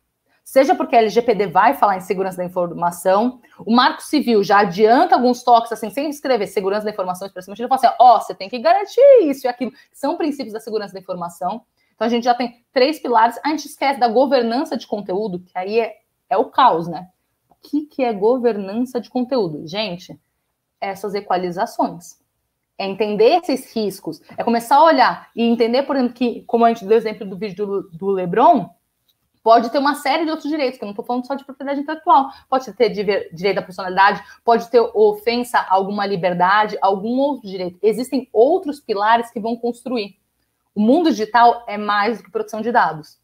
seja 0.43 0.76
porque 0.76 0.95
a 0.95 0.99
LGPD 0.99 1.47
vai 1.47 1.74
falar 1.74 1.97
em 1.97 2.01
segurança 2.01 2.38
da 2.38 2.45
informação, 2.45 3.39
o 3.66 3.74
Marco 3.74 4.03
Civil 4.03 4.43
já 4.43 4.59
adianta 4.59 5.16
alguns 5.16 5.41
toques, 5.43 5.72
assim, 5.72 5.89
sem 5.89 6.09
escrever 6.09 6.47
segurança 6.47 6.86
da 6.86 6.91
informação 6.91 7.26
expressamente, 7.26 7.61
ele 7.61 7.70
fala 7.70 7.80
assim, 7.80 7.95
ó, 7.99 8.18
oh, 8.18 8.22
você 8.22 8.36
tem 8.36 8.49
que 8.49 8.59
garantir 8.59 9.01
isso 9.24 9.47
e 9.47 9.49
aquilo, 9.49 9.72
são 9.91 10.18
princípios 10.18 10.53
da 10.53 10.59
segurança 10.59 10.93
da 10.93 10.99
informação. 10.99 11.64
Então 11.95 12.07
a 12.07 12.09
gente 12.09 12.24
já 12.24 12.34
tem 12.34 12.64
três 12.74 12.99
pilares, 12.99 13.39
a 13.43 13.49
gente 13.49 13.68
esquece 13.68 13.99
da 13.99 14.07
governança 14.07 14.76
de 14.76 14.86
conteúdo, 14.86 15.39
que 15.39 15.57
aí 15.57 15.80
é, 15.80 15.95
é 16.30 16.38
o 16.38 16.45
caos, 16.45 16.88
né? 16.88 17.09
O 17.49 17.55
que, 17.55 17.86
que 17.86 18.03
é 18.03 18.13
governança 18.13 18.99
de 18.99 19.09
conteúdo? 19.09 19.67
Gente, 19.67 20.19
essas 20.80 21.13
equalizações. 21.15 22.21
É 22.78 22.86
entender 22.86 23.38
esses 23.38 23.74
riscos, 23.74 24.19
é 24.36 24.43
começar 24.43 24.78
a 24.78 24.84
olhar 24.84 25.30
e 25.36 25.43
entender, 25.43 25.84
por 25.84 25.95
exemplo, 25.95 26.13
que, 26.15 26.41
como 26.41 26.65
a 26.65 26.69
gente 26.69 26.86
deu 26.86 26.97
exemplo 26.97 27.26
do 27.26 27.38
vídeo 27.38 27.65
do, 27.65 27.89
do 27.91 28.07
Lebron, 28.07 28.69
pode 29.43 29.69
ter 29.69 29.78
uma 29.78 29.95
série 29.95 30.26
de 30.26 30.32
outros 30.32 30.49
direitos, 30.49 30.80
que 30.80 30.84
eu 30.84 30.88
não 30.88 30.93
estou 30.93 31.05
falando 31.05 31.28
só 31.28 31.36
de 31.36 31.45
propriedade 31.45 31.82
intelectual. 31.82 32.30
Pode 32.49 32.74
ter 32.74 32.89
direito 32.89 33.59
à 33.59 33.61
personalidade, 33.61 34.24
pode 34.43 34.69
ter 34.71 34.80
ofensa 34.80 35.59
a 35.59 35.74
alguma 35.76 36.05
liberdade, 36.05 36.78
algum 36.82 37.19
outro 37.19 37.47
direito. 37.47 37.78
Existem 37.82 38.28
outros 38.34 38.80
pilares 38.80 39.30
que 39.30 39.39
vão 39.39 39.55
construir. 39.55 40.17
O 40.74 40.82
mundo 40.82 41.11
digital 41.11 41.63
é 41.67 41.78
mais 41.78 42.17
do 42.17 42.24
que 42.24 42.32
proteção 42.32 42.61
de 42.61 42.71
dados. 42.71 43.19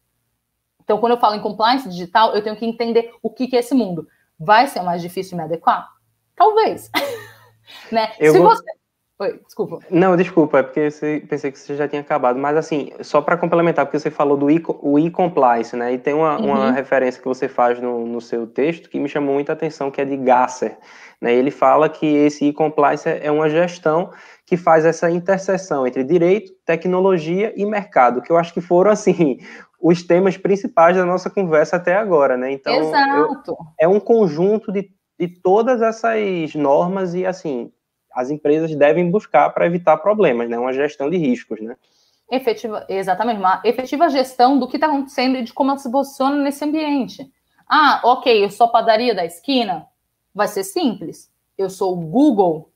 Então, 0.90 0.98
quando 0.98 1.12
eu 1.12 1.20
falo 1.20 1.36
em 1.36 1.40
compliance 1.40 1.88
digital, 1.88 2.34
eu 2.34 2.42
tenho 2.42 2.56
que 2.56 2.66
entender 2.66 3.12
o 3.22 3.30
que, 3.30 3.54
é 3.54 3.60
esse 3.60 3.76
mundo. 3.76 4.08
Vai 4.36 4.66
ser 4.66 4.82
mais 4.82 5.00
difícil 5.00 5.36
me 5.36 5.44
adequar? 5.44 5.88
Talvez. 6.34 6.90
né? 7.92 8.10
Eu 8.18 8.32
Se 8.32 8.38
vou... 8.40 8.48
você 8.48 8.64
Oi, 9.20 9.38
desculpa. 9.44 9.80
Não, 9.90 10.16
desculpa, 10.16 10.60
é 10.60 10.62
porque 10.62 10.90
você, 10.90 11.22
pensei 11.28 11.52
que 11.52 11.58
você 11.58 11.76
já 11.76 11.86
tinha 11.86 12.00
acabado. 12.00 12.38
Mas, 12.38 12.56
assim, 12.56 12.90
só 13.02 13.20
para 13.20 13.36
complementar, 13.36 13.84
porque 13.84 13.98
você 13.98 14.10
falou 14.10 14.34
do 14.34 14.50
e-compliance, 14.50 15.76
né? 15.76 15.92
E 15.92 15.98
tem 15.98 16.14
uma, 16.14 16.40
uhum. 16.40 16.46
uma, 16.46 16.72
referência 16.72 17.20
que 17.20 17.28
você 17.28 17.46
faz 17.46 17.78
no, 17.80 18.06
no, 18.06 18.20
seu 18.20 18.46
texto 18.46 18.88
que 18.88 18.98
me 18.98 19.10
chamou 19.10 19.34
muita 19.34 19.52
atenção, 19.52 19.90
que 19.90 20.00
é 20.00 20.06
de 20.06 20.16
Gasser. 20.16 20.78
Né? 21.20 21.34
Ele 21.34 21.50
fala 21.50 21.86
que 21.90 22.06
esse 22.06 22.46
e-compliance 22.46 23.06
é 23.06 23.30
uma 23.30 23.50
gestão 23.50 24.10
que 24.46 24.56
faz 24.56 24.86
essa 24.86 25.10
interseção 25.10 25.86
entre 25.86 26.02
direito, 26.02 26.52
tecnologia 26.64 27.52
e 27.54 27.66
mercado, 27.66 28.22
que 28.22 28.32
eu 28.32 28.38
acho 28.38 28.54
que 28.54 28.60
foram, 28.62 28.90
assim, 28.90 29.38
os 29.80 30.02
temas 30.02 30.36
principais 30.36 30.96
da 30.96 31.04
nossa 31.04 31.30
conversa 31.30 31.76
até 31.76 31.96
agora, 31.96 32.36
né? 32.36 32.52
Então, 32.52 32.74
Exato. 32.74 33.50
Eu, 33.52 33.56
é 33.78 33.88
um 33.88 33.98
conjunto 33.98 34.70
de, 34.70 34.90
de 35.18 35.28
todas 35.28 35.80
essas 35.80 36.54
normas 36.54 37.14
e, 37.14 37.24
assim, 37.24 37.72
as 38.12 38.30
empresas 38.30 38.74
devem 38.74 39.10
buscar 39.10 39.50
para 39.50 39.66
evitar 39.66 39.96
problemas, 39.98 40.48
né? 40.48 40.58
Uma 40.58 40.72
gestão 40.72 41.08
de 41.08 41.16
riscos, 41.16 41.60
né? 41.60 41.76
Efetiva, 42.30 42.86
exatamente, 42.88 43.38
uma 43.38 43.60
efetiva 43.64 44.08
gestão 44.08 44.58
do 44.58 44.68
que 44.68 44.76
está 44.76 44.86
acontecendo 44.86 45.36
e 45.36 45.42
de 45.42 45.52
como 45.52 45.70
ela 45.70 45.78
se 45.78 45.90
posiciona 45.90 46.36
nesse 46.36 46.64
ambiente. 46.64 47.28
Ah, 47.68 48.00
ok, 48.04 48.44
eu 48.44 48.50
sou 48.50 48.66
a 48.66 48.70
padaria 48.70 49.14
da 49.14 49.24
esquina, 49.24 49.86
vai 50.34 50.46
ser 50.46 50.62
simples. 50.62 51.30
Eu 51.58 51.68
sou 51.68 51.92
o 51.92 52.00
Google, 52.00 52.70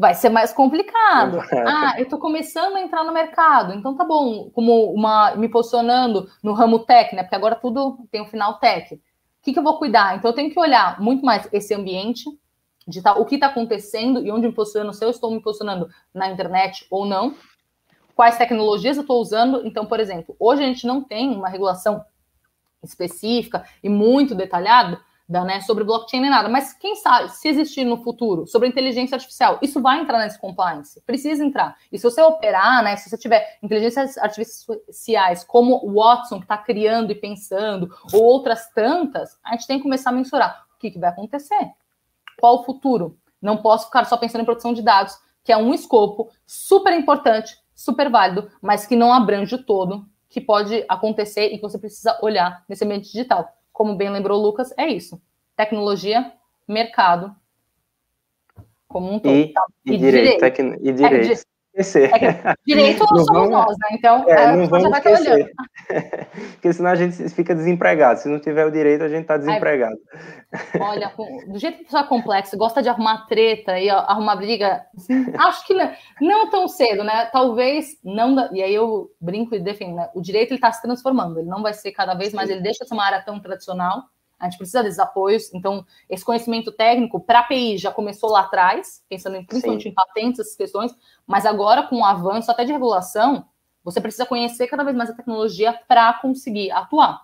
vai 0.00 0.14
ser 0.14 0.30
mais 0.30 0.50
complicado. 0.50 1.40
Ah, 1.52 1.94
eu 1.98 2.04
estou 2.04 2.18
começando 2.18 2.74
a 2.74 2.80
entrar 2.80 3.04
no 3.04 3.12
mercado, 3.12 3.74
então 3.74 3.94
tá 3.94 4.02
bom, 4.02 4.48
como 4.48 4.94
uma 4.94 5.36
me 5.36 5.46
posicionando 5.46 6.26
no 6.42 6.54
ramo 6.54 6.78
tech, 6.78 7.14
né? 7.14 7.22
Porque 7.22 7.36
agora 7.36 7.54
tudo 7.54 7.98
tem 8.10 8.22
um 8.22 8.26
final 8.26 8.58
tech. 8.58 8.94
O 8.94 8.98
que, 9.42 9.52
que 9.52 9.58
eu 9.58 9.62
vou 9.62 9.76
cuidar? 9.76 10.16
Então 10.16 10.30
eu 10.30 10.34
tenho 10.34 10.50
que 10.50 10.58
olhar 10.58 10.98
muito 11.02 11.22
mais 11.22 11.46
esse 11.52 11.74
ambiente, 11.74 12.24
de 12.88 13.02
o 13.18 13.26
que 13.26 13.34
está 13.34 13.48
acontecendo 13.48 14.24
e 14.24 14.32
onde 14.32 14.46
me 14.46 14.54
posiciono, 14.54 14.94
se 14.94 15.04
eu 15.04 15.10
estou 15.10 15.30
me 15.30 15.42
posicionando 15.42 15.86
na 16.14 16.30
internet 16.30 16.86
ou 16.90 17.04
não, 17.04 17.34
quais 18.16 18.38
tecnologias 18.38 18.96
eu 18.96 19.02
estou 19.02 19.20
usando. 19.20 19.66
Então, 19.66 19.84
por 19.84 20.00
exemplo, 20.00 20.34
hoje 20.40 20.62
a 20.62 20.66
gente 20.66 20.86
não 20.86 21.04
tem 21.04 21.30
uma 21.36 21.50
regulação 21.50 22.02
específica 22.82 23.66
e 23.82 23.90
muito 23.90 24.34
detalhada 24.34 24.96
da, 24.96 25.02
né, 25.30 25.60
sobre 25.60 25.84
blockchain 25.84 26.20
nem 26.20 26.30
nada, 26.30 26.48
mas 26.48 26.72
quem 26.72 26.96
sabe, 26.96 27.30
se 27.30 27.48
existir 27.48 27.84
no 27.84 28.02
futuro 28.02 28.46
sobre 28.46 28.68
inteligência 28.68 29.14
artificial, 29.14 29.58
isso 29.62 29.80
vai 29.80 30.00
entrar 30.00 30.18
nesse 30.18 30.38
compliance, 30.38 31.00
precisa 31.06 31.44
entrar. 31.44 31.76
E 31.92 31.98
se 31.98 32.04
você 32.04 32.20
operar, 32.20 32.82
né, 32.82 32.96
se 32.96 33.08
você 33.08 33.16
tiver 33.16 33.58
inteligências 33.62 34.18
artificiais 34.18 35.44
como 35.44 35.80
o 35.84 35.94
Watson, 35.94 36.38
que 36.38 36.44
está 36.44 36.58
criando 36.58 37.12
e 37.12 37.14
pensando, 37.14 37.94
ou 38.12 38.22
outras 38.22 38.68
tantas, 38.74 39.38
a 39.44 39.52
gente 39.52 39.66
tem 39.66 39.76
que 39.76 39.84
começar 39.84 40.10
a 40.10 40.12
mensurar 40.12 40.64
o 40.74 40.78
que, 40.80 40.90
que 40.90 40.98
vai 40.98 41.10
acontecer 41.10 41.72
qual 42.40 42.60
o 42.60 42.64
futuro? 42.64 43.18
Não 43.40 43.58
posso 43.58 43.86
ficar 43.86 44.04
só 44.06 44.16
pensando 44.16 44.40
em 44.40 44.44
produção 44.44 44.72
de 44.72 44.82
dados, 44.82 45.16
que 45.44 45.52
é 45.52 45.56
um 45.56 45.72
escopo 45.72 46.30
super 46.46 46.92
importante, 46.92 47.56
super 47.74 48.10
válido, 48.10 48.50
mas 48.60 48.86
que 48.86 48.96
não 48.96 49.12
abrange 49.12 49.54
o 49.54 49.62
todo, 49.62 50.06
que 50.28 50.40
pode 50.40 50.84
acontecer 50.88 51.52
e 51.52 51.56
que 51.56 51.62
você 51.62 51.78
precisa 51.78 52.18
olhar 52.22 52.64
nesse 52.68 52.84
ambiente 52.84 53.12
digital. 53.12 53.48
Como 53.80 53.96
bem 53.96 54.10
lembrou 54.10 54.38
o 54.38 54.42
Lucas, 54.42 54.74
é 54.76 54.86
isso. 54.88 55.18
Tecnologia, 55.56 56.34
mercado, 56.68 57.34
como 58.86 59.10
um 59.10 59.18
todo. 59.18 59.34
E, 59.34 59.54
tá? 59.54 59.64
e, 59.86 59.94
e 59.94 59.96
direito. 59.96 60.38
direito. 60.38 60.86
E 60.86 60.92
direito. 60.92 61.46
Esquecer. 61.74 62.10
É 62.12 62.54
direito 62.66 63.00
não 63.00 63.24
somos 63.24 63.50
nós, 63.50 63.76
né? 63.78 63.88
Então, 63.92 64.28
é, 64.28 64.32
é 64.32 64.56
não 64.56 64.66
vamos 64.66 64.90
vai 64.90 64.98
esquecer. 64.98 65.52
Porque 66.52 66.72
senão 66.72 66.90
a 66.90 66.94
gente 66.94 67.28
fica 67.30 67.54
desempregado. 67.54 68.20
Se 68.20 68.28
não 68.28 68.40
tiver 68.40 68.66
o 68.66 68.70
direito, 68.70 69.04
a 69.04 69.08
gente 69.08 69.22
está 69.22 69.36
desempregado. 69.36 69.96
olha, 70.80 71.12
do 71.46 71.58
jeito 71.58 71.78
que 71.78 71.84
pessoa 71.84 72.02
é 72.02 72.06
complexo, 72.06 72.56
gosta 72.56 72.82
de 72.82 72.88
arrumar 72.88 73.26
treta 73.26 73.78
e 73.78 73.88
arrumar 73.88 74.36
briga, 74.36 74.84
acho 75.38 75.66
que 75.66 75.74
não, 75.74 75.92
não, 76.20 76.50
tão 76.50 76.68
cedo, 76.68 77.04
né? 77.04 77.26
Talvez 77.32 77.98
não. 78.04 78.52
E 78.52 78.62
aí 78.62 78.74
eu 78.74 79.10
brinco 79.20 79.54
e 79.54 79.60
defendo, 79.60 79.94
né? 79.94 80.10
O 80.14 80.20
direito 80.20 80.50
ele 80.50 80.56
está 80.56 80.72
se 80.72 80.82
transformando, 80.82 81.38
ele 81.38 81.48
não 81.48 81.62
vai 81.62 81.72
ser 81.72 81.92
cada 81.92 82.14
vez 82.14 82.32
mais, 82.32 82.50
ele 82.50 82.62
deixa 82.62 82.84
de 82.84 82.88
ser 82.88 82.94
uma 82.94 83.04
área 83.04 83.22
tão 83.22 83.40
tradicional 83.40 84.02
a 84.40 84.48
gente 84.48 84.56
precisa 84.56 84.82
desses 84.82 84.98
apoios. 84.98 85.52
Então, 85.52 85.84
esse 86.08 86.24
conhecimento 86.24 86.72
técnico 86.72 87.20
para 87.20 87.40
a 87.40 87.42
API 87.42 87.76
já 87.76 87.92
começou 87.92 88.30
lá 88.30 88.40
atrás, 88.40 89.04
pensando 89.08 89.36
em, 89.36 89.44
principalmente 89.44 89.82
Sim. 89.82 89.90
em 89.90 89.94
patentes, 89.94 90.40
essas 90.40 90.56
questões, 90.56 90.92
mas 91.26 91.44
agora, 91.44 91.82
com 91.82 91.98
o 91.98 92.04
avanço 92.04 92.50
até 92.50 92.64
de 92.64 92.72
regulação, 92.72 93.44
você 93.84 94.00
precisa 94.00 94.24
conhecer 94.24 94.66
cada 94.66 94.82
vez 94.82 94.96
mais 94.96 95.10
a 95.10 95.14
tecnologia 95.14 95.78
para 95.86 96.14
conseguir 96.14 96.70
atuar. 96.70 97.20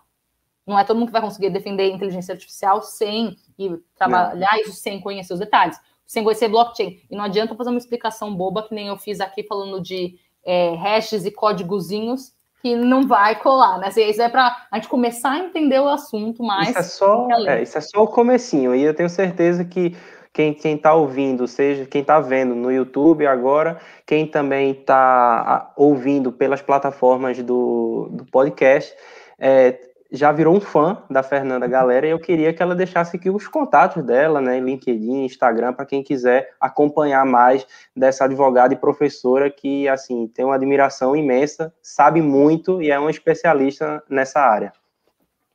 Não 0.67 0.79
é 0.79 0.85
todo 0.85 0.99
mundo 0.99 1.07
que 1.07 1.13
vai 1.13 1.23
conseguir 1.23 1.49
defender 1.49 1.91
inteligência 1.91 2.33
artificial 2.33 2.83
sem 2.83 3.37
e 3.59 3.71
trabalhar 3.97 4.53
não. 4.53 4.61
isso 4.61 4.73
sem 4.73 5.01
conhecer 5.01 5.33
os 5.33 5.39
detalhes, 5.39 5.81
sem 6.05 6.23
conhecer 6.23 6.49
blockchain. 6.49 7.01
E 7.11 7.17
não 7.17 7.25
adianta 7.25 7.55
fazer 7.55 7.71
uma 7.71 7.79
explicação 7.79 8.35
boba 8.35 8.63
que 8.63 8.75
nem 8.75 8.89
eu 8.89 8.99
fiz 8.99 9.21
aqui 9.21 9.43
falando 9.43 9.81
de 9.81 10.19
é, 10.45 10.75
hashes 10.75 11.25
e 11.25 11.31
códigozinhos 11.31 12.36
que 12.67 12.75
não 12.75 13.07
vai 13.07 13.37
colar, 13.37 13.79
né? 13.79 13.89
Isso 13.89 14.21
é 14.21 14.29
para 14.29 14.57
a 14.73 14.77
gente 14.77 14.89
começar 14.89 15.31
a 15.31 15.39
entender 15.39 15.79
o 15.79 15.89
assunto 15.89 16.43
mais. 16.43 16.71
Isso 16.71 16.79
é 16.79 16.83
só, 16.83 17.29
é, 17.47 17.63
isso 17.63 17.79
é 17.79 17.81
só 17.81 18.03
o 18.03 18.09
comecinho, 18.09 18.75
e 18.75 18.83
eu 18.83 18.93
tenho 18.93 19.09
certeza 19.09 19.65
que 19.65 19.97
quem 20.33 20.53
está 20.53 20.93
ouvindo, 20.93 21.47
seja 21.47 21.87
quem 21.87 22.01
está 22.01 22.19
vendo 22.19 22.57
no 22.57 22.71
YouTube 22.73 23.25
agora, 23.25 23.79
quem 24.05 24.27
também 24.27 24.73
está 24.73 25.73
ouvindo 25.77 26.33
pelas 26.33 26.61
plataformas 26.61 27.41
do, 27.41 28.09
do 28.11 28.25
podcast, 28.27 28.93
é, 29.39 29.79
já 30.11 30.31
virou 30.33 30.55
um 30.55 30.61
fã 30.61 31.03
da 31.11 31.23
Fernanda 31.23 31.67
Galera 31.67 32.07
e 32.07 32.11
eu 32.11 32.19
queria 32.19 32.53
que 32.53 32.63
ela 32.63 32.75
deixasse 32.75 33.17
aqui 33.17 33.29
os 33.29 33.49
contatos 33.49 34.03
dela, 34.05 34.41
né, 34.41 34.61
LinkedIn, 34.61 35.25
Instagram, 35.25 35.73
para 35.73 35.87
quem 35.87 36.03
quiser 36.03 36.55
acompanhar 36.61 37.25
mais 37.25 37.67
dessa 37.95 38.25
advogada 38.25 38.75
e 38.75 38.77
professora 38.77 39.51
que, 39.51 39.89
assim, 39.89 40.29
tem 40.29 40.45
uma 40.45 40.55
admiração 40.55 41.17
imensa, 41.17 41.75
sabe 41.83 42.23
muito 42.23 42.81
e 42.81 42.91
é 42.91 42.99
uma 42.99 43.11
especialista 43.11 44.03
nessa 44.09 44.41
área. 44.41 44.73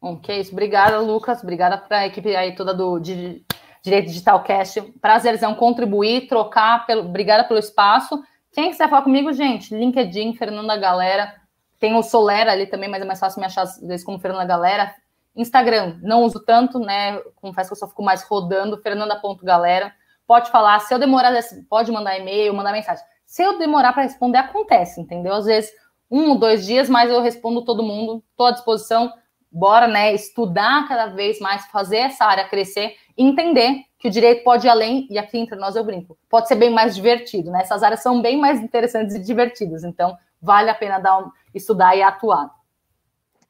Ok, 0.02 0.40
isso. 0.40 0.52
Obrigada, 0.52 1.00
Lucas. 1.00 1.44
Obrigada 1.44 1.78
para 1.78 2.00
a 2.00 2.08
equipe 2.08 2.36
aí 2.36 2.56
toda 2.56 2.74
do 2.74 3.00
de 3.00 3.46
Direito 3.84 4.08
Digital 4.08 4.44
Cast. 4.44 4.82
Prazerzão 5.00 5.54
contribuir, 5.54 6.28
trocar. 6.28 6.86
Pelo, 6.88 7.02
obrigada 7.02 7.44
pelo 7.44 7.60
espaço. 7.60 8.20
Quem 8.52 8.72
quiser 8.72 8.90
falar 8.90 9.04
comigo, 9.04 9.32
gente, 9.32 9.74
LinkedIn, 9.74 10.34
Fernanda 10.34 10.76
Galera 10.76 11.41
tem 11.82 11.96
o 11.96 12.04
Solera 12.04 12.52
ali 12.52 12.68
também, 12.68 12.88
mas 12.88 13.02
é 13.02 13.06
mais 13.06 13.20
fácil 13.20 13.40
me 13.40 13.46
achar, 13.48 13.64
às 13.64 13.82
vezes, 13.82 14.06
como 14.06 14.20
Fernanda 14.20 14.46
Galera. 14.46 14.94
Instagram, 15.36 15.98
não 16.04 16.24
uso 16.24 16.40
tanto, 16.40 16.78
né? 16.80 17.18
Confesso 17.36 17.70
que 17.70 17.74
eu 17.74 17.80
só 17.80 17.88
fico 17.88 18.04
mais 18.04 18.24
rodando, 18.24 18.78
fernanda.galera. 18.78 19.92
Pode 20.28 20.52
falar, 20.52 20.80
se 20.80 20.94
eu 20.94 21.00
demorar, 21.00 21.34
pode 21.68 21.92
mandar 21.92 22.18
e-mail, 22.18 22.54
mandar 22.54 22.72
mensagem. 22.72 23.04
Se 23.26 23.42
eu 23.42 23.58
demorar 23.58 23.94
para 23.94 24.04
responder, 24.04 24.38
acontece, 24.38 25.02
entendeu? 25.02 25.34
Às 25.34 25.46
vezes, 25.46 25.72
um 26.10 26.30
ou 26.30 26.38
dois 26.38 26.66
dias, 26.66 26.88
mas 26.88 27.10
eu 27.10 27.22
respondo 27.22 27.66
todo 27.66 27.82
mundo, 27.82 28.24
estou 28.30 28.46
à 28.46 28.52
disposição. 28.52 29.12
Bora, 29.52 29.88
né? 29.88 30.14
Estudar 30.14 30.88
cada 30.88 31.08
vez 31.08 31.40
mais, 31.40 31.66
fazer 31.66 31.98
essa 31.98 32.26
área 32.26 32.48
crescer 32.48 32.96
entender 33.18 33.84
que 34.00 34.08
o 34.08 34.12
direito 34.12 34.44
pode 34.44 34.66
ir 34.66 34.70
além, 34.70 35.08
e 35.10 35.18
aqui 35.18 35.38
entre 35.38 35.56
nós 35.56 35.76
eu 35.76 35.84
brinco, 35.84 36.18
pode 36.30 36.48
ser 36.48 36.56
bem 36.56 36.70
mais 36.70 36.96
divertido, 36.96 37.52
né? 37.52 37.62
Essas 37.62 37.84
áreas 37.84 38.02
são 38.02 38.22
bem 38.22 38.38
mais 38.38 38.60
interessantes 38.60 39.16
e 39.16 39.20
divertidas, 39.20 39.84
então 39.84 40.18
vale 40.42 40.70
a 40.70 40.76
pena 40.76 41.00
dar 41.00 41.20
um, 41.20 41.32
estudar 41.54 41.96
e 41.96 42.02
atuar. 42.02 42.50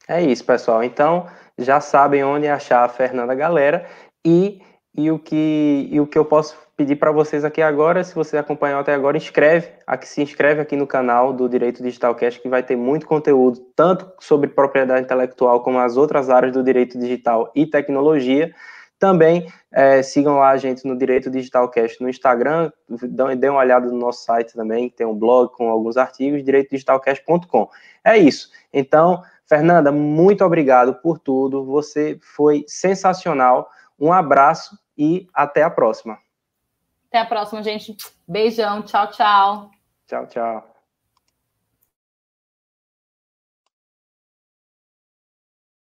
É 0.07 0.21
isso, 0.21 0.43
pessoal. 0.43 0.83
Então, 0.83 1.27
já 1.57 1.79
sabem 1.79 2.23
onde 2.23 2.47
achar 2.47 2.83
a 2.83 2.89
Fernanda 2.89 3.33
Galera 3.33 3.85
e, 4.25 4.61
e, 4.93 5.09
o, 5.09 5.17
que, 5.17 5.87
e 5.91 5.99
o 5.99 6.07
que 6.07 6.17
eu 6.17 6.25
posso 6.25 6.57
pedir 6.75 6.95
para 6.95 7.11
vocês 7.11 7.45
aqui 7.45 7.61
agora, 7.61 8.03
se 8.03 8.15
você 8.15 8.37
acompanhou 8.37 8.79
até 8.79 8.93
agora, 8.93 9.15
inscreve, 9.15 9.69
aqui, 9.85 10.07
se 10.07 10.21
inscreve 10.21 10.61
aqui 10.61 10.75
no 10.75 10.87
canal 10.87 11.31
do 11.31 11.47
Direito 11.47 11.83
Digital 11.83 12.15
Cast, 12.15 12.41
que 12.41 12.49
vai 12.49 12.63
ter 12.63 12.75
muito 12.75 13.05
conteúdo, 13.05 13.59
tanto 13.75 14.11
sobre 14.19 14.49
propriedade 14.49 15.01
intelectual, 15.01 15.61
como 15.61 15.77
as 15.79 15.95
outras 15.95 16.29
áreas 16.29 16.53
do 16.53 16.63
direito 16.63 16.97
digital 16.97 17.51
e 17.55 17.67
tecnologia. 17.67 18.53
Também 19.01 19.51
é, 19.71 20.03
sigam 20.03 20.35
lá 20.37 20.51
a 20.51 20.57
gente 20.57 20.87
no 20.87 20.95
Direito 20.95 21.31
Digital 21.31 21.67
Cast 21.69 21.99
no 21.99 22.07
Instagram, 22.07 22.71
dê 23.35 23.49
uma 23.49 23.57
olhada 23.57 23.87
no 23.87 23.97
nosso 23.97 24.23
site 24.23 24.53
também, 24.53 24.91
tem 24.91 25.07
um 25.07 25.15
blog 25.15 25.51
com 25.55 25.71
alguns 25.71 25.97
artigos, 25.97 26.43
direitodigitalcast.com. 26.43 27.67
É 28.05 28.15
isso. 28.15 28.51
Então, 28.71 29.23
Fernanda, 29.47 29.91
muito 29.91 30.45
obrigado 30.45 30.93
por 31.01 31.17
tudo, 31.17 31.65
você 31.65 32.19
foi 32.21 32.63
sensacional. 32.67 33.71
Um 33.99 34.13
abraço 34.13 34.77
e 34.95 35.27
até 35.33 35.63
a 35.63 35.69
próxima. 35.71 36.19
Até 37.07 37.17
a 37.17 37.25
próxima, 37.25 37.63
gente. 37.63 37.97
Beijão. 38.27 38.83
Tchau, 38.83 39.09
tchau. 39.09 39.71
Tchau, 40.05 40.27
tchau. 40.27 40.70